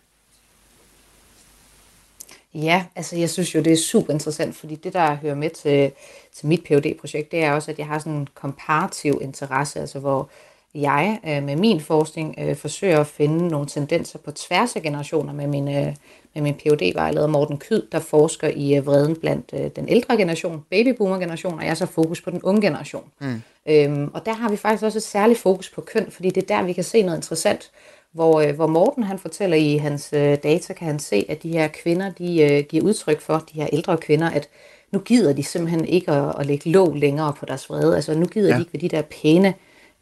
Ja, 2.55 2.85
altså 2.97 3.17
jeg 3.17 3.31
synes 3.31 3.55
jo, 3.55 3.61
det 3.61 3.73
er 3.73 3.77
super 3.77 4.13
interessant, 4.13 4.57
fordi 4.57 4.75
det, 4.75 4.93
der 4.93 5.15
hører 5.15 5.35
med 5.35 5.51
til, 5.51 5.93
til 6.35 6.47
mit 6.47 6.65
phd 6.65 6.99
projekt 7.01 7.33
det 7.33 7.45
er 7.45 7.53
også, 7.53 7.71
at 7.71 7.79
jeg 7.79 7.87
har 7.87 7.99
sådan 7.99 8.13
en 8.13 8.29
komparativ 8.35 9.19
interesse, 9.23 9.81
altså 9.81 9.99
hvor 9.99 10.31
jeg 10.75 11.21
øh, 11.27 11.43
med 11.43 11.57
min 11.57 11.81
forskning 11.81 12.35
øh, 12.39 12.57
forsøger 12.57 13.01
at 13.01 13.07
finde 13.07 13.49
nogle 13.49 13.67
tendenser 13.67 14.19
på 14.19 14.31
tværs 14.31 14.77
af 14.77 14.83
generationer 14.83 15.33
med 15.33 15.47
min, 15.47 15.69
øh, 15.69 15.95
med 16.35 16.43
min 16.43 16.55
phd 16.55 16.95
vejleder 16.95 17.27
Morten 17.27 17.59
Kyd, 17.59 17.83
der 17.93 18.01
forsker 18.01 18.49
i 18.49 18.77
øh, 18.77 18.87
vreden 18.87 19.17
blandt 19.17 19.51
øh, 19.55 19.71
den 19.77 19.89
ældre 19.89 20.17
generation, 20.17 20.65
babyboomer-generation, 20.71 21.59
og 21.59 21.67
jeg 21.67 21.77
så 21.77 21.87
fokus 21.87 22.21
på 22.21 22.31
den 22.31 22.43
unge 22.43 22.61
generation. 22.61 23.05
Mm. 23.21 23.43
Øhm, 23.67 24.11
og 24.15 24.27
der 24.27 24.33
har 24.33 24.51
vi 24.51 24.57
faktisk 24.57 24.83
også 24.83 24.99
et 24.99 25.03
særligt 25.03 25.39
fokus 25.39 25.71
på 25.71 25.81
køn, 25.81 26.11
fordi 26.11 26.31
det 26.31 26.43
er 26.43 26.57
der, 26.57 26.63
vi 26.63 26.73
kan 26.73 26.85
se 26.85 27.03
noget 27.03 27.19
interessant. 27.19 27.71
Hvor, 28.13 28.41
øh, 28.41 28.55
hvor 28.55 28.67
Morten 28.67 29.03
han 29.03 29.19
fortæller 29.19 29.57
i 29.57 29.77
hans 29.77 30.13
øh, 30.13 30.39
data, 30.43 30.73
kan 30.73 30.87
han 30.87 30.99
se, 30.99 31.27
at 31.29 31.43
de 31.43 31.53
her 31.53 31.69
kvinder, 31.69 32.11
de 32.11 32.43
øh, 32.43 32.65
giver 32.65 32.85
udtryk 32.85 33.21
for, 33.21 33.45
de 33.53 33.61
her 33.61 33.69
ældre 33.73 33.97
kvinder, 33.97 34.31
at 34.31 34.49
nu 34.93 34.99
gider 34.99 35.33
de 35.33 35.43
simpelthen 35.43 35.85
ikke 35.85 36.13
at, 36.13 36.35
at 36.39 36.47
lægge 36.47 36.71
låg 36.71 36.97
længere 36.97 37.33
på 37.33 37.47
deres 37.47 37.71
vrede. 37.71 37.97
Altså 37.97 38.15
nu 38.15 38.27
gider 38.27 38.49
ja. 38.49 38.55
de 38.55 38.61
ikke 38.61 38.73
ved 38.73 38.81
de 38.81 38.89
der 38.89 39.03
pæne 39.03 39.55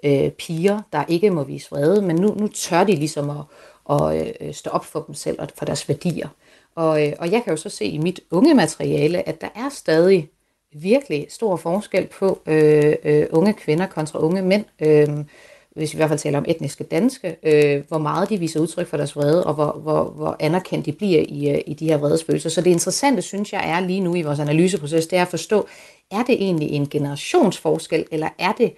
øh, 0.04 0.30
piger, 0.30 0.80
der 0.92 1.04
ikke 1.08 1.30
må 1.30 1.44
vise 1.44 1.70
vrede, 1.70 2.02
men 2.02 2.16
nu, 2.16 2.34
nu 2.34 2.48
tør 2.48 2.84
de 2.84 2.94
ligesom 2.94 3.30
at, 3.30 3.44
at 3.90 4.36
øh, 4.40 4.54
stå 4.54 4.70
op 4.70 4.84
for 4.84 5.00
dem 5.06 5.14
selv 5.14 5.40
og 5.40 5.48
for 5.56 5.64
deres 5.64 5.88
værdier. 5.88 6.28
Og, 6.74 7.06
øh, 7.06 7.12
og 7.18 7.32
jeg 7.32 7.42
kan 7.44 7.50
jo 7.50 7.56
så 7.56 7.68
se 7.68 7.84
i 7.84 7.98
mit 7.98 8.20
unge 8.30 8.54
materiale, 8.54 9.28
at 9.28 9.40
der 9.40 9.48
er 9.54 9.68
stadig 9.68 10.28
virkelig 10.72 11.26
stor 11.28 11.56
forskel 11.56 12.06
på 12.06 12.40
øh, 12.46 12.94
øh, 13.04 13.26
unge 13.30 13.52
kvinder 13.52 13.86
kontra 13.86 14.18
unge 14.18 14.42
mænd. 14.42 14.64
Øh, 14.80 15.08
hvis 15.80 15.92
vi 15.92 15.96
i 15.96 15.98
hvert 15.98 16.08
fald 16.08 16.18
taler 16.18 16.38
om 16.38 16.44
etniske 16.48 16.84
danske, 16.84 17.36
øh, 17.42 17.82
hvor 17.88 17.98
meget 17.98 18.28
de 18.28 18.38
viser 18.38 18.60
udtryk 18.60 18.86
for 18.86 18.96
deres 18.96 19.16
vrede, 19.16 19.44
og 19.44 19.54
hvor, 19.54 19.72
hvor, 19.82 20.04
hvor 20.04 20.36
anerkendt 20.40 20.86
de 20.86 20.92
bliver 20.92 21.24
i, 21.28 21.50
øh, 21.50 21.60
i 21.66 21.74
de 21.74 21.86
her 21.86 21.96
vredesfølelser. 21.96 22.50
Så 22.50 22.60
det 22.60 22.70
interessante, 22.70 23.22
synes 23.22 23.52
jeg, 23.52 23.70
er 23.70 23.80
lige 23.80 24.00
nu 24.00 24.14
i 24.14 24.22
vores 24.22 24.38
analyseproces, 24.38 25.06
det 25.06 25.18
er 25.18 25.22
at 25.22 25.28
forstå, 25.28 25.66
er 26.10 26.22
det 26.22 26.34
egentlig 26.34 26.70
en 26.70 26.88
generationsforskel, 26.88 28.04
eller 28.10 28.28
er 28.38 28.52
det 28.52 28.72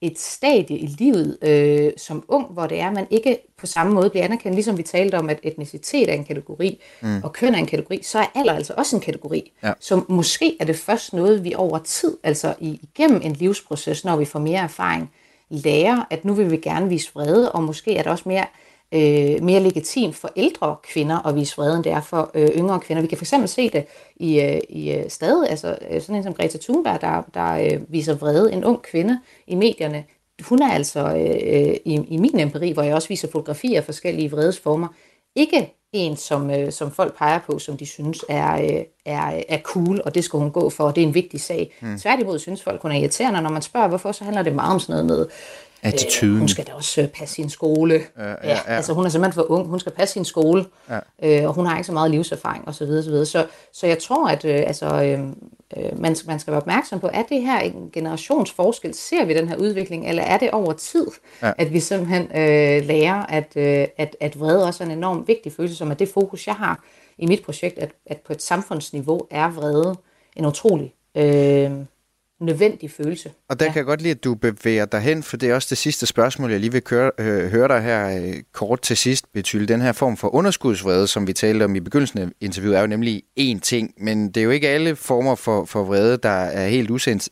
et 0.00 0.18
stadie 0.18 0.78
i 0.78 0.86
livet 0.86 1.38
øh, 1.42 1.92
som 1.96 2.24
ung, 2.28 2.46
hvor 2.52 2.66
det 2.66 2.80
er, 2.80 2.86
at 2.86 2.92
man 2.92 3.06
ikke 3.10 3.38
på 3.58 3.66
samme 3.66 3.94
måde 3.94 4.10
bliver 4.10 4.24
anerkendt, 4.24 4.54
ligesom 4.54 4.78
vi 4.78 4.82
talte 4.82 5.18
om, 5.18 5.30
at 5.30 5.40
etnicitet 5.42 6.08
er 6.08 6.14
en 6.14 6.24
kategori, 6.24 6.80
mm. 7.02 7.22
og 7.24 7.32
køn 7.32 7.54
er 7.54 7.58
en 7.58 7.66
kategori, 7.66 8.02
så 8.02 8.18
er 8.18 8.26
alder 8.34 8.52
altså 8.52 8.74
også 8.76 8.96
en 8.96 9.02
kategori. 9.02 9.52
Ja. 9.62 9.72
Så 9.80 10.02
måske 10.08 10.56
er 10.60 10.64
det 10.64 10.76
først 10.76 11.12
noget, 11.12 11.44
vi 11.44 11.54
over 11.54 11.78
tid, 11.78 12.16
altså 12.22 12.54
igennem 12.60 13.20
en 13.24 13.32
livsproces, 13.32 14.04
når 14.04 14.16
vi 14.16 14.24
får 14.24 14.38
mere 14.38 14.60
erfaring, 14.60 15.10
lærer, 15.52 16.06
at 16.10 16.24
nu 16.24 16.34
vil 16.34 16.50
vi 16.50 16.56
gerne 16.56 16.88
vise 16.88 17.10
vrede, 17.14 17.52
og 17.52 17.62
måske 17.62 17.96
er 17.96 18.02
det 18.02 18.12
også 18.12 18.24
mere, 18.26 18.46
øh, 18.92 19.42
mere 19.42 19.60
legitimt 19.60 20.16
for 20.16 20.30
ældre 20.36 20.76
kvinder 20.82 21.26
at 21.26 21.34
vise 21.34 21.56
vrede, 21.56 21.76
end 21.76 21.84
det 21.84 21.92
er 21.92 22.00
for 22.00 22.30
øh, 22.34 22.48
yngre 22.48 22.80
kvinder. 22.80 23.02
Vi 23.02 23.08
kan 23.08 23.18
fx 23.18 23.34
se 23.46 23.70
det 23.70 23.84
i, 24.16 24.40
øh, 24.40 24.60
i 24.68 24.92
øh, 24.92 25.10
stadig, 25.10 25.50
altså 25.50 25.78
øh, 25.90 26.00
sådan 26.00 26.14
en 26.14 26.22
som 26.22 26.34
Greta 26.34 26.58
Thunberg, 26.58 27.00
der, 27.00 27.22
der 27.34 27.52
øh, 27.52 27.92
viser 27.92 28.14
vrede, 28.14 28.52
en 28.52 28.64
ung 28.64 28.82
kvinde 28.82 29.20
i 29.46 29.54
medierne, 29.54 30.04
hun 30.48 30.62
er 30.62 30.72
altså 30.72 31.00
øh, 31.00 31.68
øh 31.68 31.74
i, 31.84 32.00
i 32.08 32.16
min 32.16 32.38
empiri, 32.38 32.72
hvor 32.72 32.82
jeg 32.82 32.94
også 32.94 33.08
viser 33.08 33.28
fotografier 33.28 33.78
af 33.80 33.84
forskellige 33.84 34.30
vredesformer, 34.30 34.88
ikke 35.36 35.74
en, 35.92 36.16
som, 36.16 36.50
øh, 36.50 36.72
som 36.72 36.90
folk 36.90 37.18
peger 37.18 37.38
på, 37.38 37.58
som 37.58 37.76
de 37.76 37.86
synes 37.86 38.24
er, 38.28 38.54
øh, 38.54 38.84
er, 39.04 39.42
er 39.48 39.58
cool, 39.62 40.02
og 40.04 40.14
det 40.14 40.24
skal 40.24 40.38
hun 40.38 40.50
gå 40.50 40.70
for, 40.70 40.84
og 40.84 40.96
det 40.96 41.02
er 41.02 41.06
en 41.06 41.14
vigtig 41.14 41.40
sag. 41.40 41.74
Mm. 41.80 41.98
Tværtimod 41.98 42.38
synes 42.38 42.62
folk, 42.62 42.82
hun 42.82 42.92
er 42.92 42.96
irriterende, 42.96 43.42
når 43.42 43.50
man 43.50 43.62
spørger, 43.62 43.88
hvorfor, 43.88 44.12
så 44.12 44.24
handler 44.24 44.42
det 44.42 44.54
meget 44.54 44.74
om 44.74 44.80
sådan 44.80 45.06
noget 45.06 45.18
med, 45.18 45.26
Attituden. 45.82 46.34
Øh, 46.34 46.38
hun 46.38 46.48
skal 46.48 46.66
da 46.66 46.72
også 46.72 47.00
øh, 47.00 47.08
passe 47.08 47.34
sin 47.34 47.50
skole. 47.50 47.94
Ja, 48.18 48.28
ja, 48.28 48.36
ja. 48.44 48.58
Altså, 48.66 48.92
hun 48.92 49.04
er 49.04 49.08
simpelthen 49.08 49.32
for 49.32 49.50
ung. 49.50 49.68
Hun 49.68 49.80
skal 49.80 49.92
passe 49.92 50.12
sin 50.12 50.24
skole. 50.24 50.64
Ja. 50.90 50.98
Øh, 51.22 51.48
og 51.48 51.54
hun 51.54 51.66
har 51.66 51.76
ikke 51.76 51.86
så 51.86 51.92
meget 51.92 52.10
livserfaring 52.10 52.68
osv. 52.68 52.74
Så, 52.74 52.84
videre, 52.84 53.02
så, 53.02 53.10
videre. 53.10 53.26
så, 53.26 53.46
så 53.72 53.86
jeg 53.86 53.98
tror, 53.98 54.28
at 54.28 54.44
øh, 54.44 54.62
altså, 54.66 54.86
øh, 54.86 55.20
øh, 55.76 56.00
man, 56.00 56.16
man 56.26 56.38
skal 56.40 56.50
være 56.50 56.60
opmærksom 56.60 57.00
på, 57.00 57.10
er 57.12 57.22
det 57.22 57.42
her 57.42 57.60
en 57.60 57.90
generationsforskel? 57.92 58.94
Ser 58.94 59.24
vi 59.24 59.34
den 59.34 59.48
her 59.48 59.56
udvikling, 59.56 60.08
eller 60.08 60.22
er 60.22 60.38
det 60.38 60.50
over 60.50 60.72
tid, 60.72 61.06
ja. 61.42 61.52
at 61.58 61.72
vi 61.72 61.80
simpelthen 61.80 62.22
øh, 62.22 62.86
lærer, 62.86 63.26
at, 63.26 63.52
øh, 63.56 63.86
at, 63.96 64.16
at 64.20 64.40
vrede 64.40 64.66
også 64.66 64.84
er 64.84 64.88
en 64.88 64.98
enormt 64.98 65.28
vigtig 65.28 65.52
følelse, 65.52 65.76
som 65.76 65.90
er 65.90 65.94
det 65.94 66.08
fokus, 66.08 66.46
jeg 66.46 66.54
har 66.54 66.84
i 67.18 67.26
mit 67.26 67.42
projekt, 67.42 67.78
at, 67.78 67.90
at 68.06 68.20
på 68.26 68.32
et 68.32 68.42
samfundsniveau 68.42 69.20
er 69.30 69.50
vrede 69.50 69.96
en 70.36 70.46
utrolig 70.46 70.94
øh, 71.16 71.70
nødvendig 72.42 72.90
følelse. 72.90 73.32
Og 73.48 73.60
der 73.60 73.66
ja. 73.66 73.72
kan 73.72 73.78
jeg 73.78 73.86
godt 73.86 74.02
lide, 74.02 74.10
at 74.10 74.24
du 74.24 74.34
bevæger 74.34 74.84
dig 74.84 75.00
hen, 75.00 75.22
for 75.22 75.36
det 75.36 75.50
er 75.50 75.54
også 75.54 75.66
det 75.70 75.78
sidste 75.78 76.06
spørgsmål, 76.06 76.50
jeg 76.50 76.60
lige 76.60 76.72
vil 76.72 76.82
køre, 76.82 77.10
øh, 77.18 77.50
høre 77.50 77.68
dig 77.68 77.82
her 77.82 78.22
øh, 78.22 78.42
kort 78.52 78.80
til 78.80 78.96
sidst, 78.96 79.32
Betyde. 79.32 79.66
Den 79.66 79.80
her 79.80 79.92
form 79.92 80.16
for 80.16 80.34
underskudsvrede, 80.34 81.06
som 81.06 81.26
vi 81.26 81.32
talte 81.32 81.64
om 81.64 81.76
i 81.76 81.80
begyndelsen 81.80 82.18
af 82.18 82.26
interviewet, 82.40 82.76
er 82.76 82.80
jo 82.80 82.86
nemlig 82.86 83.22
én 83.40 83.60
ting, 83.60 83.94
men 83.96 84.26
det 84.28 84.36
er 84.36 84.44
jo 84.44 84.50
ikke 84.50 84.68
alle 84.68 84.96
former 84.96 85.34
for, 85.34 85.64
for 85.64 85.84
vrede, 85.84 86.16
der 86.16 86.28
er 86.28 86.68
helt 86.68 86.90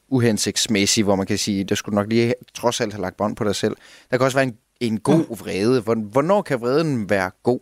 uhensigtsmæssige, 0.08 1.04
hvor 1.04 1.16
man 1.16 1.26
kan 1.26 1.38
sige, 1.38 1.64
der 1.64 1.74
skulle 1.74 1.96
nok 1.96 2.06
lige 2.08 2.34
trods 2.54 2.80
alt 2.80 2.92
have 2.92 3.02
lagt 3.02 3.16
bånd 3.16 3.36
på 3.36 3.44
dig 3.44 3.54
selv. 3.54 3.76
Der 4.10 4.16
kan 4.16 4.24
også 4.24 4.36
være 4.36 4.46
en, 4.46 4.56
en 4.80 5.00
god 5.00 5.26
mm. 5.28 5.40
vrede. 5.40 5.80
Hvornår 5.80 6.42
kan 6.42 6.60
vreden 6.60 7.10
være 7.10 7.30
god? 7.42 7.60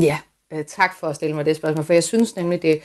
Ja, 0.00 0.18
øh, 0.52 0.64
tak 0.64 0.98
for 1.00 1.06
at 1.06 1.16
stille 1.16 1.36
mig 1.36 1.44
det 1.44 1.56
spørgsmål, 1.56 1.84
for 1.84 1.92
jeg 1.92 2.04
synes 2.04 2.36
nemlig, 2.36 2.62
det 2.62 2.80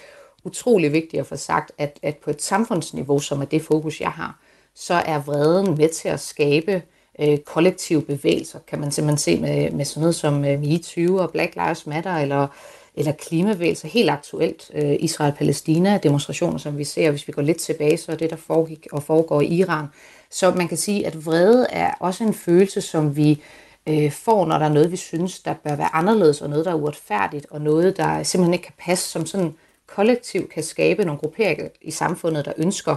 utrolig 0.45 0.93
vigtigt 0.93 1.19
at 1.19 1.27
få 1.27 1.35
sagt, 1.35 1.71
at, 1.77 1.99
at 2.01 2.17
på 2.17 2.29
et 2.29 2.41
samfundsniveau, 2.41 3.19
som 3.19 3.41
er 3.41 3.45
det 3.45 3.61
fokus, 3.61 4.01
jeg 4.01 4.11
har, 4.11 4.39
så 4.75 4.93
er 4.93 5.19
vreden 5.19 5.77
med 5.77 5.89
til 5.89 6.09
at 6.09 6.19
skabe 6.19 6.81
øh, 7.19 7.37
kollektive 7.37 8.01
bevægelser, 8.01 8.59
kan 8.67 8.79
man 8.79 8.91
simpelthen 8.91 9.17
se 9.17 9.39
med, 9.41 9.71
med 9.71 9.85
sådan 9.85 10.01
noget 10.01 10.15
som 10.15 10.45
øh, 10.45 10.59
MeToo 10.59 11.17
og 11.17 11.31
Black 11.31 11.55
Lives 11.55 11.87
Matter, 11.87 12.15
eller, 12.15 12.47
eller 12.95 13.11
klimabevægelser, 13.11 13.87
helt 13.87 14.09
aktuelt 14.09 14.71
øh, 14.73 14.95
Israel-Palæstina-demonstrationer, 14.99 16.57
som 16.57 16.77
vi 16.77 16.83
ser, 16.83 17.11
hvis 17.11 17.27
vi 17.27 17.33
går 17.33 17.41
lidt 17.41 17.57
tilbage, 17.57 17.97
så 17.97 18.11
er 18.11 18.15
det, 18.15 18.29
der 18.29 18.35
foregik 18.35 18.87
og 18.91 19.03
foregår 19.03 19.41
i 19.41 19.47
Iran. 19.47 19.85
Så 20.31 20.51
man 20.51 20.67
kan 20.67 20.77
sige, 20.77 21.07
at 21.07 21.25
vrede 21.25 21.67
er 21.69 21.93
også 21.99 22.23
en 22.23 22.33
følelse, 22.33 22.81
som 22.81 23.15
vi 23.15 23.41
øh, 23.87 24.11
får, 24.11 24.45
når 24.45 24.57
der 24.57 24.65
er 24.65 24.73
noget, 24.73 24.91
vi 24.91 24.97
synes, 24.97 25.39
der 25.39 25.53
bør 25.53 25.75
være 25.75 25.95
anderledes, 25.95 26.41
og 26.41 26.49
noget, 26.49 26.65
der 26.65 26.71
er 26.71 26.75
uretfærdigt, 26.75 27.45
og 27.49 27.61
noget, 27.61 27.97
der 27.97 28.23
simpelthen 28.23 28.53
ikke 28.53 28.63
kan 28.63 28.73
passe 28.77 29.09
som 29.09 29.25
sådan 29.25 29.53
kollektiv 29.95 30.49
kan 30.49 30.63
skabe 30.63 31.05
nogle 31.05 31.19
grupperinger 31.19 31.69
i 31.81 31.91
samfundet, 31.91 32.45
der 32.45 32.53
ønsker 32.57 32.95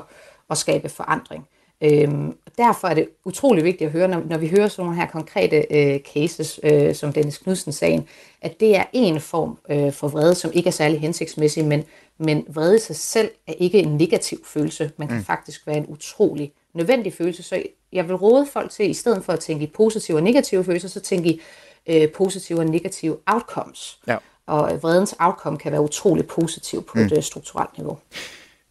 at 0.51 0.59
skabe 0.59 0.89
forandring. 0.89 1.49
Øhm, 1.81 2.37
derfor 2.59 2.89
er 2.89 2.95
det 2.95 3.09
utrolig 3.25 3.65
vigtigt 3.65 3.89
at 3.89 3.93
høre, 3.93 4.09
når, 4.09 4.23
når 4.27 4.39
vi 4.39 4.49
hører 4.49 4.69
sådan 4.69 4.85
nogle 4.85 5.01
her 5.01 5.07
konkrete 5.07 5.67
øh, 5.71 6.01
cases, 6.15 6.61
øh, 6.63 6.95
som 6.95 7.13
Dennis 7.13 7.39
Knudsen-sagen, 7.39 8.09
at 8.41 8.61
det 8.61 8.77
er 8.77 8.85
en 8.93 9.21
form 9.21 9.59
øh, 9.71 9.93
for 9.93 10.09
vrede, 10.09 10.35
som 10.35 10.51
ikke 10.55 10.67
er 10.67 10.73
særlig 10.73 11.01
hensigtsmæssig, 11.01 11.65
men, 11.65 11.85
men 12.19 12.45
vrede 12.49 12.77
i 12.77 12.79
sig 12.79 12.97
selv 12.97 13.31
er 13.47 13.53
ikke 13.59 13.79
en 13.79 13.97
negativ 13.97 14.39
følelse, 14.47 14.91
men 14.97 15.09
kan 15.09 15.17
mm. 15.17 15.25
faktisk 15.25 15.67
være 15.67 15.77
en 15.77 15.87
utrolig 15.89 16.53
nødvendig 16.75 17.13
følelse. 17.13 17.43
Så 17.43 17.63
jeg 17.93 18.09
vil 18.09 18.17
råde 18.17 18.47
folk 18.53 18.71
til, 18.71 18.91
i 18.91 18.95
stedet 18.95 19.25
for 19.25 19.33
at 19.33 19.41
tænke 19.41 19.65
i 19.65 19.71
positive 19.75 20.17
og 20.17 20.23
negative 20.23 20.65
følelser, 20.65 20.89
så 20.89 21.01
tænke 21.01 21.29
i 21.29 21.41
øh, 21.87 22.13
positive 22.13 22.59
og 22.59 22.67
negative 22.67 23.17
outcomes. 23.27 23.99
Ja 24.09 24.17
og 24.47 24.83
vredens 24.83 25.15
outcome 25.19 25.59
kan 25.59 25.73
være 25.73 25.81
utrolig 25.81 26.27
positiv 26.27 26.85
på 26.85 26.93
mm. 26.95 27.05
et 27.05 27.17
øh, 27.17 27.23
strukturelt 27.23 27.79
niveau. 27.79 27.99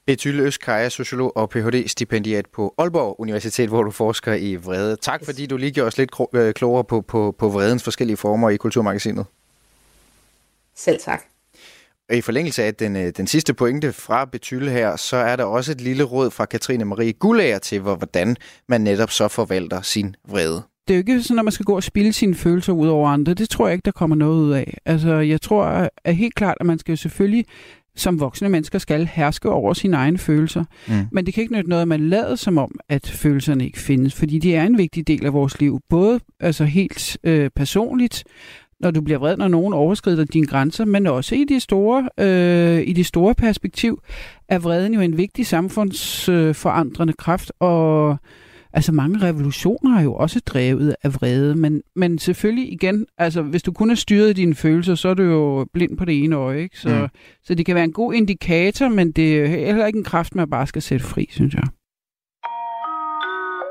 Betyle 0.06 0.44
Østkaja, 0.44 0.90
sociolog 0.90 1.38
og 1.38 1.50
Ph.D.-stipendiat 1.50 2.46
på 2.54 2.74
Aalborg 2.78 3.20
Universitet, 3.20 3.70
hvor 3.70 3.84
du 3.84 3.92
forsker 3.92 4.34
i 4.34 4.56
vrede. 4.56 4.96
Tak 4.96 5.26
fordi 5.26 5.46
du 5.46 5.58
lige 5.58 5.72
gjorde 5.72 5.88
os 5.88 5.98
lidt 5.98 6.12
øh, 6.34 6.54
klogere 6.54 6.84
på, 6.84 7.02
på, 7.02 7.36
på 7.40 7.50
vredens 7.50 7.84
forskellige 7.84 8.18
former 8.18 8.50
i 8.50 8.58
Kulturmagasinet. 8.58 9.26
Selv 10.76 11.00
tak. 11.00 11.22
Og 12.10 12.16
i 12.16 12.22
forlængelse 12.22 12.64
af 12.64 12.76
den, 12.76 12.96
øh, 12.96 13.14
den 13.18 13.28
sidste 13.28 13.54
pointe 13.54 13.94
fra 13.94 14.26
Betyle 14.26 14.72
her, 14.72 14.96
så 14.96 15.18
er 15.18 15.36
der 15.36 15.44
også 15.44 15.72
et 15.72 15.82
lille 15.82 16.04
råd 16.04 16.32
fra 16.32 16.46
Katrine 16.46 16.86
Marie 16.86 17.14
Gullager 17.14 17.60
til, 17.60 17.80
hvordan 17.80 18.38
man 18.68 18.82
netop 18.82 19.12
så 19.12 19.28
forvalter 19.28 19.82
sin 19.82 20.16
vrede 20.28 20.64
det 20.88 20.94
er 20.94 20.98
jo 20.98 21.00
ikke 21.00 21.24
sådan, 21.24 21.40
at 21.40 21.46
man 21.46 21.52
skal 21.52 21.66
gå 21.66 21.76
og 21.76 21.84
spille 21.84 22.14
sine 22.14 22.36
følelser 22.36 22.74
ud 22.74 22.88
over 22.88 23.10
andre. 23.10 23.34
Det 23.34 23.50
tror 23.50 23.68
jeg 23.68 23.74
ikke, 23.74 23.86
der 23.86 23.92
kommer 23.92 24.16
noget 24.16 24.44
ud 24.44 24.52
af. 24.52 24.78
Altså, 24.86 25.14
jeg 25.14 25.42
tror 25.42 25.90
at 26.06 26.16
helt 26.16 26.36
klart, 26.36 26.58
at 26.60 26.66
man 26.66 26.80
skal 26.80 26.92
jo 26.92 26.96
selvfølgelig 26.96 27.46
som 27.96 28.20
voksne 28.20 28.50
mennesker 28.50 28.80
skal 28.80 29.06
herske 29.06 29.50
over 29.50 29.74
sine 29.74 29.98
egne 29.98 30.18
følelser. 30.18 30.64
Mm. 30.88 30.94
Men 31.12 31.26
det 31.26 31.34
kan 31.34 31.42
ikke 31.42 31.54
nytte 31.54 31.70
noget, 31.70 31.82
at 31.82 31.88
man 31.88 32.10
lader 32.10 32.36
som 32.36 32.58
om, 32.58 32.72
at 32.90 33.08
følelserne 33.08 33.66
ikke 33.66 33.80
findes, 33.80 34.14
fordi 34.14 34.40
de 34.40 34.56
er 34.56 34.64
en 34.64 34.78
vigtig 34.78 35.08
del 35.08 35.26
af 35.26 35.34
vores 35.34 35.60
liv. 35.60 35.80
Både 35.90 36.20
altså 36.40 36.66
helt 36.66 37.18
øh, 37.24 37.50
personligt, 37.56 38.24
når 38.80 38.92
du 38.92 39.02
bliver 39.02 39.20
vred, 39.20 39.38
når 39.38 39.48
nogen 39.48 39.74
overskrider 39.74 40.24
dine 40.24 40.48
grænser, 40.48 40.86
men 40.86 41.08
også 41.08 41.36
i 41.36 41.44
det 41.44 41.62
store, 41.62 42.10
øh, 42.20 42.88
i 42.88 42.94
det 42.94 43.06
store 43.06 43.36
perspektiv 43.36 44.02
er 44.50 44.60
vreden 44.60 44.94
jo 44.94 45.00
en 45.00 45.18
vigtig 45.18 45.46
samfundsforandrende 45.46 47.12
øh, 47.12 47.18
kraft, 47.18 47.52
og 47.60 48.18
Altså 48.76 48.92
mange 48.92 49.22
revolutioner 49.22 49.98
er 49.98 50.04
jo 50.04 50.14
også 50.14 50.40
drevet 50.40 50.96
af 51.04 51.16
vrede, 51.16 51.56
men, 51.56 51.82
men 51.96 52.20
selvfølgelig 52.20 52.74
igen, 52.74 53.06
altså 53.18 53.42
hvis 53.42 53.64
du 53.64 53.72
kun 53.72 53.90
har 53.90 53.96
styret 53.96 54.38
dine 54.38 54.56
følelser, 54.56 54.96
så 54.96 55.10
er 55.10 55.14
du 55.14 55.24
jo 55.24 55.66
blind 55.74 55.98
på 55.98 56.06
det 56.06 56.24
ene 56.24 56.36
øje, 56.36 56.62
ikke? 56.62 56.80
Så, 56.80 56.90
mm. 56.90 57.08
så 57.44 57.56
det 57.56 57.66
kan 57.66 57.76
være 57.76 57.84
en 57.84 57.94
god 57.94 58.14
indikator, 58.14 58.88
men 58.88 59.12
det 59.12 59.40
er 59.44 59.48
heller 59.48 59.86
ikke 59.86 59.98
en 59.98 60.04
kraft, 60.04 60.36
man 60.36 60.50
bare 60.50 60.68
skal 60.68 60.82
sætte 60.82 61.06
fri, 61.06 61.28
synes 61.32 61.54
jeg. 61.54 61.64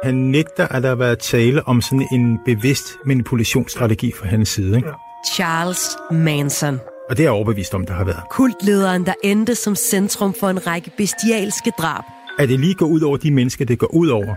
Han 0.04 0.14
nægter, 0.14 0.68
at 0.68 0.82
der 0.82 0.88
har 0.88 0.96
været 0.96 1.18
tale 1.18 1.68
om 1.68 1.80
sådan 1.80 2.08
en 2.12 2.38
bevidst 2.44 2.98
manipulationsstrategi 3.06 4.12
fra 4.12 4.26
hans 4.26 4.48
side. 4.48 4.76
Ikke? 4.76 4.88
Charles 5.34 5.88
Manson. 6.10 6.78
Og 7.10 7.16
det 7.16 7.20
er 7.20 7.24
jeg 7.24 7.32
overbevist 7.32 7.74
om, 7.74 7.86
der 7.86 7.94
har 7.94 8.04
været. 8.04 8.22
Kultlederen, 8.30 9.06
der 9.06 9.14
endte 9.24 9.54
som 9.54 9.74
centrum 9.74 10.34
for 10.40 10.48
en 10.48 10.66
række 10.66 10.90
bestialske 10.96 11.72
drab. 11.78 12.04
At 12.38 12.48
det 12.48 12.60
lige 12.60 12.74
går 12.74 12.86
ud 12.86 13.00
over 13.00 13.16
de 13.16 13.30
mennesker, 13.30 13.64
det 13.64 13.78
går 13.78 13.94
ud 13.94 14.08
over, 14.08 14.34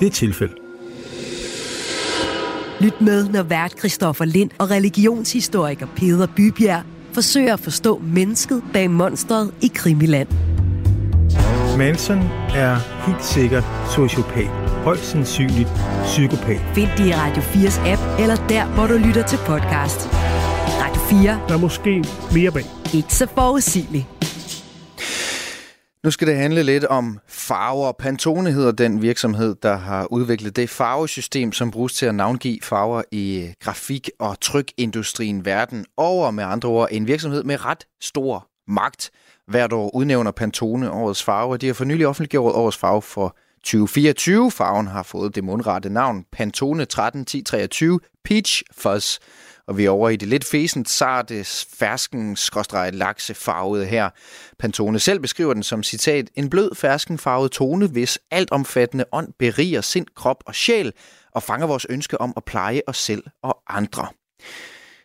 det 0.00 0.12
tilfælde. 0.12 0.54
Lyt 2.80 3.00
med, 3.00 3.28
når 3.28 3.42
vært 3.42 3.78
Christoffer 3.78 4.24
Lind 4.24 4.50
og 4.58 4.70
religionshistoriker 4.70 5.86
Peder 5.96 6.26
Bybjerg 6.36 6.82
forsøger 7.12 7.52
at 7.52 7.60
forstå 7.60 7.98
mennesket 7.98 8.62
bag 8.72 8.90
monstret 8.90 9.54
i 9.60 9.70
Krimiland. 9.74 10.28
Manson 11.78 12.18
er 12.54 13.06
helt 13.06 13.24
sikkert 13.24 13.64
sociopat. 13.94 14.48
Højst 14.84 15.04
sandsynligt 15.04 15.68
psykopat. 16.04 16.60
Find 16.74 16.88
det 16.96 17.06
i 17.06 17.12
Radio 17.14 17.42
4's 17.42 17.88
app, 17.88 18.20
eller 18.20 18.36
der, 18.48 18.66
hvor 18.66 18.86
du 18.86 18.94
lytter 18.94 19.26
til 19.26 19.36
podcast. 19.36 20.08
Radio 20.82 21.00
4. 21.22 21.40
Der 21.48 21.54
er 21.54 21.58
måske 21.58 22.04
mere 22.32 22.50
bag. 22.50 22.64
Ikke 22.94 23.14
så 23.14 23.26
forudsigeligt. 23.34 24.06
Nu 26.06 26.10
skal 26.10 26.28
det 26.28 26.36
handle 26.36 26.62
lidt 26.62 26.84
om 26.84 27.18
farver. 27.28 27.92
Pantone 27.92 28.52
hedder 28.52 28.72
den 28.72 29.02
virksomhed, 29.02 29.54
der 29.62 29.76
har 29.76 30.12
udviklet 30.12 30.56
det 30.56 30.70
farvesystem, 30.70 31.52
som 31.52 31.70
bruges 31.70 31.94
til 31.94 32.06
at 32.06 32.14
navngive 32.14 32.58
farver 32.62 33.02
i 33.12 33.38
øh, 33.38 33.54
grafik- 33.60 34.10
og 34.18 34.40
trykindustrien 34.40 35.44
verden 35.44 35.86
over. 35.96 36.30
Med 36.30 36.44
andre 36.44 36.68
ord 36.68 36.88
en 36.90 37.06
virksomhed 37.06 37.44
med 37.44 37.64
ret 37.64 37.86
stor 38.00 38.48
magt. 38.68 39.10
Hvert 39.48 39.72
år 39.72 39.94
udnævner 39.94 40.30
Pantone 40.30 40.90
årets 40.90 41.22
farve. 41.22 41.56
De 41.56 41.66
har 41.66 41.74
for 41.74 41.84
nylig 41.84 42.06
offentliggjort 42.06 42.54
årets 42.54 42.76
farve 42.76 43.02
for 43.02 43.36
2024. 43.64 44.50
Farven 44.50 44.86
har 44.86 45.02
fået 45.02 45.34
det 45.34 45.44
mundrette 45.44 45.90
navn 45.90 46.24
Pantone 46.32 46.82
131023 46.82 48.00
Peach 48.24 48.62
Fuzz. 48.72 49.18
Og 49.68 49.78
vi 49.78 49.84
er 49.84 49.90
over 49.90 50.08
i 50.08 50.16
det 50.16 50.28
lidt 50.28 50.44
fæsent, 50.44 50.88
sarte, 50.88 51.44
fersken, 51.78 52.36
laksefarvede 52.92 53.86
her. 53.86 54.10
Pantone 54.58 54.98
selv 54.98 55.20
beskriver 55.20 55.54
den 55.54 55.62
som 55.62 55.82
citat, 55.82 56.30
en 56.34 56.50
blød, 56.50 56.74
ferskenfarvet 56.74 57.50
tone, 57.50 57.86
hvis 57.86 58.18
altomfattende 58.30 59.04
ånd 59.12 59.28
beriger 59.38 59.80
sind, 59.80 60.06
krop 60.16 60.44
og 60.46 60.54
sjæl, 60.54 60.92
og 61.32 61.42
fanger 61.42 61.66
vores 61.66 61.86
ønske 61.90 62.20
om 62.20 62.32
at 62.36 62.44
pleje 62.44 62.82
os 62.86 62.96
selv 62.98 63.22
og 63.42 63.58
andre. 63.68 64.08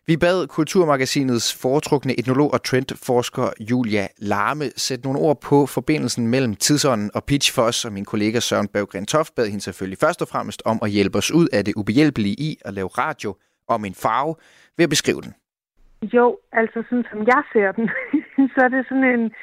Vi 0.07 0.17
bad 0.17 0.47
Kulturmagasinets 0.47 1.53
foretrukne 1.53 2.19
etnolog 2.19 2.53
og 2.53 2.63
trendforsker 2.63 3.49
Julia 3.59 4.07
Larme 4.17 4.71
sætte 4.77 5.05
nogle 5.05 5.19
ord 5.19 5.41
på 5.41 5.65
forbindelsen 5.65 6.27
mellem 6.27 6.55
tidsånden 6.55 7.11
og 7.13 7.23
Pitch 7.23 7.53
for 7.53 7.63
os, 7.63 7.85
og 7.85 7.93
min 7.93 8.05
kollega 8.05 8.39
Søren 8.39 8.67
Berggren 8.67 9.05
Toft 9.05 9.35
bad 9.35 9.45
hende 9.45 9.61
selvfølgelig 9.61 9.99
først 9.99 10.21
og 10.21 10.27
fremmest 10.27 10.61
om 10.65 10.79
at 10.81 10.91
hjælpe 10.91 11.17
os 11.17 11.31
ud 11.31 11.47
af 11.47 11.65
det 11.65 11.73
ubehjælpelige 11.75 12.35
i 12.35 12.57
at 12.65 12.73
lave 12.73 12.87
radio 12.87 13.35
om 13.67 13.85
en 13.85 13.93
farve 13.93 14.35
ved 14.77 14.83
at 14.83 14.89
beskrive 14.89 15.21
den. 15.21 15.33
Jo, 16.13 16.37
altså 16.51 16.83
sådan 16.89 17.05
som 17.11 17.19
jeg 17.27 17.43
ser 17.53 17.71
den, 17.71 17.89
så 18.53 18.61
er 18.63 18.67
det 18.67 18.85
sådan 18.89 19.03
en 19.19 19.33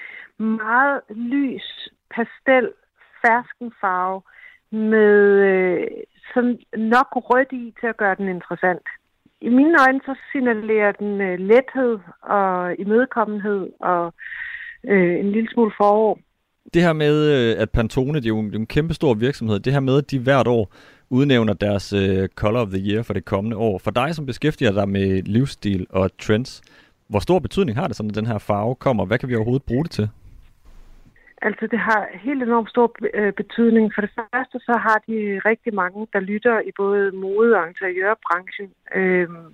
meget 0.47 1.01
lys 1.11 1.89
pastel 2.11 2.73
ferskenfarve 3.23 4.23
med 4.71 5.21
øh, 5.51 5.87
sådan 6.35 6.59
nok 6.77 7.09
rødt 7.15 7.53
i 7.53 7.75
til 7.81 7.87
at 7.87 7.97
gøre 7.97 8.15
den 8.15 8.29
interessant. 8.29 8.87
I 9.41 9.49
mine 9.49 9.79
øjne 9.81 10.01
så 10.05 10.15
signalerer 10.33 10.93
den 10.93 11.21
øh, 11.21 11.39
lethed 11.39 11.99
og 12.23 12.79
imødekommenhed 12.79 13.73
og 13.81 14.15
øh, 14.85 15.19
en 15.21 15.33
lille 15.33 15.51
smule 15.51 15.73
forår. 15.77 16.19
Det 16.75 16.83
her 16.83 16.93
med, 16.93 17.17
øh, 17.35 17.63
at 17.63 17.71
Pantone, 17.71 18.15
det 18.15 18.25
er 18.25 18.29
jo 18.29 18.39
en, 18.39 18.55
en 18.55 18.67
kæmpe 18.67 18.95
stor 18.95 19.15
virksomhed, 19.15 19.61
det 19.61 19.73
her 19.73 19.81
med, 19.81 19.99
at 19.99 20.11
de 20.11 20.19
hvert 20.19 20.47
år 20.47 20.73
udnævner 21.11 21.53
deres 21.53 21.93
øh, 21.93 22.29
Color 22.29 22.61
of 22.61 22.69
the 22.69 22.93
Year 22.93 23.03
for 23.03 23.15
det 23.15 23.25
kommende 23.25 23.57
år. 23.57 23.79
For 23.79 23.91
dig, 23.91 24.15
som 24.15 24.27
beskæftiger 24.27 24.73
dig 24.73 24.89
med 24.89 25.23
livsstil 25.23 25.87
og 25.91 26.11
trends, 26.19 26.63
hvor 27.09 27.19
stor 27.19 27.39
betydning 27.39 27.79
har 27.79 27.87
det 27.87 27.97
sådan, 27.97 28.11
at 28.11 28.17
den 28.17 28.27
her 28.27 28.39
farve 28.39 28.75
kommer? 28.75 29.05
Hvad 29.05 29.19
kan 29.19 29.29
vi 29.29 29.35
overhovedet 29.37 29.67
bruge 29.67 29.85
det 29.85 29.91
til? 29.91 30.09
Altså, 31.43 31.67
det 31.71 31.79
har 31.79 32.09
helt 32.13 32.43
enormt 32.43 32.71
stor 32.71 32.95
øh, 33.15 33.33
betydning. 33.33 33.93
For 33.95 34.01
det 34.01 34.11
første, 34.17 34.59
så 34.59 34.75
har 34.87 34.99
de 35.09 35.41
rigtig 35.51 35.75
mange, 35.75 36.07
der 36.13 36.21
lytter 36.21 36.61
i 36.61 36.73
både 36.77 37.13
mode- 37.13 37.57
og 37.57 37.69
interiørbranchen. 37.69 38.71
Øhm, 38.95 39.47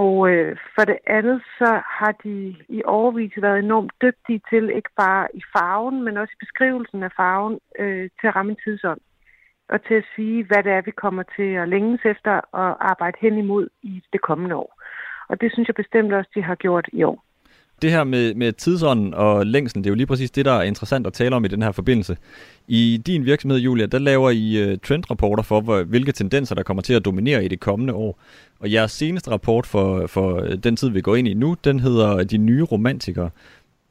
og 0.00 0.30
øh, 0.30 0.56
for 0.74 0.84
det 0.90 0.98
andet, 1.06 1.42
så 1.58 1.70
har 1.98 2.12
de 2.24 2.56
i 2.68 2.82
overvis 2.84 3.32
været 3.36 3.58
enormt 3.58 3.92
dygtige 4.02 4.40
til, 4.50 4.64
ikke 4.78 4.92
bare 4.96 5.26
i 5.34 5.42
farven, 5.56 6.04
men 6.04 6.16
også 6.16 6.32
i 6.36 6.42
beskrivelsen 6.44 7.02
af 7.02 7.12
farven, 7.16 7.58
øh, 7.78 8.10
til 8.20 8.26
at 8.26 8.36
ramme 8.36 8.52
en 8.52 8.62
tidsånd 8.64 9.00
og 9.72 9.78
til 9.86 9.94
at 9.94 10.04
sige, 10.16 10.44
hvad 10.44 10.62
det 10.62 10.72
er, 10.72 10.82
vi 10.82 10.90
kommer 10.90 11.22
til 11.36 11.50
at 11.62 11.68
længes 11.68 12.00
efter 12.04 12.34
og 12.60 12.90
arbejde 12.90 13.16
hen 13.20 13.38
imod 13.38 13.68
i 13.82 14.02
det 14.12 14.20
kommende 14.20 14.56
år. 14.56 14.72
Og 15.28 15.40
det 15.40 15.52
synes 15.52 15.68
jeg 15.68 15.74
bestemt 15.74 16.12
også, 16.12 16.30
de 16.34 16.42
har 16.42 16.54
gjort 16.54 16.86
i 16.92 17.02
år. 17.02 17.24
Det 17.82 17.90
her 17.90 18.04
med, 18.04 18.34
med 18.34 18.52
tidsånden 18.52 19.14
og 19.14 19.46
længslen, 19.46 19.84
det 19.84 19.88
er 19.88 19.92
jo 19.92 19.96
lige 19.96 20.06
præcis 20.06 20.30
det, 20.30 20.44
der 20.44 20.52
er 20.52 20.62
interessant 20.62 21.06
at 21.06 21.12
tale 21.12 21.36
om 21.36 21.44
i 21.44 21.48
den 21.48 21.62
her 21.62 21.72
forbindelse. 21.72 22.16
I 22.68 23.02
din 23.06 23.24
virksomhed, 23.24 23.58
Julia, 23.58 23.86
der 23.86 23.98
laver 23.98 24.30
I 24.30 24.56
øh, 24.62 24.78
trendrapporter 24.78 25.42
for, 25.42 25.60
hvor, 25.60 25.82
hvilke 25.82 26.12
tendenser, 26.12 26.54
der 26.54 26.62
kommer 26.62 26.82
til 26.82 26.94
at 26.94 27.04
dominere 27.04 27.44
i 27.44 27.48
det 27.48 27.60
kommende 27.60 27.94
år. 27.94 28.18
Og 28.60 28.72
jeres 28.72 28.90
seneste 28.90 29.30
rapport 29.30 29.66
for, 29.66 30.06
for 30.06 30.42
øh, 30.42 30.56
den 30.64 30.76
tid, 30.76 30.90
vi 30.90 31.00
går 31.00 31.16
ind 31.16 31.28
i 31.28 31.34
nu, 31.34 31.56
den 31.64 31.80
hedder 31.80 32.24
De 32.24 32.38
nye 32.38 32.62
romantikere. 32.62 33.30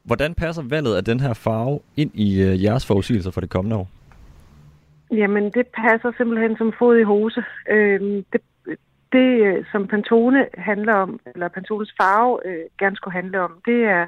Hvordan 0.04 0.34
passer 0.34 0.64
valget 0.70 0.96
af 0.96 1.04
den 1.04 1.20
her 1.20 1.34
farve 1.34 1.80
ind 1.98 2.12
i 2.14 2.44
uh, 2.44 2.64
jeres 2.64 2.86
forudsigelser 2.88 3.32
for 3.32 3.42
det 3.42 3.50
kommende 3.50 3.76
år? 3.76 3.90
Jamen, 5.12 5.44
det 5.44 5.68
passer 5.68 6.12
simpelthen 6.18 6.58
som 6.58 6.74
fod 6.80 6.98
i 6.98 7.04
hose. 7.04 7.44
Øh, 7.70 8.02
det, 8.34 8.42
det, 9.12 9.30
øh, 9.48 9.66
som 9.72 9.88
Pantone 9.88 10.48
handler 10.58 10.94
om, 10.94 11.20
eller 11.26 11.48
Pantones 11.48 11.94
farve 12.02 12.40
øh, 12.46 12.66
gerne 12.80 12.96
skulle 12.96 13.14
handle 13.14 13.42
om, 13.42 13.52
det 13.66 13.84
er 13.84 14.08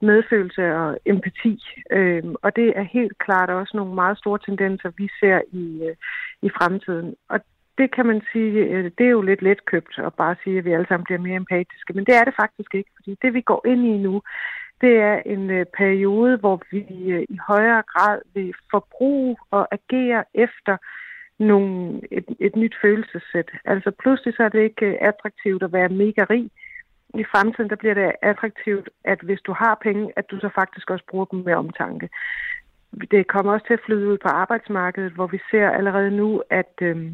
medfølelse 0.00 0.74
og 0.74 0.98
empati. 1.06 1.62
Øh, 1.90 2.22
og 2.42 2.56
det 2.56 2.72
er 2.76 2.82
helt 2.82 3.18
klart 3.18 3.50
også 3.50 3.76
nogle 3.76 3.94
meget 3.94 4.18
store 4.18 4.38
tendenser, 4.46 4.90
vi 4.96 5.08
ser 5.20 5.40
i, 5.52 5.82
øh, 5.88 5.96
i 6.42 6.48
fremtiden. 6.58 7.14
Og 7.28 7.40
det 7.78 7.94
kan 7.94 8.06
man 8.06 8.22
sige, 8.32 8.52
øh, 8.52 8.90
det 8.98 9.06
er 9.06 9.10
jo 9.10 9.22
lidt 9.22 9.42
letkøbt 9.42 9.98
at 9.98 10.14
bare 10.14 10.36
sige, 10.44 10.58
at 10.58 10.64
vi 10.64 10.72
alle 10.72 10.86
sammen 10.88 11.04
bliver 11.04 11.20
mere 11.20 11.36
empatiske. 11.36 11.92
Men 11.92 12.04
det 12.04 12.14
er 12.14 12.24
det 12.24 12.34
faktisk 12.40 12.74
ikke, 12.74 12.90
fordi 12.96 13.16
det 13.22 13.34
vi 13.34 13.40
går 13.40 13.66
ind 13.66 13.86
i 13.86 13.98
nu, 13.98 14.22
det 14.80 14.96
er 14.96 15.22
en 15.26 15.50
øh, 15.50 15.66
periode, 15.76 16.36
hvor 16.36 16.62
vi 16.70 17.10
øh, 17.12 17.22
i 17.28 17.38
højere 17.48 17.82
grad 17.82 18.20
vil 18.34 18.54
forbruge 18.70 19.36
og 19.50 19.68
agere 19.70 20.24
efter 20.34 20.76
nogle, 21.38 22.00
et, 22.10 22.24
et 22.40 22.56
nyt 22.56 22.74
følelsessæt. 22.82 23.50
Altså 23.64 23.90
pludselig 23.90 24.34
så 24.36 24.42
er 24.42 24.48
det 24.48 24.62
ikke 24.62 25.02
attraktivt 25.02 25.62
at 25.62 25.72
være 25.72 25.88
mega 25.88 26.24
rig. 26.30 26.50
I 27.14 27.24
fremtiden 27.24 27.70
der 27.70 27.76
bliver 27.76 27.94
det 27.94 28.12
attraktivt, 28.22 28.88
at 29.04 29.20
hvis 29.20 29.40
du 29.40 29.52
har 29.52 29.78
penge, 29.82 30.12
at 30.16 30.30
du 30.30 30.40
så 30.40 30.48
faktisk 30.54 30.90
også 30.90 31.04
bruger 31.10 31.24
dem 31.24 31.38
med 31.38 31.54
omtanke. 31.54 32.08
Det 33.10 33.26
kommer 33.26 33.52
også 33.52 33.66
til 33.66 33.74
at 33.74 33.84
flyde 33.86 34.08
ud 34.08 34.18
på 34.18 34.28
arbejdsmarkedet, 34.28 35.12
hvor 35.12 35.26
vi 35.26 35.40
ser 35.50 35.70
allerede 35.70 36.10
nu, 36.10 36.42
at 36.50 36.74
øh, 36.82 37.12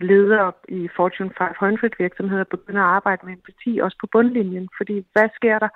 ledere 0.00 0.52
i 0.68 0.88
Fortune 0.96 1.30
500 1.38 1.90
virksomheder 1.98 2.44
begynder 2.44 2.82
at 2.82 2.94
arbejde 2.98 3.26
med 3.26 3.32
empati 3.32 3.78
også 3.82 3.96
på 4.00 4.06
bundlinjen. 4.12 4.68
Fordi 4.78 5.06
hvad 5.12 5.28
sker 5.36 5.58
der? 5.58 5.68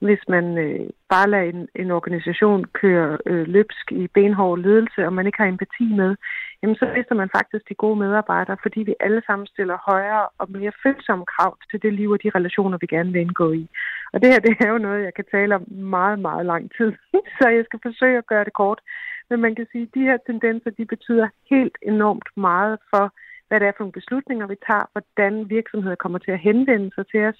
hvis 0.00 0.22
man 0.28 0.58
øh, 0.58 0.90
bare 1.08 1.30
lader 1.30 1.44
en, 1.44 1.68
en 1.74 1.90
organisation 1.90 2.64
køre 2.64 3.18
øh, 3.26 3.46
løbsk 3.46 3.92
i 3.92 4.06
benhård 4.06 4.58
ledelse, 4.58 5.06
og 5.06 5.12
man 5.12 5.26
ikke 5.26 5.38
har 5.38 5.46
empati 5.46 5.84
med, 6.00 6.16
jamen 6.62 6.76
så 6.76 6.86
mister 6.96 7.14
man 7.14 7.30
faktisk 7.36 7.68
de 7.68 7.74
gode 7.74 7.98
medarbejdere, 7.98 8.56
fordi 8.62 8.80
vi 8.82 8.94
alle 9.00 9.22
sammen 9.26 9.46
stiller 9.46 9.76
højere 9.90 10.26
og 10.38 10.50
mere 10.50 10.72
følsomme 10.82 11.24
krav 11.26 11.56
til 11.70 11.82
det 11.82 11.92
liv 11.94 12.10
og 12.10 12.22
de 12.22 12.30
relationer, 12.34 12.78
vi 12.80 12.86
gerne 12.86 13.12
vil 13.12 13.20
indgå 13.20 13.52
i. 13.52 13.68
Og 14.12 14.22
det 14.22 14.28
her, 14.32 14.40
det 14.40 14.56
er 14.60 14.68
jo 14.68 14.78
noget, 14.78 15.04
jeg 15.04 15.14
kan 15.14 15.24
tale 15.30 15.54
om 15.54 15.64
meget, 15.70 16.18
meget 16.18 16.46
lang 16.46 16.70
tid, 16.76 16.92
så 17.38 17.48
jeg 17.48 17.64
skal 17.64 17.80
forsøge 17.82 18.18
at 18.18 18.26
gøre 18.26 18.44
det 18.44 18.52
kort. 18.52 18.80
Men 19.30 19.40
man 19.40 19.54
kan 19.54 19.66
sige, 19.72 19.82
at 19.82 19.94
de 19.94 20.08
her 20.08 20.18
tendenser, 20.26 20.70
de 20.70 20.84
betyder 20.84 21.28
helt 21.50 21.76
enormt 21.82 22.28
meget 22.36 22.78
for, 22.90 23.12
hvad 23.50 23.60
det 23.60 23.68
er 23.68 23.74
for 23.76 23.84
nogle 23.84 23.98
beslutninger, 24.00 24.46
vi 24.46 24.58
tager, 24.68 24.86
hvordan 24.92 25.32
virksomheder 25.56 25.98
kommer 26.04 26.18
til 26.18 26.32
at 26.36 26.44
henvende 26.48 26.90
sig 26.94 27.04
til 27.12 27.20
os, 27.30 27.38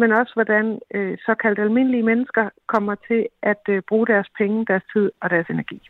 men 0.00 0.12
også 0.12 0.32
hvordan 0.34 0.64
øh, 0.94 1.18
såkaldt 1.26 1.58
almindelige 1.58 2.08
mennesker 2.10 2.44
kommer 2.66 2.94
til 3.08 3.26
at 3.42 3.64
øh, 3.68 3.82
bruge 3.88 4.06
deres 4.06 4.28
penge, 4.38 4.66
deres 4.70 4.82
tid 4.92 5.06
og 5.22 5.30
deres 5.30 5.48
energi. 5.50 5.80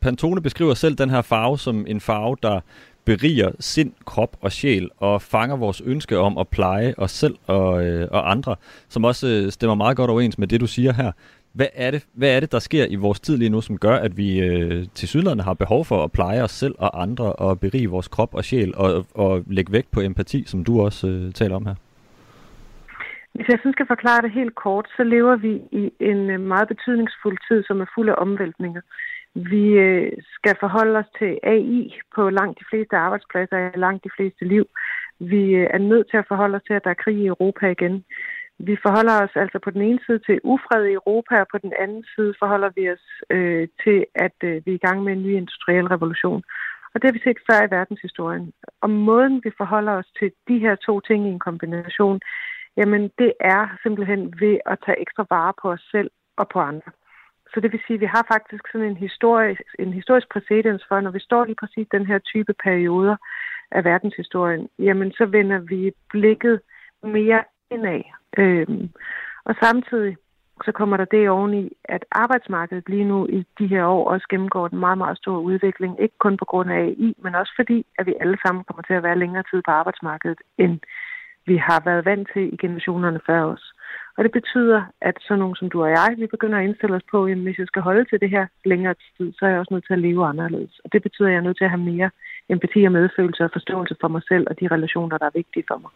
Pantone 0.00 0.42
beskriver 0.42 0.74
selv 0.74 0.94
den 0.94 1.10
her 1.10 1.22
farve 1.22 1.58
som 1.58 1.86
en 1.88 2.00
farve, 2.00 2.36
der 2.42 2.60
beriger 3.04 3.50
sind, 3.60 3.92
krop 4.04 4.36
og 4.40 4.52
sjæl 4.52 4.90
og 4.96 5.22
fanger 5.22 5.56
vores 5.56 5.80
ønske 5.80 6.18
om 6.18 6.38
at 6.38 6.48
pleje 6.48 6.94
os 6.98 7.10
selv 7.10 7.36
og, 7.46 7.86
øh, 7.86 8.08
og 8.10 8.30
andre, 8.30 8.56
som 8.88 9.04
også 9.04 9.26
øh, 9.26 9.52
stemmer 9.52 9.74
meget 9.74 9.96
godt 9.96 10.10
overens 10.10 10.38
med 10.38 10.46
det, 10.46 10.60
du 10.60 10.66
siger 10.66 10.92
her. 10.92 11.12
Hvad 11.56 11.66
er, 11.74 11.90
det, 11.90 12.06
hvad 12.14 12.36
er 12.36 12.40
det, 12.40 12.52
der 12.52 12.58
sker 12.58 12.86
i 12.90 12.96
vores 12.96 13.20
tid 13.20 13.36
lige 13.36 13.50
nu, 13.50 13.60
som 13.60 13.78
gør, 13.78 13.96
at 14.06 14.16
vi 14.16 14.40
øh, 14.40 14.84
til 14.94 15.08
sydlandet 15.08 15.44
har 15.44 15.54
behov 15.54 15.84
for 15.84 16.04
at 16.04 16.12
pleje 16.12 16.42
os 16.42 16.50
selv 16.50 16.74
og 16.78 17.02
andre 17.02 17.32
og 17.32 17.60
berige 17.60 17.88
vores 17.88 18.08
krop 18.08 18.34
og 18.34 18.44
sjæl 18.44 18.72
og, 18.76 19.06
og 19.14 19.44
lægge 19.46 19.72
vægt 19.72 19.90
på 19.90 20.00
empati, 20.00 20.44
som 20.46 20.64
du 20.64 20.80
også 20.80 21.08
øh, 21.08 21.32
taler 21.32 21.56
om 21.56 21.66
her? 21.66 21.74
Hvis 23.34 23.48
jeg 23.48 23.58
sådan 23.58 23.72
skal 23.72 23.86
forklare 23.86 24.22
det 24.22 24.30
helt 24.30 24.54
kort, 24.54 24.86
så 24.96 25.02
lever 25.04 25.36
vi 25.36 25.52
i 25.72 25.92
en 26.00 26.30
øh, 26.30 26.40
meget 26.40 26.68
betydningsfuld 26.68 27.38
tid, 27.48 27.62
som 27.64 27.80
er 27.80 27.86
fuld 27.94 28.08
af 28.08 28.14
omvæltninger. 28.18 28.80
Vi 29.34 29.64
øh, 29.86 30.12
skal 30.36 30.54
forholde 30.60 30.98
os 30.98 31.10
til 31.18 31.38
AI 31.42 31.94
på 32.14 32.30
langt 32.30 32.58
de 32.60 32.64
fleste 32.70 32.96
arbejdspladser 32.96 33.56
og 33.56 33.78
langt 33.78 34.04
de 34.04 34.10
fleste 34.16 34.44
liv. 34.44 34.64
Vi 35.18 35.42
øh, 35.60 35.66
er 35.70 35.78
nødt 35.78 36.06
til 36.10 36.16
at 36.16 36.28
forholde 36.28 36.56
os 36.56 36.66
til, 36.66 36.74
at 36.74 36.84
der 36.84 36.90
er 36.90 37.02
krig 37.04 37.16
i 37.18 37.26
Europa 37.26 37.66
igen. 37.70 38.04
Vi 38.58 38.76
forholder 38.82 39.22
os 39.24 39.36
altså 39.36 39.58
på 39.64 39.70
den 39.70 39.82
ene 39.82 40.00
side 40.06 40.18
til 40.18 40.40
ufred 40.44 40.84
i 40.84 40.92
Europa, 40.92 41.40
og 41.40 41.46
på 41.52 41.58
den 41.58 41.72
anden 41.80 42.04
side 42.14 42.34
forholder 42.38 42.70
vi 42.76 42.90
os 42.90 43.06
øh, 43.30 43.68
til, 43.84 44.06
at 44.14 44.36
øh, 44.44 44.62
vi 44.64 44.70
er 44.70 44.74
i 44.80 44.86
gang 44.86 45.02
med 45.02 45.12
en 45.12 45.22
ny 45.22 45.32
industriel 45.36 45.86
revolution. 45.86 46.42
Og 46.92 47.02
det 47.02 47.08
har 47.08 47.12
vi 47.12 47.26
set 47.26 47.46
før 47.50 47.66
i 47.66 47.70
verdenshistorien. 47.70 48.52
Og 48.80 48.90
måden, 48.90 49.40
vi 49.44 49.50
forholder 49.56 49.92
os 49.92 50.10
til 50.18 50.32
de 50.48 50.58
her 50.58 50.74
to 50.74 51.00
ting 51.00 51.26
i 51.26 51.30
en 51.30 51.38
kombination, 51.38 52.20
jamen 52.76 53.02
det 53.18 53.32
er 53.40 53.76
simpelthen 53.82 54.40
ved 54.40 54.56
at 54.66 54.78
tage 54.84 55.00
ekstra 55.00 55.24
vare 55.30 55.52
på 55.62 55.70
os 55.70 55.88
selv 55.90 56.10
og 56.36 56.48
på 56.48 56.58
andre. 56.60 56.90
Så 57.54 57.60
det 57.60 57.72
vil 57.72 57.80
sige, 57.86 57.94
at 57.94 58.00
vi 58.00 58.06
har 58.06 58.24
faktisk 58.32 58.64
sådan 58.72 58.88
en 58.88 58.96
historisk, 58.96 59.62
en 59.78 59.92
historisk 59.92 60.28
præcedens 60.32 60.84
for, 60.88 61.00
når 61.00 61.10
vi 61.10 61.20
står 61.20 61.44
lige 61.44 61.60
præcis 61.62 61.86
den 61.92 62.06
her 62.06 62.18
type 62.18 62.54
perioder 62.64 63.16
af 63.70 63.84
verdenshistorien, 63.84 64.68
jamen 64.78 65.12
så 65.12 65.26
vender 65.26 65.58
vi 65.58 65.92
blikket 66.10 66.60
mere 67.02 67.44
indad. 67.70 68.02
Øhm, 68.38 68.88
og 69.44 69.54
samtidig 69.62 70.16
så 70.64 70.72
kommer 70.72 70.96
der 70.96 71.04
det 71.04 71.30
oveni, 71.30 71.72
at 71.84 72.04
arbejdsmarkedet 72.12 72.88
lige 72.88 73.04
nu 73.04 73.26
i 73.26 73.44
de 73.58 73.66
her 73.66 73.84
år 73.84 74.10
også 74.10 74.26
gennemgår 74.30 74.66
en 74.66 74.78
meget, 74.78 74.98
meget 74.98 75.18
stor 75.18 75.38
udvikling. 75.38 76.00
Ikke 76.00 76.18
kun 76.18 76.36
på 76.36 76.44
grund 76.44 76.70
af 76.70 76.78
AI, 76.80 77.14
men 77.22 77.34
også 77.34 77.52
fordi, 77.56 77.86
at 77.98 78.06
vi 78.06 78.14
alle 78.20 78.38
sammen 78.46 78.64
kommer 78.64 78.82
til 78.82 78.94
at 78.94 79.02
være 79.02 79.18
længere 79.18 79.44
tid 79.50 79.62
på 79.64 79.70
arbejdsmarkedet, 79.70 80.38
end 80.58 80.78
vi 81.46 81.56
har 81.56 81.82
været 81.84 82.04
vant 82.04 82.28
til 82.32 82.54
i 82.54 82.56
generationerne 82.56 83.20
før 83.26 83.42
os. 83.44 83.72
Og 84.16 84.24
det 84.24 84.32
betyder, 84.32 84.82
at 85.00 85.16
sådan 85.20 85.38
nogen 85.38 85.56
som 85.56 85.70
du 85.70 85.82
og 85.84 85.90
jeg, 85.90 86.14
vi 86.18 86.26
begynder 86.26 86.58
at 86.58 86.64
indstille 86.64 86.96
os 86.96 87.10
på, 87.10 87.24
at 87.24 87.36
hvis 87.36 87.58
jeg 87.58 87.66
skal 87.66 87.82
holde 87.82 88.04
til 88.04 88.20
det 88.20 88.30
her 88.30 88.46
længere 88.64 88.94
tid, 89.16 89.32
så 89.32 89.46
er 89.46 89.50
jeg 89.50 89.58
også 89.58 89.74
nødt 89.74 89.86
til 89.86 89.92
at 89.92 90.04
leve 90.08 90.26
anderledes. 90.26 90.80
Og 90.84 90.92
det 90.92 91.02
betyder, 91.02 91.28
at 91.28 91.32
jeg 91.32 91.38
er 91.38 91.46
nødt 91.48 91.56
til 91.56 91.64
at 91.64 91.70
have 91.70 91.90
mere 91.92 92.10
empati 92.48 92.84
og 92.84 92.92
medfølelse 92.92 93.44
og 93.44 93.50
forståelse 93.52 93.96
for 94.00 94.08
mig 94.08 94.22
selv 94.28 94.46
og 94.50 94.60
de 94.60 94.68
relationer, 94.68 95.18
der 95.18 95.26
er 95.26 95.38
vigtige 95.40 95.64
for 95.68 95.78
mig. 95.78 95.90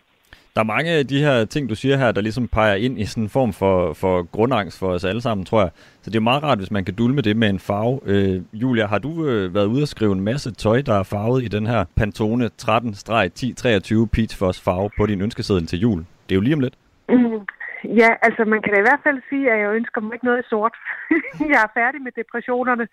Der 0.55 0.61
er 0.61 0.65
mange 0.65 0.91
af 0.91 1.07
de 1.07 1.19
her 1.21 1.45
ting, 1.45 1.69
du 1.69 1.75
siger 1.75 1.97
her, 1.97 2.13
der 2.13 2.21
ligesom 2.21 2.49
peger 2.49 2.75
ind 2.75 2.99
i 2.99 3.05
sådan 3.05 3.23
en 3.23 3.29
form 3.29 3.53
for, 3.53 3.93
for 3.93 4.23
grundangst 4.23 4.79
for 4.79 4.89
os 4.89 5.05
alle 5.05 5.21
sammen, 5.21 5.45
tror 5.45 5.61
jeg. 5.61 5.71
Så 6.03 6.11
det 6.11 6.17
er 6.17 6.21
meget 6.21 6.43
rart, 6.43 6.59
hvis 6.59 6.71
man 6.71 6.85
kan 6.85 6.95
dulme 6.95 7.21
det 7.21 7.37
med 7.37 7.49
en 7.49 7.59
farve. 7.59 8.01
Øh, 8.07 8.43
Julia, 8.53 8.87
har 8.87 8.99
du 8.99 9.27
øh, 9.27 9.55
været 9.55 9.67
ude 9.67 9.83
og 9.83 9.89
skrive 9.89 10.13
en 10.13 10.21
masse 10.21 10.55
tøj, 10.55 10.83
der 10.83 10.95
er 10.95 11.03
farvet 11.03 11.43
i 11.43 11.49
den 11.49 11.67
her 11.67 11.85
Pantone 11.97 12.51
13-1023 12.63 14.07
Peach 14.15 14.39
Foss 14.39 14.61
farve 14.65 14.91
på 14.99 15.07
din 15.07 15.21
ønskeseddel 15.23 15.67
til 15.67 15.79
jul? 15.79 15.99
Det 15.99 16.33
er 16.33 16.37
jo 16.37 16.41
lige 16.41 16.55
om 16.55 16.61
lidt. 16.61 16.77
Mm. 17.09 17.41
Ja, 17.85 18.09
altså 18.23 18.45
man 18.45 18.63
kan 18.63 18.73
da 18.73 18.79
i 18.79 18.89
hvert 18.89 19.05
fald 19.07 19.21
sige, 19.31 19.53
at 19.53 19.59
jeg 19.61 19.71
ønsker 19.79 20.01
mig 20.01 20.15
ikke 20.15 20.27
noget 20.31 20.45
sort. 20.51 20.75
jeg 21.55 21.61
er 21.67 21.71
færdig 21.81 22.03
med 22.03 22.13
depressionerne 22.13 22.87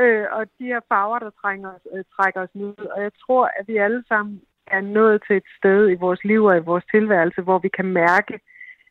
øh, 0.00 0.24
og 0.36 0.42
de 0.58 0.64
her 0.72 0.80
farver, 0.90 1.18
der 1.18 1.30
trænger 1.42 1.68
os, 1.76 1.84
øh, 1.94 2.04
trækker 2.16 2.40
os 2.46 2.54
ned. 2.54 2.76
Og 2.94 3.02
jeg 3.02 3.12
tror, 3.22 3.44
at 3.58 3.68
vi 3.68 3.76
alle 3.76 4.04
sammen 4.08 4.40
er 4.66 4.80
nået 4.80 5.22
til 5.26 5.36
et 5.36 5.48
sted 5.58 5.90
i 5.90 5.94
vores 5.94 6.24
liv 6.24 6.44
og 6.44 6.56
i 6.56 6.60
vores 6.60 6.84
tilværelse, 6.90 7.42
hvor 7.42 7.58
vi 7.58 7.68
kan 7.68 7.84
mærke 7.84 8.40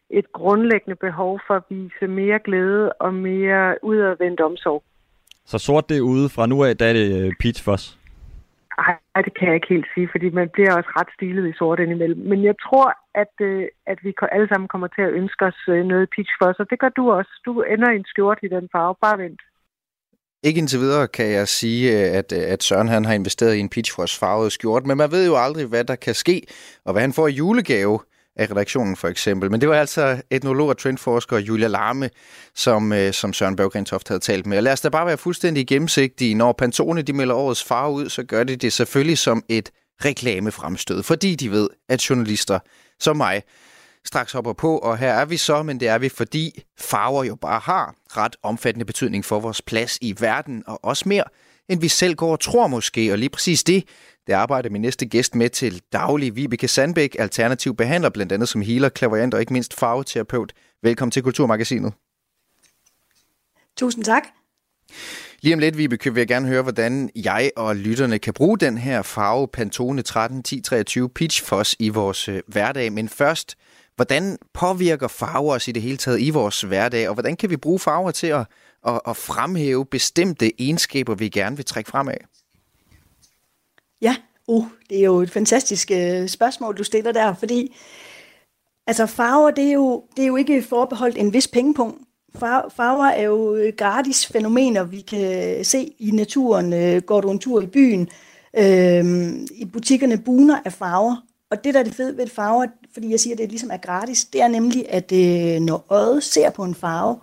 et 0.09 0.31
grundlæggende 0.33 0.95
behov 0.95 1.39
for 1.47 1.53
at 1.53 1.63
vise 1.69 2.07
mere 2.07 2.39
glæde 2.39 2.93
og 2.93 3.13
mere 3.13 3.83
udadvendt 3.83 4.41
omsorg. 4.41 4.83
Så 5.45 5.57
sort 5.57 5.89
det 5.89 5.99
ude 5.99 6.29
fra 6.29 6.45
nu 6.45 6.63
af, 6.63 6.77
der 6.77 6.85
er 6.85 6.93
det 6.93 7.25
øh, 7.25 7.33
Peach 7.39 7.63
Foss? 7.63 7.99
Nej, 8.77 9.21
det 9.25 9.33
kan 9.37 9.47
jeg 9.47 9.55
ikke 9.55 9.73
helt 9.75 9.87
sige, 9.93 10.09
fordi 10.11 10.29
man 10.29 10.49
bliver 10.49 10.73
også 10.77 10.89
ret 10.99 11.11
stilet 11.15 11.49
i 11.49 11.57
sort 11.57 11.79
indimellem. 11.79 12.21
Men 12.31 12.43
jeg 12.43 12.55
tror, 12.65 12.87
at, 13.23 13.33
øh, 13.41 13.65
at 13.85 13.97
vi 14.03 14.13
alle 14.31 14.47
sammen 14.47 14.67
kommer 14.67 14.87
til 14.87 15.01
at 15.01 15.13
ønske 15.13 15.45
os 15.45 15.59
øh, 15.67 15.85
noget 15.85 16.09
peach 16.15 16.31
for 16.39 16.55
og 16.59 16.69
det 16.69 16.79
gør 16.79 16.89
du 16.89 17.11
også. 17.11 17.31
Du 17.45 17.61
ender 17.61 17.91
i 17.91 17.95
en 17.95 18.05
skjort 18.05 18.39
i 18.43 18.47
den 18.47 18.69
farve. 18.71 18.95
Bare 19.01 19.17
vent. 19.17 19.41
Ikke 20.43 20.57
indtil 20.57 20.79
videre 20.79 21.07
kan 21.07 21.31
jeg 21.31 21.47
sige, 21.47 21.91
øh, 21.91 22.17
at, 22.17 22.31
øh, 22.31 22.43
at 22.47 22.63
Søren 22.63 22.87
han 22.87 23.05
har 23.05 23.13
investeret 23.13 23.55
i 23.55 23.59
en 23.59 23.69
Peach 23.69 24.19
farvet 24.19 24.51
skjort, 24.51 24.85
men 24.85 24.97
man 24.97 25.11
ved 25.11 25.25
jo 25.25 25.37
aldrig, 25.37 25.65
hvad 25.65 25.83
der 25.83 25.95
kan 25.95 26.15
ske, 26.15 26.41
og 26.85 26.93
hvad 26.93 27.01
han 27.01 27.13
får 27.13 27.27
i 27.27 27.31
julegave 27.31 27.99
af 28.35 28.51
redaktionen 28.51 28.95
for 28.95 29.07
eksempel. 29.07 29.51
Men 29.51 29.61
det 29.61 29.69
var 29.69 29.75
altså 29.75 30.21
etnolog 30.29 30.69
og 30.69 30.77
trendforsker 30.77 31.37
Julia 31.37 31.67
Larme, 31.67 32.09
som, 32.55 32.93
øh, 32.93 33.13
som 33.13 33.33
Søren 33.33 33.55
Berggrentoft 33.55 34.07
havde 34.07 34.19
talt 34.19 34.45
med. 34.45 34.57
Og 34.57 34.63
lad 34.63 34.73
os 34.73 34.81
da 34.81 34.89
bare 34.89 35.05
være 35.05 35.17
fuldstændig 35.17 35.67
gennemsigtige. 35.67 36.35
Når 36.35 36.51
Pantone 36.53 37.01
de 37.01 37.13
melder 37.13 37.35
årets 37.35 37.63
farve 37.63 37.93
ud, 37.93 38.09
så 38.09 38.23
gør 38.23 38.43
de 38.43 38.55
det 38.55 38.73
selvfølgelig 38.73 39.17
som 39.17 39.43
et 39.49 39.69
reklamefremstød, 40.05 41.03
fordi 41.03 41.35
de 41.35 41.51
ved, 41.51 41.69
at 41.89 42.09
journalister 42.09 42.59
som 42.99 43.17
mig 43.17 43.43
straks 44.05 44.31
hopper 44.31 44.53
på, 44.53 44.77
og 44.77 44.97
her 44.97 45.13
er 45.13 45.25
vi 45.25 45.37
så, 45.37 45.63
men 45.63 45.79
det 45.79 45.87
er 45.87 45.97
vi, 45.97 46.09
fordi 46.09 46.63
farver 46.79 47.23
jo 47.23 47.35
bare 47.35 47.59
har 47.59 47.95
ret 48.17 48.35
omfattende 48.43 48.85
betydning 48.85 49.25
for 49.25 49.39
vores 49.39 49.61
plads 49.61 49.97
i 50.01 50.15
verden, 50.19 50.63
og 50.67 50.85
også 50.85 51.09
mere, 51.09 51.23
end 51.69 51.81
vi 51.81 51.87
selv 51.87 52.15
går 52.15 52.31
og 52.31 52.39
tror 52.39 52.67
måske, 52.67 53.11
og 53.11 53.17
lige 53.17 53.29
præcis 53.29 53.63
det, 53.63 53.83
det 54.27 54.33
arbejder 54.33 54.69
min 54.69 54.81
næste 54.81 55.05
gæst 55.05 55.35
med 55.35 55.49
til 55.49 55.81
daglig. 55.93 56.35
Vibeke 56.35 56.67
Sandbæk, 56.67 57.15
alternativ 57.19 57.75
behandler, 57.75 58.09
blandt 58.09 58.31
andet 58.31 58.49
som 58.49 58.61
healer, 58.61 58.89
klaverant 58.89 59.33
og 59.33 59.39
ikke 59.39 59.53
mindst 59.53 59.73
farveterapeut. 59.73 60.53
Velkommen 60.83 61.11
til 61.11 61.23
Kulturmagasinet. 61.23 61.93
Tusind 63.77 64.03
tak. 64.03 64.23
Lige 65.41 65.53
om 65.53 65.59
lidt, 65.59 65.77
Vibeke, 65.77 66.13
vil 66.13 66.21
jeg 66.21 66.27
gerne 66.27 66.47
høre, 66.47 66.61
hvordan 66.61 67.09
jeg 67.15 67.51
og 67.55 67.75
lytterne 67.75 68.19
kan 68.19 68.33
bruge 68.33 68.57
den 68.57 68.77
her 68.77 69.01
farve 69.01 69.47
Pantone 69.47 70.01
13 70.01 70.39
1023 70.39 71.09
Peach 71.09 71.43
Foss 71.43 71.75
i 71.79 71.89
vores 71.89 72.29
øh, 72.29 72.41
hverdag. 72.47 72.93
Men 72.93 73.09
først, 73.09 73.55
hvordan 73.95 74.37
påvirker 74.53 75.07
farver 75.07 75.53
os 75.53 75.67
i 75.67 75.71
det 75.71 75.81
hele 75.81 75.97
taget 75.97 76.21
i 76.21 76.29
vores 76.29 76.61
hverdag, 76.61 77.07
og 77.09 77.13
hvordan 77.13 77.35
kan 77.35 77.49
vi 77.49 77.57
bruge 77.57 77.79
farver 77.79 78.11
til 78.11 78.27
at, 78.27 78.45
at, 78.87 79.01
at 79.07 79.17
fremhæve 79.17 79.85
bestemte 79.85 80.61
egenskaber, 80.61 81.15
vi 81.15 81.29
gerne 81.29 81.55
vil 81.55 81.65
trække 81.65 81.89
fremad? 81.89 82.17
Ja, 84.01 84.15
uh, 84.47 84.65
det 84.89 84.99
er 84.99 85.03
jo 85.03 85.19
et 85.19 85.31
fantastisk 85.31 85.91
øh, 85.91 86.27
spørgsmål, 86.27 86.77
du 86.77 86.83
stiller 86.83 87.11
der, 87.11 87.33
fordi 87.33 87.75
altså 88.87 89.05
farver, 89.05 89.51
det 89.51 89.67
er, 89.67 89.73
jo, 89.73 90.03
det 90.15 90.23
er 90.23 90.27
jo 90.27 90.35
ikke 90.35 90.63
forbeholdt 90.63 91.17
en 91.17 91.33
vis 91.33 91.47
pengepunkt. 91.47 91.97
Farver 92.75 93.05
er 93.05 93.23
jo 93.23 93.71
gratis 93.77 94.27
fænomener, 94.27 94.83
vi 94.83 95.01
kan 95.01 95.57
øh, 95.59 95.65
se 95.65 95.93
i 95.99 96.11
naturen. 96.11 96.73
Øh, 96.73 97.01
går 97.01 97.21
du 97.21 97.31
en 97.31 97.39
tur 97.39 97.61
i 97.61 97.65
byen, 97.65 98.09
øh, 98.57 99.33
i 99.51 99.65
butikkerne 99.73 100.17
buner 100.17 100.59
af 100.65 100.73
farver. 100.73 101.15
Og 101.51 101.63
det, 101.63 101.73
der 101.73 101.79
er 101.79 101.83
det 101.83 101.95
fede 101.95 102.17
ved 102.17 102.27
farver, 102.27 102.65
fordi 102.93 103.11
jeg 103.11 103.19
siger, 103.19 103.33
at 103.33 103.37
det 103.37 103.49
ligesom 103.49 103.71
er 103.71 103.77
gratis, 103.77 104.25
det 104.25 104.41
er 104.41 104.47
nemlig, 104.47 104.85
at 104.89 105.11
øh, 105.11 105.61
når 105.61 105.85
øjet 105.89 106.23
ser 106.23 106.49
på 106.49 106.63
en 106.63 106.75
farve, 106.75 107.17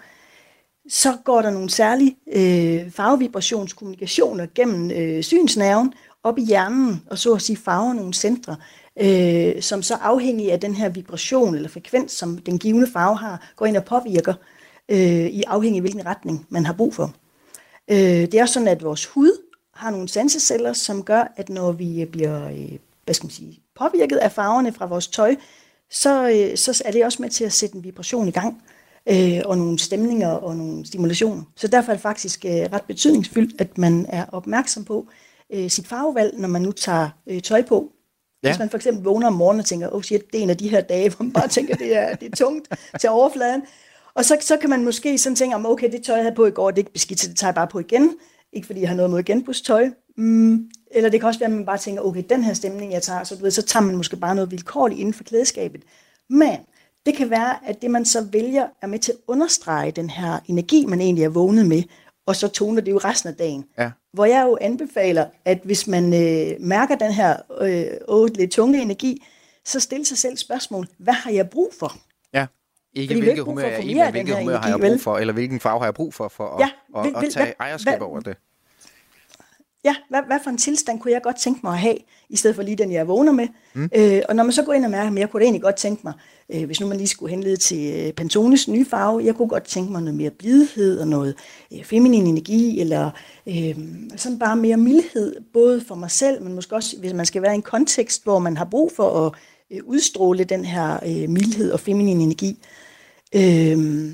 så 0.89 1.17
går 1.25 1.43
der 1.43 1.51
nogle 1.51 1.71
særlige 1.71 2.17
øh, 2.33 2.91
farvevibrationskommunikationer 2.91 4.47
gennem 4.55 4.91
øh, 4.91 5.23
synsnerven 5.23 5.93
op 6.23 6.39
i 6.39 6.45
hjernen, 6.45 7.03
og 7.11 7.19
så 7.19 7.33
at 7.33 7.43
sige 7.43 7.57
farver 7.57 7.93
nogle 7.93 8.15
centre, 8.15 8.57
øh, 9.01 9.63
som 9.63 9.83
så 9.83 9.95
afhængig 9.95 10.53
af 10.53 10.61
den 10.61 10.75
her 10.75 10.89
vibration 10.89 11.55
eller 11.55 11.69
frekvens, 11.69 12.13
som 12.13 12.39
den 12.39 12.59
givende 12.59 12.87
farve 12.93 13.17
har, 13.17 13.53
går 13.57 13.67
ind 13.67 13.77
og 13.77 13.85
påvirker 13.85 14.35
øh, 14.89 15.27
i 15.27 15.43
afhængig 15.43 15.79
af 15.79 15.83
hvilken 15.83 16.07
retning 16.07 16.47
man 16.49 16.67
har 16.67 16.73
brug 16.73 16.95
for. 16.95 17.15
Øh, 17.91 17.97
det 17.99 18.35
er 18.35 18.43
også 18.43 18.55
sådan, 18.55 18.69
at 18.69 18.83
vores 18.83 19.07
hud 19.07 19.33
har 19.75 19.91
nogle 19.91 20.09
sanseceller, 20.09 20.73
som 20.73 21.03
gør, 21.03 21.33
at 21.37 21.49
når 21.49 21.73
vi 21.73 22.05
bliver 22.13 22.49
øh, 22.49 22.79
hvad 23.05 23.15
skal 23.15 23.27
man 23.27 23.31
sige, 23.31 23.61
påvirket 23.81 24.17
af 24.17 24.33
farverne 24.33 24.73
fra 24.73 24.87
vores 24.87 25.09
tøj, 25.09 25.37
så, 25.91 26.29
øh, 26.29 26.57
så 26.57 26.83
er 26.85 26.91
det 26.91 27.05
også 27.05 27.23
med 27.23 27.31
til 27.31 27.45
at 27.45 27.53
sætte 27.53 27.77
en 27.77 27.85
vibration 27.85 28.29
i 28.29 28.31
gang, 28.31 28.63
øh, 29.09 29.41
og 29.45 29.59
nogle 29.59 29.79
stemninger 29.79 30.29
og 30.29 30.57
nogle 30.57 30.87
stimulationer. 30.87 31.43
Så 31.57 31.69
derfor 31.69 31.93
er 31.93 31.97
det 31.97 32.03
faktisk 32.03 32.45
øh, 32.45 32.53
ret 32.53 32.83
betydningsfyldt, 32.83 33.61
at 33.61 33.79
man 33.79 34.07
er 34.09 34.25
opmærksom 34.33 34.85
på 34.85 35.09
øh, 35.53 35.71
sit 35.71 35.89
farvevalg, 35.89 36.39
når 36.39 36.49
man 36.49 36.63
nu 36.63 36.73
tager 36.73 37.09
øh, 37.27 37.43
tøj 37.43 37.63
på. 37.63 37.93
Ja. 38.43 38.49
Hvis 38.49 38.59
man 38.59 38.71
for 38.71 38.77
eksempel 38.77 39.05
vågner 39.05 39.27
om 39.27 39.33
morgenen 39.33 39.61
og 39.61 39.67
tænker, 39.67 39.95
oh 39.95 40.03
shit, 40.03 40.33
det 40.33 40.39
er 40.39 40.43
en 40.43 40.51
af 40.51 40.57
de 40.57 40.69
her 40.69 40.81
dage, 40.81 41.11
hvor 41.17 41.23
man 41.23 41.33
bare 41.33 41.49
tænker, 41.49 41.77
det 41.77 41.97
er, 41.97 42.15
det 42.15 42.33
er 42.33 42.37
tungt 42.37 42.69
til 43.01 43.11
overfladen, 43.11 43.63
og 44.15 44.25
så, 44.25 44.37
så 44.41 44.57
kan 44.57 44.71
man 44.71 44.85
måske 44.85 45.19
sådan 45.19 45.37
tænke, 45.37 45.57
om 45.57 45.67
okay, 45.67 45.93
det 45.93 46.03
tøj, 46.03 46.17
jeg 46.17 46.25
havde 46.25 46.35
på 46.35 46.47
i 46.47 46.51
går, 46.51 46.71
det 46.71 46.77
er 46.77 46.81
ikke 46.81 46.93
beskidt, 46.93 47.21
så 47.21 47.29
det 47.29 47.37
tager 47.37 47.49
jeg 47.49 47.55
bare 47.55 47.69
på 47.69 47.79
igen. 47.79 48.15
Ikke 48.53 48.67
fordi 48.67 48.81
jeg 48.81 48.89
har 48.89 48.97
noget 48.97 49.11
mod 49.11 49.23
genbrugstøj. 49.23 49.91
Mm. 50.17 50.71
Eller 50.91 51.11
det 51.11 51.21
kan 51.21 51.27
også 51.27 51.41
være, 51.41 51.51
at 51.51 51.57
man 51.57 51.67
bare 51.67 51.79
tænker, 51.79 52.03
okay, 52.03 52.23
den 52.31 52.45
her 52.45 52.55
stemning, 52.55 52.93
jeg 52.93 53.03
tager, 53.03 53.25
så, 53.25 53.37
du 53.37 53.43
ved, 53.43 53.51
så 53.51 53.63
tager 53.63 53.85
man 53.85 53.97
måske 53.97 54.17
bare 54.17 54.35
noget 54.35 54.51
vilkårligt 54.51 55.01
inden 55.01 55.15
for 55.15 55.25
klædeskabet. 55.25 55.83
Men 56.31 56.57
det 57.07 57.15
kan 57.17 57.31
være, 57.31 57.57
at 57.67 57.83
det 57.83 57.91
man 57.91 58.05
så 58.05 58.27
vælger 58.33 58.67
er 58.83 58.87
med 58.87 58.99
til 58.99 59.13
at 59.13 59.19
understrege 59.27 59.91
den 59.91 60.11
her 60.11 60.39
energi, 60.47 60.87
man 60.87 61.01
egentlig 61.01 61.25
er 61.25 61.29
vågnet 61.29 61.67
med, 61.67 61.83
og 62.27 62.37
så 62.37 62.49
toner 62.49 62.81
det 62.81 62.93
jo 62.93 62.99
resten 62.99 63.29
af 63.29 63.35
dagen. 63.35 63.65
Ja. 63.79 63.91
Hvor 64.13 64.25
jeg 64.25 64.47
jo 64.47 64.59
anbefaler, 64.61 65.27
at 65.45 65.61
hvis 65.65 65.87
man 65.87 66.05
øh, 66.05 66.61
mærker 66.61 66.95
den 66.95 67.13
her 67.13 67.37
øh, 67.61 68.27
lidt 68.35 68.51
tunge 68.51 68.83
energi, 68.83 69.27
så 69.65 69.81
stille 69.81 70.05
sig 70.05 70.19
selv 70.19 70.37
spørgsmål, 70.37 70.87
hvad 70.99 71.15
har 71.15 71.31
jeg 71.31 71.51
brug 71.51 71.73
for? 71.79 71.97
Ikke 72.95 73.15
Fordi 73.15 73.21
hvilket 73.21 73.45
humør 73.45 73.63
jeg 73.63 73.73
er 73.73 73.79
i, 73.79 73.95
men 73.95 74.11
hvilket 74.11 74.39
humør 74.39 74.57
har 74.57 74.69
jeg 74.69 74.81
brug 74.81 75.01
for, 75.01 75.19
eller 75.19 75.35
hvilken 75.35 75.61
farve 75.61 75.79
har 75.79 75.87
jeg 75.87 75.95
brug 75.95 76.15
for, 76.15 76.29
for 76.29 76.49
at, 76.49 76.61
ja, 76.61 76.71
vil, 77.03 77.17
at, 77.17 77.25
at 77.25 77.33
tage 77.33 77.45
hvad, 77.45 77.53
ejerskab 77.61 77.99
hvad, 77.99 78.07
over 78.07 78.21
det. 78.21 78.37
Ja, 79.85 79.95
hvad, 80.09 80.21
hvad 80.27 80.39
for 80.43 80.51
en 80.51 80.59
tilstand 80.59 81.01
kunne 81.01 81.13
jeg 81.13 81.23
godt 81.23 81.37
tænke 81.37 81.61
mig 81.63 81.73
at 81.73 81.79
have, 81.79 81.97
i 82.29 82.37
stedet 82.37 82.57
for 82.57 82.63
lige 82.63 82.77
den, 82.77 82.93
jeg 82.93 83.09
vågner 83.09 83.33
med. 83.33 83.49
Mm. 83.75 83.91
Øh, 83.95 84.23
og 84.29 84.37
når 84.37 84.45
man 84.45 84.53
så 84.53 84.63
går 84.63 84.73
ind 84.73 84.85
og 84.85 84.91
mærker, 84.91 85.13
at 85.13 85.19
jeg 85.19 85.31
kunne 85.31 85.43
egentlig 85.43 85.63
godt 85.63 85.77
tænke 85.77 86.01
mig, 86.05 86.13
øh, 86.55 86.65
hvis 86.65 86.81
nu 86.81 86.87
man 86.87 86.97
lige 86.97 87.09
skulle 87.09 87.31
henlede 87.31 87.57
til 87.57 88.07
øh, 88.07 88.13
Pantones 88.13 88.69
nye 88.69 88.85
farve, 88.85 89.25
jeg 89.25 89.35
kunne 89.35 89.49
godt 89.49 89.65
tænke 89.65 89.93
mig 89.93 90.03
noget 90.03 90.15
mere 90.15 90.31
blidhed 90.31 91.01
og 91.01 91.09
noget 91.09 91.35
øh, 91.73 91.85
feminin 91.85 92.27
energi, 92.27 92.81
eller 92.81 93.11
øh, 93.47 93.79
sådan 94.17 94.39
bare 94.39 94.57
mere 94.57 94.77
mildhed, 94.77 95.37
både 95.53 95.81
for 95.89 95.95
mig 95.95 96.11
selv, 96.11 96.43
men 96.43 96.55
måske 96.55 96.75
også, 96.75 96.97
hvis 96.99 97.13
man 97.13 97.27
skal 97.27 97.43
være 97.43 97.53
i 97.53 97.55
en 97.55 97.63
kontekst, 97.63 98.25
hvor 98.25 98.39
man 98.39 98.57
har 98.57 98.65
brug 98.65 98.93
for 98.97 99.27
at 99.27 99.33
øh, 99.71 99.81
udstråle 99.85 100.45
den 100.45 100.65
her 100.65 100.99
øh, 101.07 101.29
mildhed 101.29 101.73
og 101.73 101.81
feminin 101.81 102.21
energi. 102.21 102.59
Øh, 103.35 104.13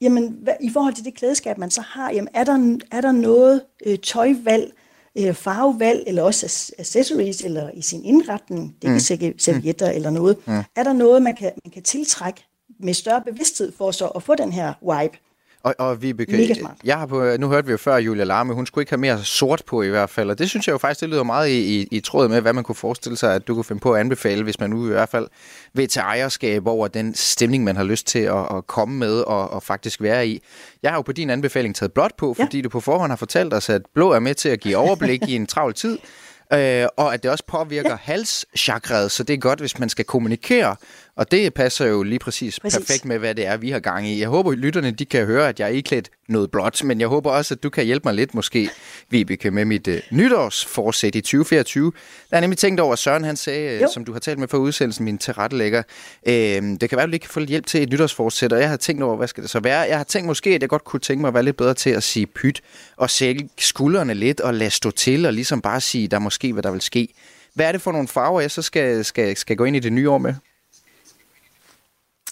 jamen, 0.00 0.38
hvad, 0.42 0.54
i 0.60 0.70
forhold 0.72 0.94
til 0.94 1.04
det 1.04 1.14
klædeskab, 1.14 1.58
man 1.58 1.70
så 1.70 1.80
har, 1.80 2.10
jamen, 2.10 2.28
er, 2.34 2.44
der, 2.44 2.78
er 2.90 3.00
der 3.00 3.12
noget 3.12 3.62
øh, 3.86 3.98
tøjvalg, 3.98 4.72
øh, 5.18 5.34
farvevalg, 5.34 6.04
eller 6.06 6.22
også 6.22 6.72
accessories, 6.78 7.40
eller 7.40 7.70
i 7.74 7.82
sin 7.82 8.04
indretning, 8.04 8.74
det 8.82 8.82
kan 8.82 8.92
mm. 8.92 9.38
servietter 9.38 9.90
mm. 9.90 9.96
eller 9.96 10.10
noget, 10.10 10.36
mm. 10.46 10.62
er 10.76 10.82
der 10.82 10.92
noget, 10.92 11.22
man 11.22 11.36
kan, 11.36 11.52
man 11.64 11.70
kan 11.72 11.82
tiltrække 11.82 12.44
med 12.80 12.94
større 12.94 13.22
bevidsthed 13.22 13.72
for 13.78 13.90
så 13.90 14.06
at 14.06 14.22
få 14.22 14.34
den 14.34 14.52
her 14.52 14.72
vibe. 14.80 15.18
Og, 15.66 15.74
og 15.78 16.02
Vibeke, 16.02 16.66
jeg 16.84 16.98
har 16.98 17.06
på, 17.06 17.36
nu 17.38 17.48
hørte 17.48 17.66
vi 17.66 17.70
jo 17.70 17.76
før 17.76 17.96
Julia 17.96 18.24
Larme, 18.24 18.54
hun 18.54 18.66
skulle 18.66 18.82
ikke 18.82 18.92
have 18.92 19.00
mere 19.00 19.24
sort 19.24 19.62
på 19.66 19.82
i 19.82 19.88
hvert 19.88 20.10
fald, 20.10 20.30
og 20.30 20.38
det 20.38 20.50
synes 20.50 20.66
jeg 20.66 20.72
jo 20.72 20.78
faktisk, 20.78 21.00
det 21.00 21.08
lyder 21.08 21.22
meget 21.22 21.48
i, 21.48 21.80
i, 21.80 21.88
i 21.90 22.00
tråd 22.00 22.28
med, 22.28 22.40
hvad 22.40 22.52
man 22.52 22.64
kunne 22.64 22.74
forestille 22.74 23.16
sig, 23.16 23.34
at 23.34 23.48
du 23.48 23.54
kunne 23.54 23.64
finde 23.64 23.80
på 23.80 23.92
at 23.92 24.00
anbefale, 24.00 24.42
hvis 24.42 24.60
man 24.60 24.70
nu 24.70 24.86
i 24.86 24.92
hvert 24.92 25.08
fald 25.08 25.28
vil 25.74 25.88
tage 25.88 26.04
ejerskab 26.04 26.66
over 26.66 26.88
den 26.88 27.14
stemning, 27.14 27.64
man 27.64 27.76
har 27.76 27.84
lyst 27.84 28.06
til 28.06 28.18
at, 28.18 28.56
at 28.56 28.66
komme 28.66 28.98
med 28.98 29.20
og, 29.20 29.50
og 29.50 29.62
faktisk 29.62 30.02
være 30.02 30.28
i. 30.28 30.42
Jeg 30.82 30.90
har 30.90 30.98
jo 30.98 31.02
på 31.02 31.12
din 31.12 31.30
anbefaling 31.30 31.76
taget 31.76 31.92
blot 31.92 32.16
på, 32.16 32.34
fordi 32.34 32.56
ja. 32.56 32.62
du 32.62 32.68
på 32.68 32.80
forhånd 32.80 33.12
har 33.12 33.16
fortalt 33.16 33.54
os, 33.54 33.70
at 33.70 33.82
blå 33.94 34.10
er 34.10 34.20
med 34.20 34.34
til 34.34 34.48
at 34.48 34.60
give 34.60 34.76
overblik 34.76 35.22
i 35.28 35.36
en 35.36 35.46
travl 35.46 35.74
tid, 35.74 35.98
øh, 36.54 36.86
og 36.96 37.14
at 37.14 37.22
det 37.22 37.30
også 37.30 37.44
påvirker 37.46 37.90
ja. 37.90 37.96
halschakret, 38.00 39.10
så 39.10 39.22
det 39.22 39.34
er 39.34 39.38
godt, 39.38 39.60
hvis 39.60 39.78
man 39.78 39.88
skal 39.88 40.04
kommunikere 40.04 40.76
og 41.16 41.30
det 41.30 41.54
passer 41.54 41.86
jo 41.86 42.02
lige 42.02 42.18
præcis, 42.18 42.60
præcis 42.60 42.78
perfekt 42.78 43.04
med, 43.04 43.18
hvad 43.18 43.34
det 43.34 43.46
er, 43.46 43.56
vi 43.56 43.70
har 43.70 43.80
gang 43.80 44.08
i. 44.08 44.20
Jeg 44.20 44.28
håber, 44.28 44.52
at 44.52 44.58
lytterne 44.58 44.90
de 44.90 45.04
kan 45.04 45.26
høre, 45.26 45.48
at 45.48 45.60
jeg 45.60 45.66
er 45.66 45.72
iklædt 45.72 46.10
noget 46.28 46.50
blåt, 46.50 46.84
men 46.84 47.00
jeg 47.00 47.08
håber 47.08 47.30
også, 47.30 47.54
at 47.54 47.62
du 47.62 47.70
kan 47.70 47.84
hjælpe 47.84 48.08
mig 48.08 48.14
lidt 48.14 48.34
måske, 48.34 48.70
Vibeke, 49.10 49.50
med 49.50 49.64
mit 49.64 49.88
uh, 49.88 49.94
nytårsforsæt 50.10 51.14
i 51.14 51.20
2024. 51.20 51.92
Der 52.30 52.36
er 52.36 52.40
nemlig 52.40 52.58
tænkt 52.58 52.80
over, 52.80 52.92
at 52.92 52.98
Søren 52.98 53.24
han 53.24 53.36
sagde, 53.36 53.82
øh, 53.82 53.88
som 53.94 54.04
du 54.04 54.12
har 54.12 54.20
talt 54.20 54.38
med 54.38 54.48
for 54.48 54.58
udsendelsen, 54.58 55.04
min 55.04 55.18
tilrettelægger, 55.18 55.82
øh, 56.26 56.34
det 56.34 56.88
kan 56.88 56.96
være, 56.96 57.02
at 57.02 57.06
du 57.06 57.10
lige 57.10 57.20
kan 57.20 57.30
få 57.30 57.40
hjælp 57.40 57.66
til 57.66 57.82
et 57.82 57.90
nytårsforsæt, 57.90 58.52
og 58.52 58.60
jeg 58.60 58.68
har 58.68 58.76
tænkt 58.76 59.02
over, 59.02 59.16
hvad 59.16 59.28
skal 59.28 59.42
det 59.42 59.50
så 59.50 59.60
være? 59.60 59.80
Jeg 59.80 59.96
har 59.96 60.04
tænkt 60.04 60.26
måske, 60.26 60.50
at 60.50 60.62
jeg 60.62 60.68
godt 60.68 60.84
kunne 60.84 61.00
tænke 61.00 61.20
mig 61.20 61.28
at 61.28 61.34
være 61.34 61.42
lidt 61.42 61.56
bedre 61.56 61.74
til 61.74 61.90
at 61.90 62.02
sige 62.02 62.26
pyt, 62.26 62.62
og 62.96 63.10
sælge 63.10 63.48
skuldrene 63.58 64.14
lidt, 64.14 64.40
og 64.40 64.54
lade 64.54 64.70
stå 64.70 64.90
til, 64.90 65.26
og 65.26 65.32
ligesom 65.32 65.62
bare 65.62 65.80
sige, 65.80 66.08
der 66.08 66.18
måske, 66.18 66.52
hvad 66.52 66.62
der 66.62 66.70
vil 66.70 66.80
ske. 66.80 67.08
Hvad 67.54 67.66
er 67.66 67.72
det 67.72 67.82
for 67.82 67.92
nogle 67.92 68.08
farver, 68.08 68.40
jeg 68.40 68.50
så 68.50 68.62
skal, 68.62 69.04
skal, 69.04 69.36
skal 69.36 69.56
gå 69.56 69.64
ind 69.64 69.76
i 69.76 69.80
det 69.80 69.92
nye 69.92 70.10
år 70.10 70.18
med? 70.18 70.34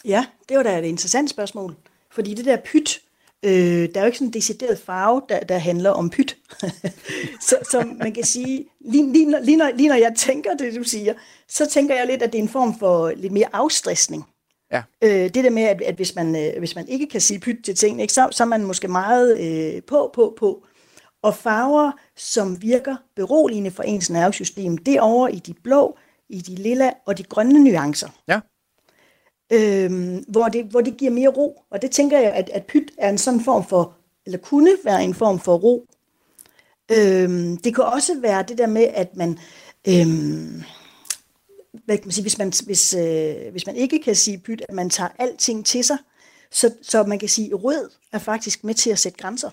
Ja, 0.05 0.27
det 0.49 0.57
var 0.57 0.63
da 0.63 0.79
et 0.79 0.85
interessant 0.85 1.31
spørgsmål. 1.31 1.77
Fordi 2.11 2.35
det 2.35 2.45
der 2.45 2.57
pyt, 2.57 3.01
øh, 3.45 3.89
der 3.89 3.91
er 3.95 4.01
jo 4.01 4.07
ikke 4.07 4.19
sådan 4.19 4.29
en 4.29 4.33
decideret 4.33 4.79
farve, 4.79 5.23
der, 5.29 5.41
der 5.41 5.59
handler 5.59 5.91
om 5.91 6.11
pyt. 6.11 6.37
så, 7.49 7.57
så 7.71 7.95
man 7.99 8.13
kan 8.13 8.25
sige, 8.25 8.67
lige, 8.81 9.13
lige, 9.13 9.27
når, 9.27 9.39
lige, 9.39 9.57
når, 9.57 9.71
lige 9.75 9.89
når 9.89 9.97
jeg 9.97 10.15
tænker 10.17 10.55
det, 10.55 10.75
du 10.77 10.85
siger, 10.85 11.15
så 11.49 11.67
tænker 11.67 11.95
jeg 11.95 12.07
lidt, 12.07 12.23
at 12.23 12.33
det 12.33 12.39
er 12.39 12.43
en 12.43 12.49
form 12.49 12.79
for 12.79 13.11
lidt 13.11 13.33
mere 13.33 13.49
afstressning. 13.53 14.25
Ja. 14.73 14.83
Øh, 15.03 15.11
det 15.11 15.35
der 15.35 15.51
med, 15.51 15.63
at, 15.63 15.83
at 15.83 15.95
hvis, 15.95 16.15
man, 16.15 16.37
øh, 16.37 16.59
hvis 16.59 16.75
man 16.75 16.89
ikke 16.89 17.07
kan 17.07 17.21
sige 17.21 17.41
pyt 17.41 17.57
til 17.65 17.75
ting, 17.75 18.03
ikke, 18.03 18.13
så, 18.13 18.29
så 18.31 18.43
er 18.43 18.49
man 18.49 18.65
måske 18.65 18.89
meget 18.89 19.41
øh, 19.41 19.83
på, 19.83 20.11
på, 20.15 20.35
på. 20.39 20.67
Og 21.23 21.37
farver, 21.37 21.93
som 22.17 22.63
virker 22.63 22.97
beroligende 23.17 23.71
for 23.71 23.83
ens 23.83 24.11
nervesystem, 24.11 24.79
det 24.79 24.95
er 24.95 25.01
over 25.01 25.29
i 25.29 25.39
de 25.39 25.55
blå, 25.55 25.99
i 26.29 26.41
de 26.41 26.55
lilla 26.55 26.91
og 27.07 27.19
de 27.19 27.23
grønne 27.23 27.65
nuancer. 27.65 28.09
Ja 28.29 28.41
øh, 29.55 30.23
hvor, 30.29 30.49
det, 30.49 30.65
hvor 30.65 30.81
det 30.81 30.97
giver 30.97 31.11
mere 31.11 31.29
ro. 31.29 31.63
Og 31.71 31.83
det 31.83 31.91
tænker 31.91 32.19
jeg, 32.19 32.33
at, 32.33 32.51
at 32.51 32.67
pyt 32.67 32.91
er 32.99 33.11
en 33.11 33.19
sådan 33.19 33.41
form 33.41 33.65
for, 33.69 33.97
eller 34.27 34.39
kunne 34.39 34.71
være 34.85 35.05
en 35.05 35.15
form 35.15 35.39
for 35.39 35.57
ro. 35.57 35.87
Øh, 36.91 37.59
det 37.65 37.75
kan 37.75 37.85
også 37.85 38.21
være 38.21 38.45
det 38.49 38.59
der 38.59 38.67
med, 38.67 38.83
at 38.83 39.17
man, 39.17 39.39
øh, 39.89 40.07
hvad 41.85 41.97
kan 41.99 42.07
man 42.07 42.13
sige, 42.13 42.25
hvis 42.25 42.39
man, 42.39 42.53
hvis, 42.67 42.95
øh, 42.95 43.35
hvis 43.51 43.67
man 43.67 43.77
ikke 43.77 43.99
kan 43.99 44.15
sige 44.15 44.39
pyt, 44.39 44.63
at 44.69 44.75
man 44.75 44.91
tager 44.91 45.11
alting 45.19 45.67
til 45.67 45.85
sig, 45.85 45.99
så, 46.51 46.71
så 46.83 47.03
man 47.03 47.19
kan 47.19 47.29
sige, 47.29 47.49
at 47.53 47.65
rød 47.65 47.91
er 48.13 48.19
faktisk 48.19 48.65
med 48.65 48.75
til 48.75 48.91
at 48.91 48.99
sætte 48.99 49.19
grænser. 49.19 49.51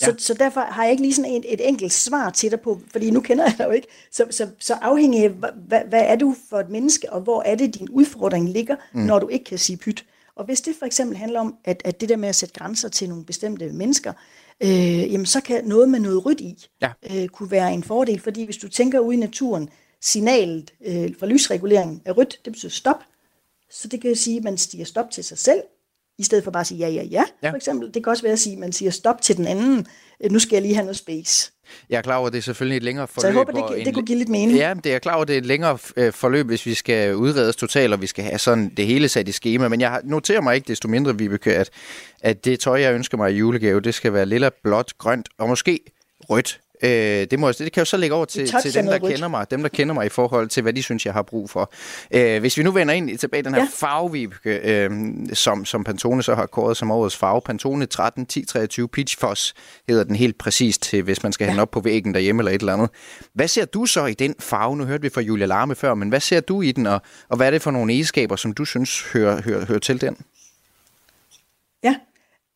Så, 0.00 0.10
ja. 0.10 0.16
så 0.18 0.34
derfor 0.34 0.60
har 0.60 0.82
jeg 0.82 0.90
ikke 0.90 1.02
lige 1.02 1.14
sådan 1.14 1.32
et, 1.32 1.44
et 1.48 1.68
enkelt 1.68 1.92
svar 1.92 2.30
til 2.30 2.50
dig 2.50 2.60
på, 2.60 2.80
fordi 2.92 3.10
nu 3.10 3.20
kender 3.20 3.44
jeg 3.44 3.54
dig 3.58 3.64
jo 3.64 3.70
ikke. 3.70 3.88
Så, 4.12 4.26
så, 4.30 4.48
så 4.58 4.74
afhængig 4.74 5.24
af, 5.24 5.30
hvad, 5.30 5.80
hvad 5.88 6.02
er 6.04 6.16
du 6.16 6.34
for 6.48 6.60
et 6.60 6.68
menneske, 6.68 7.12
og 7.12 7.20
hvor 7.20 7.42
er 7.42 7.54
det, 7.54 7.74
din 7.74 7.88
udfordring 7.88 8.48
ligger, 8.48 8.76
mm. 8.94 9.00
når 9.00 9.18
du 9.18 9.28
ikke 9.28 9.44
kan 9.44 9.58
sige 9.58 9.76
pyt. 9.76 10.04
Og 10.36 10.44
hvis 10.44 10.60
det 10.60 10.76
for 10.78 10.86
eksempel 10.86 11.16
handler 11.16 11.40
om, 11.40 11.54
at, 11.64 11.82
at 11.84 12.00
det 12.00 12.08
der 12.08 12.16
med 12.16 12.28
at 12.28 12.34
sætte 12.34 12.54
grænser 12.54 12.88
til 12.88 13.08
nogle 13.08 13.24
bestemte 13.24 13.72
mennesker, 13.72 14.12
øh, 14.60 15.12
jamen 15.12 15.26
så 15.26 15.40
kan 15.40 15.64
noget 15.64 15.88
med 15.88 16.00
noget 16.00 16.26
rødt 16.26 16.40
i 16.40 16.66
ja. 16.82 16.90
øh, 17.10 17.28
kunne 17.28 17.50
være 17.50 17.72
en 17.72 17.84
fordel. 17.84 18.20
Fordi 18.20 18.44
hvis 18.44 18.56
du 18.56 18.68
tænker 18.68 18.98
ud 18.98 19.12
i 19.12 19.16
naturen, 19.16 19.68
signalet 20.00 20.74
øh, 20.86 21.14
for 21.18 21.26
lysregulering 21.26 22.02
er 22.04 22.12
rødt, 22.12 22.40
det 22.44 22.52
betyder 22.52 22.72
stop. 22.72 23.04
Så 23.70 23.88
det 23.88 24.00
kan 24.00 24.16
sige, 24.16 24.36
at 24.36 24.44
man 24.44 24.58
stiger 24.58 24.84
stop 24.84 25.10
til 25.10 25.24
sig 25.24 25.38
selv, 25.38 25.62
i 26.20 26.24
stedet 26.24 26.44
for 26.44 26.50
bare 26.50 26.60
at 26.60 26.66
sige 26.66 26.78
ja, 26.78 26.88
ja, 26.88 27.02
ja, 27.02 27.24
ja. 27.42 27.50
for 27.50 27.56
eksempel. 27.56 27.94
Det 27.94 28.04
kan 28.04 28.10
også 28.10 28.22
være 28.22 28.32
at 28.32 28.38
sige, 28.38 28.52
at 28.52 28.58
man 28.58 28.72
siger 28.72 28.90
stop 28.90 29.22
til 29.22 29.36
den 29.36 29.46
anden, 29.46 29.86
øh, 30.24 30.32
nu 30.32 30.38
skal 30.38 30.56
jeg 30.56 30.62
lige 30.62 30.74
have 30.74 30.84
noget 30.84 30.96
space. 30.96 31.52
Jeg 31.90 31.98
er 31.98 32.02
klar 32.02 32.16
over, 32.16 32.26
at 32.26 32.32
det 32.32 32.38
er 32.38 32.42
selvfølgelig 32.42 32.76
et 32.76 32.82
længere 32.82 33.08
forløb. 33.08 33.20
Så 33.20 33.26
jeg 33.26 33.34
håber, 33.34 33.52
det, 33.68 33.76
det, 33.76 33.86
det 33.86 33.94
kunne 33.94 34.06
give 34.06 34.18
lidt 34.18 34.28
mening. 34.28 34.58
Ja, 34.58 34.74
det 34.84 34.94
er 34.94 34.98
klar 34.98 35.14
over, 35.14 35.22
at 35.22 35.28
det 35.28 35.34
er 35.34 35.38
et 35.38 35.46
længere 35.46 35.78
øh, 35.96 36.12
forløb, 36.12 36.46
hvis 36.46 36.66
vi 36.66 36.74
skal 36.74 37.16
udredes 37.16 37.56
totalt, 37.56 37.92
og 37.92 38.02
vi 38.02 38.06
skal 38.06 38.24
have 38.24 38.38
sådan 38.38 38.72
det 38.76 38.86
hele 38.86 39.08
sat 39.08 39.28
i 39.28 39.32
schema. 39.32 39.68
Men 39.68 39.80
jeg 39.80 40.00
noterer 40.04 40.40
mig 40.40 40.54
ikke 40.54 40.68
desto 40.68 40.88
mindre, 40.88 41.18
Vibeke, 41.18 41.56
at, 41.56 41.70
at 42.20 42.44
det 42.44 42.60
tøj, 42.60 42.80
jeg 42.80 42.94
ønsker 42.94 43.16
mig 43.16 43.32
i 43.32 43.36
julegave, 43.36 43.80
det 43.80 43.94
skal 43.94 44.12
være 44.12 44.26
lilla, 44.26 44.50
blåt, 44.62 44.98
grønt 44.98 45.28
og 45.38 45.48
måske 45.48 45.80
rødt. 46.30 46.60
Øh, 46.82 46.90
det, 47.30 47.38
må, 47.38 47.52
det 47.52 47.72
kan 47.72 47.80
jo 47.80 47.84
så 47.84 47.96
lægge 47.96 48.16
over 48.16 48.24
til, 48.24 48.52
til 48.62 48.74
dem, 48.74 48.86
der 48.86 48.98
kender 48.98 49.28
mig, 49.28 49.50
dem, 49.50 49.62
der 49.62 49.68
kender 49.68 49.94
mig 49.94 50.06
i 50.06 50.08
forhold 50.08 50.48
til, 50.48 50.62
hvad 50.62 50.72
de 50.72 50.82
synes, 50.82 51.06
jeg 51.06 51.14
har 51.14 51.22
brug 51.22 51.50
for. 51.50 51.72
Øh, 52.14 52.40
hvis 52.40 52.58
vi 52.58 52.62
nu 52.62 52.70
vender 52.70 52.94
ind 52.94 53.18
tilbage 53.18 53.42
den 53.42 53.54
her 53.54 53.62
ja. 53.62 53.68
farvevibke, 53.74 54.50
øh, 54.50 54.90
som, 55.32 55.64
som 55.64 55.84
Pantone 55.84 56.22
så 56.22 56.34
har 56.34 56.46
kåret 56.46 56.76
som 56.76 56.90
årets 56.90 57.16
farve. 57.16 57.40
Pantone 57.40 57.86
13 57.86 58.22
1023 58.22 58.88
Peach 58.88 59.18
Foss 59.18 59.54
hedder 59.88 60.04
den 60.04 60.16
helt 60.16 60.38
præcist 60.38 60.82
til, 60.82 61.02
hvis 61.02 61.22
man 61.22 61.32
skal 61.32 61.44
ja. 61.44 61.50
have 61.50 61.54
den 61.54 61.62
op 61.62 61.70
på 61.70 61.80
væggen 61.80 62.14
derhjemme 62.14 62.40
eller 62.40 62.52
et 62.52 62.60
eller 62.60 62.72
andet. 62.72 62.90
Hvad 63.34 63.48
ser 63.48 63.64
du 63.64 63.86
så 63.86 64.06
i 64.06 64.14
den 64.14 64.34
farve? 64.38 64.76
Nu 64.76 64.84
hørte 64.84 65.02
vi 65.02 65.08
fra 65.08 65.20
Julia 65.20 65.46
Larme 65.46 65.74
før, 65.74 65.94
men 65.94 66.08
hvad 66.08 66.20
ser 66.20 66.40
du 66.40 66.62
i 66.62 66.72
den, 66.72 66.86
og, 66.86 67.02
og 67.28 67.36
hvad 67.36 67.46
er 67.46 67.50
det 67.50 67.62
for 67.62 67.70
nogle 67.70 67.92
egenskaber, 67.92 68.36
som 68.36 68.52
du 68.52 68.64
synes 68.64 69.02
hører, 69.12 69.42
hører, 69.42 69.66
hører 69.66 69.78
til 69.78 70.00
den? 70.00 70.16
Ja, 71.82 71.94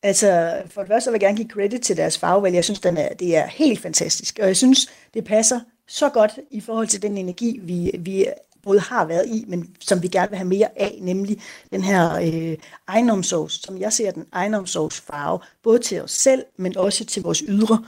Altså, 0.05 0.61
for 0.69 0.81
det 0.81 0.87
første 0.87 1.11
vil 1.11 1.15
jeg 1.15 1.27
gerne 1.27 1.37
give 1.37 1.49
credit 1.49 1.81
til 1.81 1.97
deres 1.97 2.17
fagvalg. 2.17 2.55
Jeg 2.55 2.63
synes, 2.63 2.79
den 2.79 2.97
er, 2.97 3.13
det 3.13 3.35
er 3.35 3.47
helt 3.47 3.79
fantastisk. 3.79 4.39
Og 4.41 4.47
jeg 4.47 4.57
synes, 4.57 4.89
det 5.13 5.25
passer 5.25 5.59
så 5.87 6.09
godt 6.09 6.39
i 6.51 6.61
forhold 6.61 6.87
til 6.87 7.01
den 7.01 7.17
energi, 7.17 7.59
vi, 7.63 7.91
vi 7.99 8.25
både 8.63 8.79
har 8.79 9.05
været 9.05 9.25
i, 9.27 9.45
men 9.47 9.75
som 9.79 10.03
vi 10.03 10.07
gerne 10.07 10.29
vil 10.29 10.37
have 10.37 10.47
mere 10.47 10.67
af, 10.75 10.97
nemlig 11.01 11.41
den 11.71 11.83
her 11.83 12.15
øh, 12.15 12.57
egenomsorgs, 12.87 13.63
som 13.63 13.77
jeg 13.77 13.93
ser 13.93 14.11
den 14.11 14.25
egenomsorgsfarve, 14.31 15.39
både 15.63 15.79
til 15.79 16.01
os 16.01 16.11
selv, 16.11 16.43
men 16.57 16.77
også 16.77 17.05
til 17.05 17.23
vores 17.23 17.43
ydre, 17.47 17.85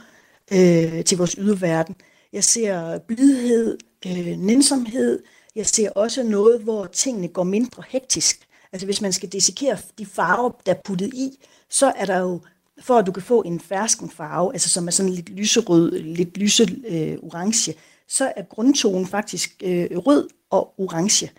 øh, 0.52 1.04
til 1.04 1.18
vores 1.18 1.32
ydre 1.38 1.60
verden. 1.60 1.96
Jeg 2.32 2.44
ser 2.44 2.98
blidhed, 2.98 3.78
øh, 4.06 4.38
nænsomhed, 4.38 5.22
jeg 5.56 5.66
ser 5.66 5.90
også 5.90 6.22
noget, 6.22 6.60
hvor 6.60 6.86
tingene 6.86 7.28
går 7.28 7.44
mindre 7.44 7.82
hektisk. 7.88 8.47
Altså 8.72 8.86
hvis 8.86 9.00
man 9.00 9.12
skal 9.12 9.28
dissekere 9.28 9.78
de 9.98 10.06
farver, 10.06 10.50
der 10.66 10.72
er 10.72 10.80
puttet 10.84 11.14
i, 11.14 11.38
så 11.70 11.92
er 11.96 12.04
der 12.04 12.18
jo, 12.18 12.40
for 12.80 12.94
at 12.94 13.06
du 13.06 13.12
kan 13.12 13.22
få 13.22 13.42
en 13.42 13.60
fersken 13.60 14.10
farve, 14.10 14.52
altså 14.52 14.68
som 14.68 14.86
er 14.86 14.90
sådan 14.90 15.12
lidt 15.12 15.28
lyserød, 15.28 15.90
lidt 15.90 16.38
lyse 16.38 16.80
øh, 16.88 17.16
orange, 17.22 17.74
så 18.08 18.32
er 18.36 18.42
grundtonen 18.42 19.06
faktisk 19.06 19.62
øh, 19.64 19.86
rød 19.96 20.28
og 20.50 20.74
orange. 20.78 21.30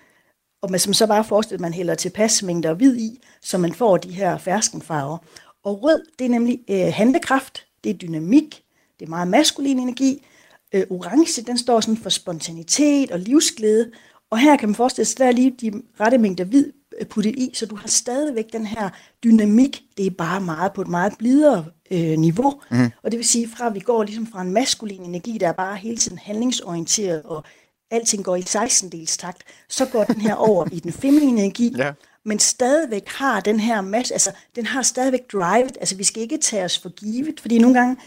Og 0.61 0.71
man 0.71 0.79
som 0.79 0.93
så 0.93 1.07
bare 1.07 1.23
forestiller, 1.23 1.57
at 1.57 1.61
man 1.61 1.73
hælder 1.73 1.95
tilpas 1.95 2.43
mængder 2.43 2.73
hvid 2.73 2.97
i, 2.97 3.19
så 3.41 3.57
man 3.57 3.73
får 3.73 3.97
de 3.97 4.11
her 4.11 4.37
ferskenfarver. 4.37 5.17
Og 5.63 5.83
rød, 5.83 6.05
det 6.19 6.25
er 6.25 6.29
nemlig 6.29 6.59
øh, 6.69 6.93
handlekraft, 6.93 7.65
det 7.83 7.89
er 7.89 7.93
dynamik, 7.93 8.63
det 8.99 9.05
er 9.05 9.09
meget 9.09 9.27
maskulin 9.27 9.79
energi. 9.79 10.25
Øh, 10.73 10.83
orange, 10.89 11.41
den 11.41 11.57
står 11.57 11.79
sådan 11.79 11.97
for 11.97 12.09
spontanitet 12.09 13.11
og 13.11 13.19
livsglæde. 13.19 13.91
Og 14.29 14.39
her 14.39 14.57
kan 14.57 14.69
man 14.69 14.75
forestille 14.75 15.05
sig, 15.05 15.15
at 15.15 15.19
der 15.19 15.25
er 15.25 15.31
lige 15.31 15.51
de 15.61 15.81
rette 15.99 16.17
mængder 16.17 16.43
hvid 16.43 16.71
puttet 17.05 17.35
i, 17.35 17.51
så 17.53 17.65
du 17.65 17.75
har 17.75 17.87
stadigvæk 17.87 18.53
den 18.53 18.65
her 18.65 18.89
dynamik. 19.23 19.81
Det 19.97 20.05
er 20.05 20.11
bare 20.11 20.41
meget 20.41 20.73
på 20.73 20.81
et 20.81 20.87
meget 20.87 21.13
blidere 21.17 21.65
øh, 21.91 22.17
niveau. 22.17 22.61
Mm. 22.71 22.91
Og 23.03 23.11
det 23.11 23.17
vil 23.17 23.27
sige, 23.27 23.49
fra 23.57 23.69
vi 23.69 23.79
går 23.79 24.03
ligesom 24.03 24.27
fra 24.27 24.41
en 24.41 24.51
maskulin 24.51 25.01
energi, 25.01 25.37
der 25.37 25.47
er 25.47 25.53
bare 25.53 25.75
hele 25.75 25.97
tiden 25.97 26.17
handlingsorienteret, 26.17 27.23
og 27.23 27.43
alting 27.91 28.23
går 28.23 28.35
i 28.35 28.41
16-dels 28.41 29.17
takt, 29.17 29.43
så 29.69 29.85
går 29.85 30.03
den 30.03 30.21
her 30.21 30.35
over 30.35 30.65
i 30.71 30.79
den 30.79 30.91
feminine 30.91 31.41
energi, 31.41 31.73
ja. 31.77 31.91
men 32.25 32.39
stadigvæk 32.39 33.07
har 33.07 33.39
den 33.39 33.59
her 33.59 33.81
masse, 33.81 34.13
altså 34.13 34.31
den 34.55 34.65
har 34.65 34.81
stadigvæk 34.81 35.31
drivet, 35.31 35.77
altså 35.79 35.95
vi 35.95 36.03
skal 36.03 36.21
ikke 36.21 36.37
tage 36.37 36.65
os 36.65 36.79
for 36.79 36.89
givet, 36.89 37.39
fordi 37.39 37.57
nogle 37.59 37.79
gange, 37.79 37.97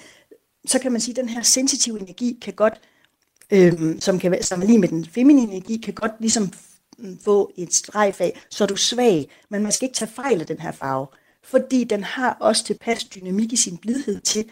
så 0.67 0.79
kan 0.79 0.93
man 0.93 1.01
sige, 1.01 1.13
at 1.13 1.17
den 1.17 1.29
her 1.29 1.43
sensitive 1.43 2.01
energi 2.01 2.39
kan 2.43 2.53
godt, 2.53 2.81
øhm, 3.51 4.01
som 4.01 4.19
kan 4.19 4.31
være 4.31 4.43
sammenlignet 4.43 4.81
med 4.81 4.89
den 4.89 5.05
feminine 5.05 5.53
energi, 5.53 5.77
kan 5.77 5.95
godt 5.95 6.13
ligesom 6.21 6.53
få 7.25 7.53
et 7.57 7.75
strejf 7.75 8.21
af, 8.21 8.41
så 8.51 8.65
er 8.65 8.69
du 8.69 8.77
svag. 8.77 9.31
Men 9.51 9.63
man 9.63 9.73
skal 9.73 9.87
ikke 9.87 9.97
tage 9.97 10.11
fejl 10.17 10.41
af 10.41 10.47
den 10.47 10.61
her 10.61 10.73
farve, 10.73 11.07
fordi 11.45 11.85
den 11.85 12.05
har 12.05 12.37
også 12.41 12.65
tilpas 12.65 13.05
dynamik 13.05 13.53
i 13.53 13.57
sin 13.57 13.77
blidhed 13.77 14.21
til, 14.21 14.45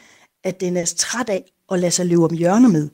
at 0.44 0.60
den 0.60 0.76
er 0.76 0.92
træt 0.96 1.28
af 1.28 1.44
at 1.72 1.78
lade 1.78 1.92
sig 1.92 2.06
løbe 2.06 2.24
om 2.24 2.34
hjørner 2.34 2.68
med. 2.68 2.88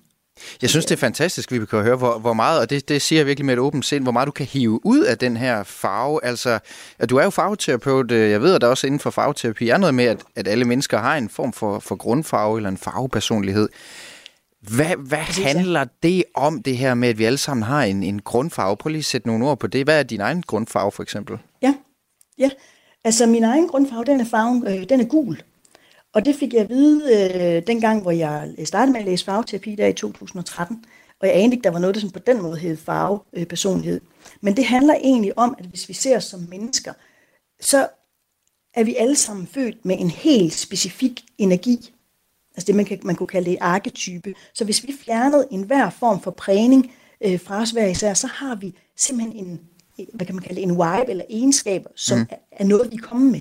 Jeg 0.63 0.71
synes, 0.71 0.87
det 0.87 0.95
er 0.95 0.99
fantastisk, 0.99 1.53
vi 1.53 1.67
kan 1.67 1.83
høre, 1.83 1.97
hvor, 1.97 2.19
hvor 2.19 2.33
meget, 2.33 2.61
og 2.61 2.71
det, 2.71 2.89
det 2.89 3.03
siger 3.03 3.19
jeg 3.19 3.27
virkelig 3.27 3.47
med 3.47 3.55
et 3.55 3.61
åbent 3.61 3.85
sind, 3.85 4.03
hvor 4.03 4.13
meget 4.13 4.27
du 4.27 4.33
kan 4.33 4.47
hive 4.47 4.87
ud 4.87 5.01
af 5.01 5.19
den 5.19 5.37
her 5.37 5.63
farve. 5.63 6.25
Altså, 6.25 6.59
at 6.99 7.11
du 7.11 7.17
er 7.17 7.25
jo 7.25 7.31
farveterapeut. 7.31 8.11
Øh, 8.11 8.31
jeg 8.31 8.43
ved, 8.43 8.55
at 8.55 8.61
der 8.61 8.67
også 8.67 8.87
inden 8.87 9.01
for 9.01 9.11
farveterapi 9.11 9.69
er 9.69 9.77
noget 9.77 9.95
med, 9.95 10.05
at, 10.05 10.19
at 10.37 10.49
alle 10.49 10.65
mennesker 10.65 10.99
har 10.99 11.17
en 11.17 11.29
form 11.29 11.53
for, 11.53 11.79
for 11.79 11.97
grundfarve 11.97 12.59
eller 12.59 12.69
en 12.69 12.77
farvepersonlighed. 12.77 13.69
Hvad, 14.61 14.97
hvad 15.09 15.19
handler 15.19 15.85
det 16.03 16.25
om, 16.35 16.63
det 16.63 16.77
her 16.77 16.95
med, 16.95 17.09
at 17.09 17.19
vi 17.19 17.25
alle 17.25 17.39
sammen 17.39 17.63
har 17.63 17.83
en, 17.83 18.03
en 18.03 18.23
grundfarve? 18.23 18.77
Prøv 18.77 18.91
lige 18.91 18.99
at 18.99 19.05
sætte 19.05 19.27
nogle 19.27 19.47
ord 19.47 19.59
på 19.59 19.67
det. 19.67 19.87
Hvad 19.87 19.99
er 19.99 20.03
din 20.03 20.21
egen 20.21 20.43
grundfarve, 20.43 20.93
for 20.93 21.03
eksempel? 21.03 21.39
Ja, 21.63 21.75
ja. 22.39 22.51
Altså, 23.05 23.27
min 23.27 23.45
egen 23.45 23.69
grundfarve, 23.69 24.05
den 24.05 24.21
er, 24.21 24.25
farven, 24.25 24.67
øh, 24.67 24.89
den 24.89 25.01
er 25.01 25.05
gul. 25.05 25.43
Og 26.15 26.25
det 26.25 26.37
fik 26.37 26.55
jeg 26.55 26.63
at 26.63 26.69
vide 26.69 27.03
øh, 27.15 27.67
dengang, 27.67 28.03
hvor 28.03 28.11
jeg 28.11 28.55
startede 28.65 28.93
med 28.93 29.01
at 29.01 29.07
læse 29.07 29.25
farveterapi 29.25 29.75
der 29.75 29.87
i 29.87 29.93
2013. 29.93 30.85
Og 31.21 31.27
jeg 31.27 31.37
anede 31.37 31.55
ikke, 31.55 31.65
der 31.65 31.71
var 31.71 31.79
noget, 31.79 31.95
der 31.95 32.01
sådan 32.01 32.13
på 32.13 32.19
den 32.19 32.43
måde 32.43 32.57
hed 32.59 32.77
farvepersonlighed. 32.77 34.01
Øh, 34.01 34.29
Men 34.41 34.57
det 34.57 34.65
handler 34.65 34.95
egentlig 34.95 35.39
om, 35.39 35.55
at 35.59 35.65
hvis 35.65 35.89
vi 35.89 35.95
ser 35.95 36.17
os 36.17 36.25
som 36.25 36.41
mennesker, 36.51 36.93
så 37.61 37.89
er 38.75 38.85
vi 38.85 38.95
alle 38.95 39.17
sammen 39.17 39.47
født 39.47 39.85
med 39.85 39.97
en 39.99 40.11
helt 40.11 40.53
specifik 40.53 41.25
energi. 41.39 41.93
Altså 42.57 42.67
det, 42.67 42.75
man, 42.75 42.85
kan, 42.85 43.01
man 43.05 43.15
kunne 43.15 43.27
kalde 43.27 43.51
det 43.51 43.59
arketype. 43.61 44.35
Så 44.55 44.65
hvis 44.65 44.83
vi 44.83 44.95
fjernede 45.05 45.49
enhver 45.51 45.91
form 45.91 46.21
for 46.21 46.31
prægning 46.31 46.93
øh, 47.21 47.41
fra 47.41 47.61
os 47.61 47.71
hver 47.71 47.87
især, 47.87 48.15
så 48.15 48.27
har 48.27 48.55
vi 48.55 48.75
simpelthen 48.97 49.47
en, 49.47 49.61
hvad 50.15 50.27
kan 50.27 50.35
man 50.35 50.45
kalde 50.45 50.61
en 50.61 50.71
vibe 50.71 51.11
eller 51.11 51.25
egenskaber, 51.31 51.91
som 51.95 52.19
mm. 52.19 52.27
er, 52.31 52.37
er 52.53 52.65
noget, 52.65 52.93
vi 52.93 52.97
kommer 52.97 53.31
med. 53.31 53.41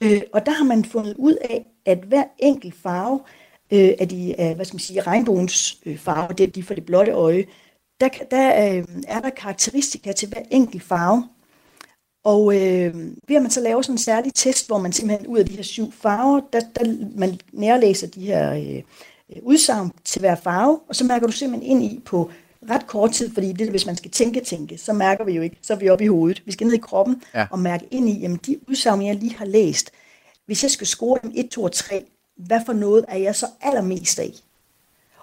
Øh, 0.00 0.22
og 0.32 0.46
der 0.46 0.52
har 0.52 0.64
man 0.64 0.84
fundet 0.84 1.14
ud 1.18 1.34
af, 1.50 1.66
at 1.86 1.98
hver 1.98 2.24
enkelt 2.38 2.74
farve 2.74 3.20
øh, 3.70 3.90
af 3.98 4.08
de, 4.08 4.40
af, 4.40 4.54
hvad 4.54 4.64
skal 4.64 4.74
man 4.74 4.80
sige, 4.80 5.00
regnbogens 5.00 5.78
øh, 5.86 5.98
farve, 5.98 6.34
det 6.34 6.44
er 6.44 6.50
de 6.50 6.62
for 6.62 6.74
det 6.74 6.86
blotte 6.86 7.12
øje, 7.12 7.44
der, 8.00 8.08
der 8.30 8.76
øh, 8.76 8.84
er 9.08 9.20
der 9.20 9.30
karakteristika 9.30 10.12
til 10.12 10.28
hver 10.28 10.42
enkelt 10.50 10.82
farve. 10.82 11.28
Og 12.24 12.56
øh, 12.56 12.94
ved 13.28 13.36
at 13.36 13.42
man 13.42 13.50
så 13.50 13.60
laver 13.60 13.82
sådan 13.82 13.94
en 13.94 13.98
særlig 13.98 14.34
test, 14.34 14.66
hvor 14.66 14.78
man 14.78 14.92
simpelthen 14.92 15.26
ud 15.26 15.38
af 15.38 15.46
de 15.46 15.56
her 15.56 15.62
syv 15.62 15.92
farver, 15.92 16.40
der, 16.52 16.60
der 16.60 16.94
man 17.16 17.40
nærlæser 17.52 18.06
de 18.06 18.20
her 18.20 18.54
øh, 18.54 18.82
udsagn 19.42 19.92
til 20.04 20.20
hver 20.20 20.34
farve, 20.34 20.80
og 20.88 20.96
så 20.96 21.04
mærker 21.04 21.26
du 21.26 21.32
simpelthen 21.32 21.70
ind 21.70 21.92
i 21.92 22.00
på 22.04 22.30
ret 22.70 22.86
kort 22.86 23.12
tid, 23.12 23.34
fordi 23.34 23.52
det, 23.52 23.70
hvis 23.70 23.86
man 23.86 23.96
skal 23.96 24.10
tænke, 24.10 24.40
tænke, 24.40 24.78
så 24.78 24.92
mærker 24.92 25.24
vi 25.24 25.32
jo 25.32 25.42
ikke, 25.42 25.56
så 25.62 25.72
er 25.72 25.76
vi 25.76 25.88
oppe 25.88 26.04
i 26.04 26.08
hovedet. 26.08 26.42
Vi 26.46 26.52
skal 26.52 26.66
ned 26.66 26.74
i 26.74 26.78
kroppen 26.78 27.22
ja. 27.34 27.46
og 27.50 27.58
mærke 27.58 27.86
ind 27.90 28.08
i, 28.08 28.20
jamen 28.20 28.40
de 28.46 28.58
udsagn, 28.68 29.06
jeg 29.06 29.14
lige 29.16 29.34
har 29.34 29.44
læst, 29.44 29.90
hvis 30.46 30.62
jeg 30.62 30.70
skal 30.70 30.86
score 30.86 31.18
dem 31.22 31.32
1, 31.34 31.48
2 31.48 31.62
og 31.62 31.72
3, 31.72 32.04
hvad 32.36 32.60
for 32.66 32.72
noget 32.72 33.04
er 33.08 33.16
jeg 33.16 33.36
så 33.36 33.46
allermest 33.60 34.18
af? 34.18 34.32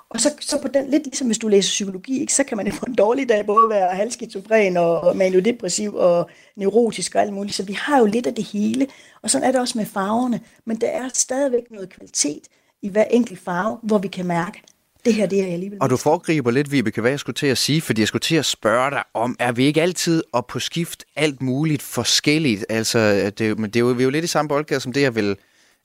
Og 0.09 0.21
så, 0.21 0.29
så 0.39 0.61
på 0.61 0.67
den, 0.67 0.89
lidt 0.89 1.03
ligesom 1.03 1.27
hvis 1.27 1.37
du 1.37 1.47
læser 1.47 1.69
psykologi, 1.69 2.19
ikke, 2.19 2.33
så 2.33 2.43
kan 2.43 2.57
man 2.57 2.71
på 2.71 2.85
en 2.87 2.95
dårlig 2.95 3.29
dag 3.29 3.45
både 3.45 3.69
være 3.69 3.95
halvskizofren 3.95 4.77
og 4.77 5.17
maniodepressiv 5.17 5.95
og 5.95 6.29
neurotisk 6.55 7.15
og 7.15 7.21
alt 7.21 7.33
muligt. 7.33 7.55
Så 7.55 7.63
vi 7.63 7.73
har 7.73 7.99
jo 7.99 8.05
lidt 8.05 8.27
af 8.27 8.35
det 8.35 8.43
hele. 8.43 8.87
Og 9.21 9.29
sådan 9.29 9.47
er 9.47 9.51
det 9.51 9.61
også 9.61 9.77
med 9.77 9.85
farverne. 9.85 10.39
Men 10.65 10.81
der 10.81 10.87
er 10.87 11.09
stadigvæk 11.13 11.63
noget 11.71 11.89
kvalitet 11.89 12.43
i 12.81 12.89
hver 12.89 13.03
enkelt 13.03 13.39
farve, 13.39 13.77
hvor 13.83 13.97
vi 13.97 14.07
kan 14.07 14.25
mærke, 14.25 14.61
det 15.05 15.13
her 15.13 15.25
det 15.25 15.39
er 15.39 15.43
jeg 15.43 15.53
alligevel. 15.53 15.77
Og 15.81 15.89
du 15.89 15.97
foregriber 15.97 16.51
lidt, 16.51 16.71
Vibeke, 16.71 17.01
hvad 17.01 17.11
jeg 17.11 17.19
skulle 17.19 17.35
til 17.35 17.47
at 17.47 17.57
sige, 17.57 17.81
fordi 17.81 18.01
jeg 18.01 18.07
skulle 18.07 18.21
til 18.21 18.35
at 18.35 18.45
spørge 18.45 18.91
dig 18.91 19.03
om, 19.13 19.35
er 19.39 19.51
vi 19.51 19.65
ikke 19.65 19.81
altid 19.81 20.23
op 20.33 20.47
på 20.47 20.59
skift 20.59 21.05
alt 21.15 21.41
muligt 21.41 21.81
forskelligt? 21.81 22.65
Altså, 22.69 23.31
det, 23.37 23.59
men 23.59 23.69
det 23.69 23.75
er 23.75 23.79
jo, 23.79 23.87
vi 23.87 24.01
er 24.01 24.03
jo 24.03 24.09
lidt 24.09 24.25
i 24.25 24.27
samme 24.27 24.49
boldgade 24.49 24.79
som 24.79 24.93
det, 24.93 25.01
jeg 25.01 25.15
vil 25.15 25.37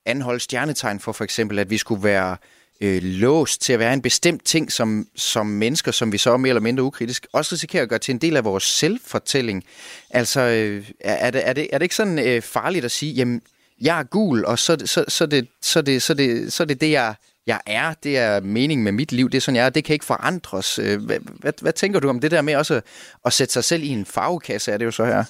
anholde 0.06 0.40
stjernetegn 0.40 1.00
for, 1.00 1.12
for 1.12 1.24
eksempel, 1.24 1.58
at 1.58 1.70
vi 1.70 1.78
skulle 1.78 2.04
være 2.04 2.36
øh, 2.80 3.02
låst 3.02 3.62
til 3.62 3.72
at 3.72 3.78
være 3.78 3.94
en 3.94 4.02
bestemt 4.02 4.44
ting 4.44 4.72
som, 4.72 5.06
som 5.16 5.46
mennesker, 5.46 5.92
som 5.92 6.12
vi 6.12 6.18
så 6.18 6.36
mere 6.36 6.50
eller 6.50 6.60
mindre 6.60 6.82
ukritisk 6.82 7.26
også 7.32 7.54
risikerer 7.54 7.82
at 7.82 7.88
gøre 7.88 7.98
til 7.98 8.12
en 8.12 8.18
del 8.18 8.36
af 8.36 8.44
vores 8.44 8.64
selvfortælling. 8.64 9.64
Altså, 10.10 10.40
øh, 10.40 10.90
er, 11.00 11.30
det, 11.30 11.48
er, 11.48 11.52
det, 11.52 11.68
er 11.72 11.78
det 11.78 11.82
ikke 11.82 11.94
sådan 11.94 12.18
øh, 12.18 12.42
farligt 12.42 12.84
at 12.84 12.90
sige, 12.90 13.12
jamen, 13.12 13.42
jeg 13.80 13.98
er 13.98 14.02
gul, 14.02 14.44
og 14.44 14.58
så, 14.58 14.76
så, 14.84 15.04
så, 15.08 15.26
det, 15.26 15.48
så, 15.62 15.82
det, 15.82 16.02
så, 16.02 16.14
det, 16.14 16.52
så 16.52 16.64
det 16.64 16.80
det, 16.80 16.90
jeg, 16.90 17.14
jeg 17.46 17.60
er. 17.66 17.94
Det 18.02 18.18
er 18.18 18.40
meningen 18.40 18.84
med 18.84 18.92
mit 18.92 19.12
liv. 19.12 19.30
Det 19.30 19.36
er 19.36 19.40
sådan, 19.40 19.56
jeg 19.56 19.66
er. 19.66 19.70
Det 19.70 19.84
kan 19.84 19.92
ikke 19.92 20.04
forandres. 20.04 20.78
Øh, 20.78 21.04
hvad, 21.04 21.18
hvad, 21.20 21.52
hvad 21.60 21.72
tænker 21.72 22.00
du 22.00 22.08
om 22.08 22.20
det 22.20 22.30
der 22.30 22.42
med 22.42 22.56
også 22.56 22.74
at, 22.74 22.84
at 23.24 23.32
sætte 23.32 23.52
sig 23.52 23.64
selv 23.64 23.82
i 23.82 23.88
en 23.88 24.06
farvekasse, 24.06 24.72
er 24.72 24.76
det 24.76 24.84
jo 24.84 24.90
så 24.90 25.04
her? 25.04 25.24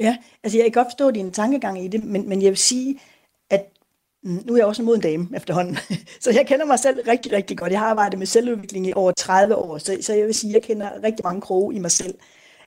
Ja, 0.00 0.16
altså 0.42 0.58
jeg 0.58 0.64
kan 0.64 0.72
godt 0.72 0.86
forstå 0.86 1.10
din 1.10 1.32
tankegang 1.32 1.84
i 1.84 1.88
det, 1.88 2.04
men, 2.04 2.28
men 2.28 2.42
jeg 2.42 2.50
vil 2.50 2.58
sige, 2.58 2.90
at 2.90 3.00
Mm, 4.22 4.42
nu 4.44 4.52
er 4.52 4.56
jeg 4.56 4.66
også 4.66 4.82
en 4.82 4.86
moden 4.86 5.00
dame 5.00 5.28
efterhånden, 5.36 5.76
så 6.22 6.30
jeg 6.30 6.46
kender 6.46 6.66
mig 6.66 6.78
selv 6.78 7.00
rigtig, 7.08 7.32
rigtig 7.32 7.58
godt. 7.58 7.72
Jeg 7.72 7.80
har 7.80 7.86
arbejdet 7.86 8.18
med 8.18 8.26
selvudvikling 8.26 8.86
i 8.86 8.92
over 8.92 9.12
30 9.12 9.56
år, 9.56 9.78
så, 9.78 9.98
så 10.00 10.14
jeg 10.14 10.26
vil 10.26 10.34
sige, 10.34 10.50
at 10.50 10.54
jeg 10.54 10.62
kender 10.62 11.02
rigtig 11.02 11.24
mange 11.24 11.40
kroge 11.40 11.74
i 11.74 11.78
mig 11.78 11.90
selv. 11.90 12.14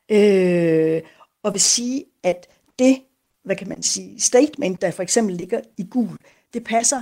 Øh, 0.10 1.02
og 1.44 1.54
vil 1.54 1.62
sige, 1.62 2.06
at 2.24 2.48
det, 2.80 3.02
hvad 3.44 3.56
kan 3.56 3.70
man 3.70 3.84
sige, 3.84 4.22
statement, 4.22 4.82
der 4.82 4.92
for 4.92 5.04
eksempel 5.04 5.36
ligger 5.36 5.62
i 5.78 5.88
gul, 5.90 6.18
det 6.54 6.64
passer, 6.64 7.02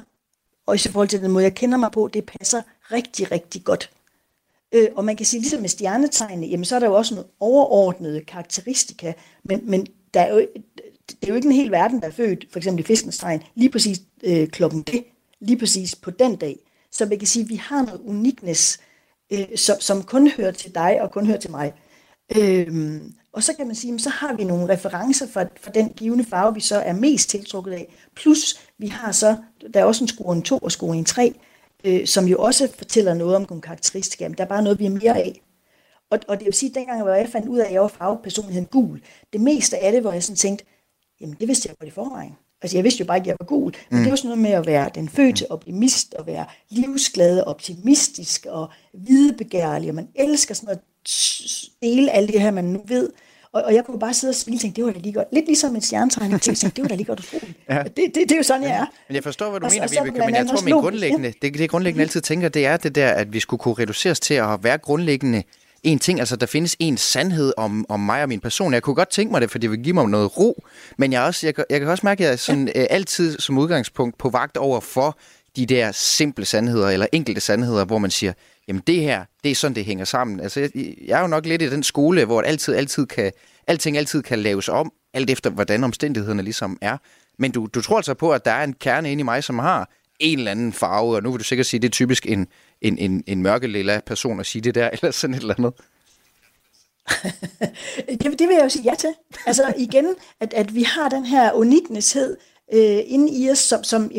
og 0.66 0.76
i 0.76 0.80
forhold 0.80 1.08
til 1.08 1.22
den 1.22 1.32
måde, 1.32 1.43
jeg 1.43 1.56
kender 1.56 1.78
mig 1.78 1.91
på, 1.91 2.10
det 2.14 2.26
passer 2.26 2.62
rigtig, 2.91 3.32
rigtig 3.32 3.64
godt. 3.64 3.91
Øh, 4.72 4.88
og 4.95 5.06
man 5.06 5.16
kan 5.16 5.26
sige, 5.26 5.41
ligesom 5.41 5.62
med 5.62 5.70
stjernetegnene, 5.70 6.47
jamen 6.47 6.66
så 6.66 6.76
er 6.76 6.80
der 6.80 6.88
jo 6.88 6.93
også 6.93 7.16
noget 7.16 7.30
overordnede 7.39 8.22
karakteristika, 8.22 9.14
men, 9.43 9.70
men 9.70 9.88
der 10.14 10.22
er 10.22 10.34
jo, 10.34 10.47
det 11.12 11.24
er 11.24 11.28
jo 11.28 11.36
ikke 11.36 11.45
en 11.45 11.55
hel 11.55 11.72
verden, 11.72 12.01
der 12.01 12.07
er 12.07 12.12
født, 12.12 12.47
for 12.51 12.59
eksempel 12.59 12.84
i 12.84 12.88
fiskens 12.88 13.18
tegn, 13.18 13.43
lige 13.55 13.70
præcis 13.70 14.01
øh, 14.24 14.47
klokken 14.47 14.82
det, 14.82 15.03
lige 15.39 15.57
præcis 15.57 15.95
på 15.95 16.12
den 16.12 16.36
dag. 16.36 16.57
Så 16.91 17.05
man 17.05 17.20
kan 17.20 17.28
sige, 17.28 17.43
at 17.43 17.49
vi 17.49 17.55
har 17.55 17.86
noget 17.86 18.01
unikness, 18.05 18.80
øh, 19.34 19.45
som, 19.55 19.80
som 19.80 20.03
kun 20.03 20.32
hører 20.32 20.51
til 20.51 20.76
dig 20.76 21.01
og 21.01 21.12
kun 21.12 21.26
hører 21.26 21.39
til 21.39 21.51
mig. 21.51 21.74
Øhm, 22.38 23.14
og 23.34 23.43
så 23.43 23.53
kan 23.53 23.68
man 23.68 23.76
sige, 23.76 23.93
at 23.93 24.01
så 24.01 24.09
har 24.09 24.34
vi 24.34 24.43
nogle 24.43 24.74
referencer 24.74 25.28
for, 25.28 25.45
for 25.62 25.72
den 25.72 25.89
givende 25.89 26.26
farve, 26.26 26.53
vi 26.53 26.59
så 26.59 26.76
er 26.76 26.93
mest 26.93 27.30
tiltrukket 27.30 27.72
af. 27.72 27.95
Plus, 28.16 28.59
vi 28.78 28.88
har 28.88 29.12
så, 29.12 29.38
der 29.74 29.80
er 29.80 29.86
også 29.86 30.03
en 30.03 30.07
scoring 30.07 30.45
2 30.45 30.57
og 30.57 30.72
scoring 30.72 31.07
3, 31.07 31.34
øh, 31.84 32.07
som 32.07 32.26
jo 32.26 32.38
også 32.38 32.70
fortæller 32.78 33.14
noget 33.14 33.36
om 33.36 33.45
nogle 33.49 33.62
karakteristika, 33.62 34.28
men 34.28 34.38
der 34.38 34.43
er 34.43 34.47
bare 34.47 34.64
noget, 34.64 34.80
vi 34.80 34.86
er 34.86 34.89
mere 34.89 35.18
af. 35.18 35.41
Og, 36.09 36.20
og 36.28 36.38
det 36.38 36.45
vil 36.45 36.53
sige, 36.53 36.70
at 36.70 36.76
dengang, 36.76 37.01
hvor 37.01 37.12
jeg 37.12 37.30
fandt 37.30 37.47
ud 37.47 37.57
af, 37.57 37.66
at 37.66 37.74
jeg 37.74 37.82
var 37.82 37.88
farvepersonligheden 37.88 38.68
gul, 38.68 39.01
det 39.34 39.41
meste 39.41 39.78
af 39.78 39.91
det, 39.91 40.01
hvor 40.01 40.12
jeg 40.12 40.24
sådan 40.24 40.36
tænkte, 40.36 40.66
jamen 41.22 41.36
det 41.40 41.48
vidste 41.48 41.68
jeg 41.70 41.78
godt 41.78 41.88
i 41.88 41.92
forvejen. 41.92 42.34
Altså 42.62 42.78
jeg 42.78 42.84
vidste 42.84 43.00
jo 43.00 43.06
bare 43.06 43.18
ikke, 43.18 43.24
at 43.24 43.28
jeg 43.28 43.36
var 43.40 43.46
gul. 43.46 43.72
Men 43.90 43.98
mm. 43.98 44.04
det 44.04 44.10
var 44.10 44.16
sådan 44.16 44.30
noget 44.30 44.42
med 44.42 44.52
at 44.52 44.66
være 44.66 44.90
den 44.96 45.10
fødte 45.10 45.52
optimist, 45.52 46.14
og 46.14 46.28
være 46.28 46.46
livsglad 46.70 47.40
og 47.40 47.48
optimistisk 47.48 48.46
og 48.50 48.70
videbegærlig, 48.94 49.90
og 49.90 49.96
man 49.96 50.08
elsker 50.16 50.54
sådan 50.54 50.70
at 50.70 50.80
dele 51.82 52.12
alt 52.12 52.34
det 52.34 52.42
her, 52.42 52.52
man 52.52 52.66
nu 52.66 52.82
ved. 52.88 53.10
Og, 53.54 53.64
og 53.64 53.74
jeg 53.74 53.86
kunne 53.86 54.00
bare 54.00 54.14
sidde 54.14 54.32
og 54.32 54.36
smile 54.36 54.58
og 54.58 54.62
tænke, 54.62 54.76
det 54.76 54.84
var 54.86 54.92
da 54.92 55.00
lige 55.00 55.14
godt. 55.14 55.28
Lidt 55.34 55.46
ligesom 55.46 55.76
en 55.76 55.82
stjernetegn, 55.82 56.32
jeg 56.32 56.42
tænkte, 56.42 56.70
det 56.70 56.82
var 56.82 56.88
da 56.88 56.96
lige 56.96 57.06
godt 57.06 57.20
utroligt. 57.20 57.58
ja. 57.70 57.84
det, 57.84 57.96
det, 57.98 58.16
det, 58.16 58.32
er 58.32 58.38
jo 58.38 58.44
sådan, 58.44 58.64
jeg 58.64 58.72
er. 58.72 58.86
Men 59.08 59.16
jeg 59.16 59.24
forstår, 59.24 59.50
hvad 59.50 59.60
du 59.60 59.66
og, 59.66 59.72
mener, 59.72 59.84
og 59.84 60.06
Vibeke, 60.06 60.26
men 60.26 60.36
jeg 60.36 60.48
tror, 60.48 60.64
min 60.64 60.74
grundlæggende, 60.74 61.34
ja. 61.42 61.48
det, 61.48 61.58
det 61.58 61.70
grundlæggende 61.70 62.04
altid 62.04 62.22
tænker, 62.22 62.50
det 62.50 62.66
er 62.66 62.78
det 62.78 62.96
der, 62.96 63.10
at 63.10 63.34
vi 63.34 63.40
skulle 63.40 63.60
kunne 63.60 63.74
reduceres 63.74 64.20
til 64.20 64.34
at 64.34 64.64
være 64.64 64.78
grundlæggende 64.78 65.44
en 65.84 66.00
ting, 66.00 66.20
altså 66.20 66.36
der 66.36 66.46
findes 66.46 66.76
en 66.80 66.98
sandhed 66.98 67.54
om, 67.58 67.86
om 67.90 68.00
mig 68.00 68.24
og 68.24 68.30
min 68.30 68.40
person. 68.40 68.74
Jeg 68.74 68.84
kunne 68.84 68.96
godt 68.96 69.10
tænke 69.10 69.32
mig 69.32 69.42
det, 69.42 69.52
for 69.52 69.60
det 69.60 69.72
vil 69.72 69.84
give 69.84 69.94
mig 69.94 70.10
noget 70.10 70.38
ro, 70.38 70.64
men 70.98 71.14
jeg, 71.14 71.22
også, 71.22 71.48
jeg, 71.48 71.66
jeg 71.70 71.80
kan 71.80 71.90
også 71.90 72.06
mærke, 72.06 72.24
at 72.24 72.26
jeg 72.26 72.34
er 72.34 72.38
sådan, 72.38 72.68
ja. 72.76 72.82
øh, 72.82 72.88
altid 72.90 73.40
som 73.40 73.58
udgangspunkt 73.58 74.18
på 74.18 74.30
vagt 74.30 74.58
over 74.58 74.80
for 74.80 75.20
de 75.56 75.66
der 75.66 75.92
simple 75.92 76.46
sandheder, 76.46 76.90
eller 76.90 77.08
enkelte 77.12 77.42
sandheder, 77.42 77.86
hvor 77.86 77.98
man 77.98 78.12
siger, 78.12 78.34
jamen 78.68 78.82
det 78.88 79.02
her, 79.02 79.26
det 79.44 79.52
er 79.52 79.56
sådan, 79.56 79.76
det 79.76 79.86
hænger 79.86 80.06
sammen. 80.06 80.40
Altså 80.40 80.60
jeg, 80.60 80.70
jeg 81.06 81.18
er 81.18 81.22
jo 81.22 81.28
nok 81.28 81.46
lidt 81.46 81.62
i 81.62 81.70
den 81.70 81.84
skole, 81.84 82.26
hvor 82.26 82.42
altid, 82.42 82.76
altid 82.76 83.06
kan, 83.06 83.32
alting 83.68 83.98
altid 83.98 84.24
kan 84.24 84.40
laves 84.40 84.70
om, 84.70 84.92
alt 85.14 85.30
efter 85.30 85.50
hvordan 85.50 85.84
omstændighederne 85.84 86.44
ligesom 86.44 86.78
er. 86.82 86.98
Men 87.40 87.52
du, 87.52 87.68
du 87.74 87.82
tror 87.82 87.98
altså 87.98 88.14
på, 88.14 88.32
at 88.32 88.46
der 88.46 88.52
er 88.52 88.64
en 88.64 88.74
kerne 88.74 89.12
inde 89.12 89.22
i 89.22 89.24
mig, 89.24 89.44
som 89.44 89.60
har 89.60 89.90
en 90.20 90.38
eller 90.38 90.52
anden 90.52 90.74
farve, 90.74 91.16
og 91.16 91.24
nu 91.24 91.32
vil 91.32 91.40
du 91.40 91.44
sikkert 91.44 91.66
sige, 91.66 91.78
at 91.78 91.82
det 91.82 91.88
er 91.88 91.92
typisk 91.92 92.26
en, 92.26 92.48
en, 92.82 92.98
en, 92.98 93.24
en 93.28 93.42
mørkelilla 93.42 94.00
person 94.06 94.40
at 94.40 94.46
sige 94.46 94.62
det 94.62 94.76
der, 94.76 94.90
eller 94.94 95.12
sådan 95.12 95.34
et 95.34 95.42
eller 95.42 95.56
andet. 95.58 95.74
det, 98.22 98.40
det 98.40 98.48
vil 98.48 98.56
jeg 98.56 98.64
jo 98.64 98.70
sige 98.70 98.84
ja 98.84 98.96
til. 98.96 99.14
Altså 99.46 99.74
igen, 99.78 100.06
at, 100.40 100.54
at 100.54 100.76
vi 100.76 100.84
har 100.84 101.10
den 101.10 101.26
her 101.26 101.52
unikkneshed 101.52 102.38
øh, 102.74 103.00
inde 103.06 103.32
i 103.32 103.50
os, 103.50 103.58
som, 103.58 103.84
som, 103.84 104.12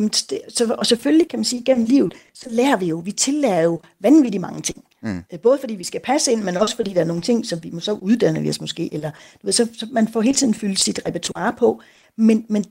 og 0.71 0.87
selvfølgelig 0.87 1.29
kan 1.29 1.39
man 1.39 1.45
sige, 1.45 1.65
gennem 1.65 1.85
livet, 1.85 2.15
så 2.35 2.47
lærer 2.51 2.77
vi 2.77 2.87
jo, 2.87 3.03
vi 3.05 3.13
tillærer 3.13 3.63
jo 3.63 3.81
vanvittigt 4.01 4.41
mange 4.41 4.61
ting. 4.63 4.85
Mm. 5.03 5.23
Øh, 5.33 5.41
både 5.41 5.59
fordi 5.59 5.75
vi 5.75 5.85
skal 5.85 6.01
passe 6.01 6.33
ind, 6.33 6.43
men 6.43 6.57
også 6.57 6.77
fordi 6.77 6.93
der 6.93 7.01
er 7.01 7.05
nogle 7.05 7.23
ting, 7.23 7.47
som 7.47 7.63
vi 7.63 7.73
så 7.81 7.93
uddanner 7.93 8.41
vi 8.41 8.49
os 8.49 8.61
måske, 8.61 8.95
eller 8.95 9.11
du 9.11 9.47
ved, 9.47 9.53
så, 9.53 9.69
så 9.79 9.87
man 9.93 10.09
får 10.09 10.21
hele 10.21 10.35
tiden 10.35 10.55
fyldt 10.55 10.81
sit 10.81 11.01
repertoire 11.07 11.53
på, 11.59 11.81
men, 12.17 12.47
men 12.49 12.65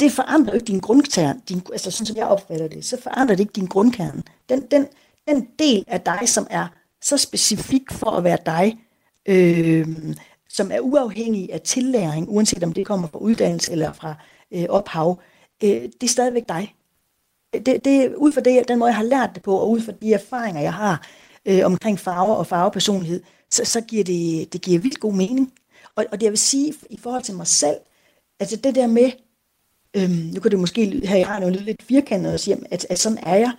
det 0.00 0.12
forandrer 0.12 0.54
ikke 0.54 0.66
din 0.66 0.80
grundkerne, 0.80 1.40
din, 1.48 1.62
altså 1.72 1.90
sådan 1.90 2.06
som 2.06 2.16
jeg 2.16 2.26
opfatter 2.26 2.68
det, 2.68 2.84
så 2.84 3.00
forandrer 3.02 3.36
det 3.36 3.40
ikke 3.40 3.52
din 3.52 3.66
grundkerne. 3.66 4.22
Den, 4.48 4.60
den, 4.70 4.86
den 5.28 5.48
del 5.58 5.84
af 5.88 6.00
dig, 6.00 6.20
som 6.24 6.46
er 6.50 6.66
så 7.02 7.16
specifik 7.16 7.92
for 7.92 8.10
at 8.10 8.24
være 8.24 8.38
dig, 8.46 8.78
øh, 9.26 9.86
som 10.48 10.70
er 10.72 10.80
uafhængig 10.80 11.52
af 11.52 11.60
tillæring, 11.60 12.26
uanset 12.28 12.64
om 12.64 12.72
det 12.72 12.86
kommer 12.86 13.08
fra 13.08 13.18
uddannelse 13.18 13.72
eller 13.72 13.92
fra 13.92 14.14
øh, 14.50 14.66
ophav, 14.68 15.20
øh, 15.64 15.70
det 15.70 16.02
er 16.02 16.08
stadigvæk 16.08 16.48
dig. 16.48 16.74
Det, 17.52 17.84
det 17.84 18.14
ud 18.14 18.32
fra 18.32 18.40
det, 18.40 18.68
den 18.68 18.78
måde, 18.78 18.88
jeg 18.88 18.96
har 18.96 19.04
lært 19.04 19.30
det 19.34 19.42
på, 19.42 19.56
og 19.56 19.70
ud 19.70 19.80
fra 19.80 19.92
de 19.92 20.14
erfaringer, 20.14 20.60
jeg 20.60 20.74
har 20.74 21.06
øh, 21.46 21.60
omkring 21.64 21.98
farver 21.98 22.34
og 22.34 22.46
farvepersonlighed, 22.46 23.22
så, 23.50 23.64
så 23.64 23.80
giver 23.80 24.04
det, 24.04 24.52
det 24.52 24.62
giver 24.62 24.80
vildt 24.80 25.00
god 25.00 25.12
mening. 25.12 25.52
Og, 25.94 26.04
og 26.12 26.20
det 26.20 26.22
jeg 26.22 26.32
vil 26.32 26.38
sige, 26.38 26.74
i 26.90 26.98
forhold 26.98 27.22
til 27.22 27.34
mig 27.34 27.46
selv, 27.46 27.76
altså 28.40 28.56
det 28.56 28.74
der 28.74 28.86
med, 28.86 29.10
øhm, 29.96 30.30
nu 30.34 30.40
kan 30.40 30.50
det 30.50 30.58
måske 30.58 31.06
her 31.06 31.16
i 31.16 31.24
radioen 31.24 31.54
lyde 31.54 31.64
lidt 31.64 31.82
firkantet 31.82 32.32
og 32.32 32.40
sige, 32.40 32.56
at, 32.70 32.86
at 32.90 32.98
sådan 32.98 33.18
er 33.22 33.36
jeg, 33.36 33.52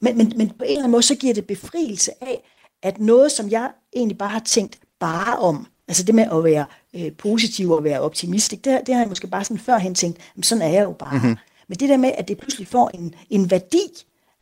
men, 0.00 0.18
men, 0.18 0.32
men 0.36 0.48
på 0.48 0.64
en 0.64 0.64
eller 0.64 0.78
anden 0.78 0.90
måde, 0.90 1.02
så 1.02 1.14
giver 1.14 1.34
det 1.34 1.46
befrielse 1.46 2.12
af, 2.20 2.50
at 2.82 3.00
noget, 3.00 3.32
som 3.32 3.50
jeg 3.50 3.70
egentlig 3.96 4.18
bare 4.18 4.28
har 4.28 4.42
tænkt 4.46 4.78
bare 5.00 5.38
om, 5.38 5.66
altså 5.88 6.04
det 6.04 6.14
med 6.14 6.26
at 6.32 6.44
være 6.44 6.64
øh, 6.96 7.12
positiv 7.12 7.70
og 7.70 7.84
være 7.84 8.00
optimistisk, 8.00 8.64
det, 8.64 8.80
det 8.86 8.94
har 8.94 9.02
jeg 9.02 9.08
måske 9.08 9.26
bare 9.26 9.44
sådan 9.44 9.58
førhen 9.58 9.94
tænkt, 9.94 10.18
men 10.34 10.42
sådan 10.42 10.62
er 10.62 10.68
jeg 10.68 10.84
jo 10.84 10.92
bare. 10.92 11.14
Mm-hmm. 11.14 11.36
Men 11.68 11.78
det 11.78 11.88
der 11.88 11.96
med, 11.96 12.12
at 12.18 12.28
det 12.28 12.38
pludselig 12.38 12.68
får 12.68 12.90
en, 12.94 13.14
en 13.30 13.50
værdi, 13.50 13.88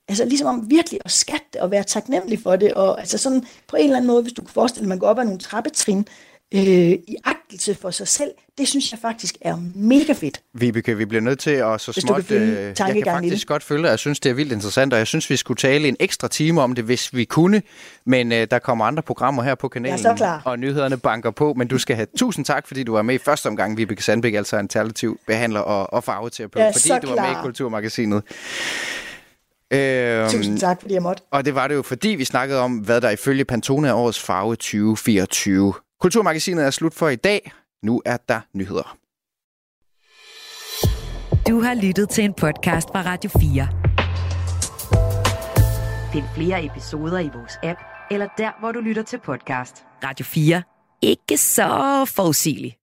altså 0.09 0.25
ligesom 0.25 0.47
om 0.47 0.71
virkelig 0.71 1.01
at 1.05 1.11
skatte 1.11 1.47
det 1.53 1.61
og 1.61 1.71
være 1.71 1.85
taknemmelig 1.85 2.43
for 2.43 2.57
det, 2.57 2.75
og 2.75 3.01
altså 3.01 3.19
sådan 3.19 3.45
på 3.69 3.77
en 3.77 3.85
eller 3.85 3.97
anden 3.97 4.07
måde, 4.07 4.23
hvis 4.23 4.33
du 4.33 4.43
kan 4.43 4.51
forestille 4.51 4.85
dig, 4.85 4.87
at 4.87 4.89
man 4.89 4.99
går 4.99 5.07
op 5.07 5.19
ad 5.19 5.25
nogle 5.25 5.39
trappetrin, 5.39 6.07
øh, 6.55 6.61
i 6.63 7.17
agtelse 7.25 7.75
for 7.75 7.91
sig 7.91 8.09
selv, 8.09 8.31
det 8.59 8.69
synes 8.69 8.93
jeg 8.93 8.99
faktisk 9.03 9.37
er 9.41 9.57
mega 9.75 10.13
fedt. 10.13 10.41
Vibeke, 10.55 10.97
vi 10.97 11.05
bliver 11.05 11.21
nødt 11.21 11.39
til 11.39 11.51
at 11.51 11.81
så 11.81 11.93
Hvis 11.93 12.03
småt... 12.03 12.31
Øh, 12.31 12.59
jeg 12.59 12.75
kan 12.77 13.03
faktisk 13.05 13.49
godt 13.49 13.63
følge, 13.63 13.85
at 13.85 13.91
jeg 13.91 13.99
synes, 13.99 14.21
det 14.21 14.31
er 14.31 14.35
vildt 14.35 14.53
interessant, 14.53 14.93
og 14.93 14.99
jeg 14.99 15.07
synes, 15.07 15.31
vi 15.31 15.37
skulle 15.37 15.59
tale 15.59 15.89
en 15.89 15.97
ekstra 16.01 16.29
time 16.29 16.63
om 16.63 16.75
det, 16.75 16.85
hvis 16.85 17.15
vi 17.15 17.25
kunne. 17.25 17.63
Men 18.07 18.33
øh, 18.33 18.47
der 18.51 18.59
kommer 18.59 18.85
andre 18.85 19.03
programmer 19.03 19.43
her 19.43 19.55
på 19.55 19.69
kanalen, 19.69 20.17
klar. 20.17 20.43
og 20.45 20.59
nyhederne 20.59 20.97
banker 20.97 21.31
på. 21.31 21.55
Men 21.55 21.69
du 21.69 21.79
skal 21.79 21.97
have 21.97 22.07
tusind 22.19 22.45
tak, 22.45 22.67
fordi 22.67 22.83
du 22.83 22.93
var 22.93 23.03
med 23.03 23.15
i 23.15 23.19
første 23.19 23.47
omgang, 23.47 23.77
Vibeke 23.77 24.03
Sandbæk, 24.03 24.35
altså 24.35 24.57
alternativ 24.57 25.21
behandler 25.27 25.61
og, 25.61 25.93
og 25.93 26.05
farveterapeut, 26.05 26.65
fordi 26.73 27.07
du 27.07 27.15
var 27.15 27.23
med 27.23 27.31
i 27.31 27.43
Kulturmagasinet. 27.43 28.23
Øhm, 29.73 30.31
Tusind 30.31 30.59
tak, 30.59 30.81
fordi 30.81 30.95
jeg 30.95 31.03
måtte. 31.03 31.23
Og 31.31 31.45
det 31.45 31.55
var 31.55 31.69
det 31.69 31.75
jo, 31.75 31.83
fordi 31.83 32.09
vi 32.09 32.25
snakkede 32.25 32.61
om, 32.61 32.77
hvad 32.77 33.01
der 33.01 33.11
ifølge 33.11 33.45
Pantone 33.45 33.89
er 33.89 33.93
årets 33.93 34.21
farve 34.21 34.57
2024. 34.57 35.75
Kulturmagasinet 36.03 36.65
er 36.65 36.71
slut 36.71 36.95
for 36.95 37.09
i 37.09 37.17
dag. 37.17 37.53
Nu 37.83 38.03
er 38.05 38.17
der 38.29 38.41
nyheder. 38.55 38.97
Du 41.49 41.61
har 41.61 41.75
lyttet 41.83 42.09
til 42.09 42.25
en 42.25 42.35
podcast 42.35 42.89
fra 42.89 43.03
Radio 43.03 43.31
4. 43.31 43.69
Find 46.13 46.25
flere 46.35 46.65
episoder 46.65 47.19
i 47.19 47.31
vores 47.35 47.53
app, 47.63 47.81
eller 48.11 48.29
der, 48.39 48.61
hvor 48.61 48.73
du 48.73 48.81
lytter 48.81 49.03
til 49.03 49.19
podcast. 49.19 49.85
Radio 50.05 50.25
4. 50.25 50.63
Ikke 51.03 51.37
så 51.37 52.05
forudsigeligt. 52.17 52.82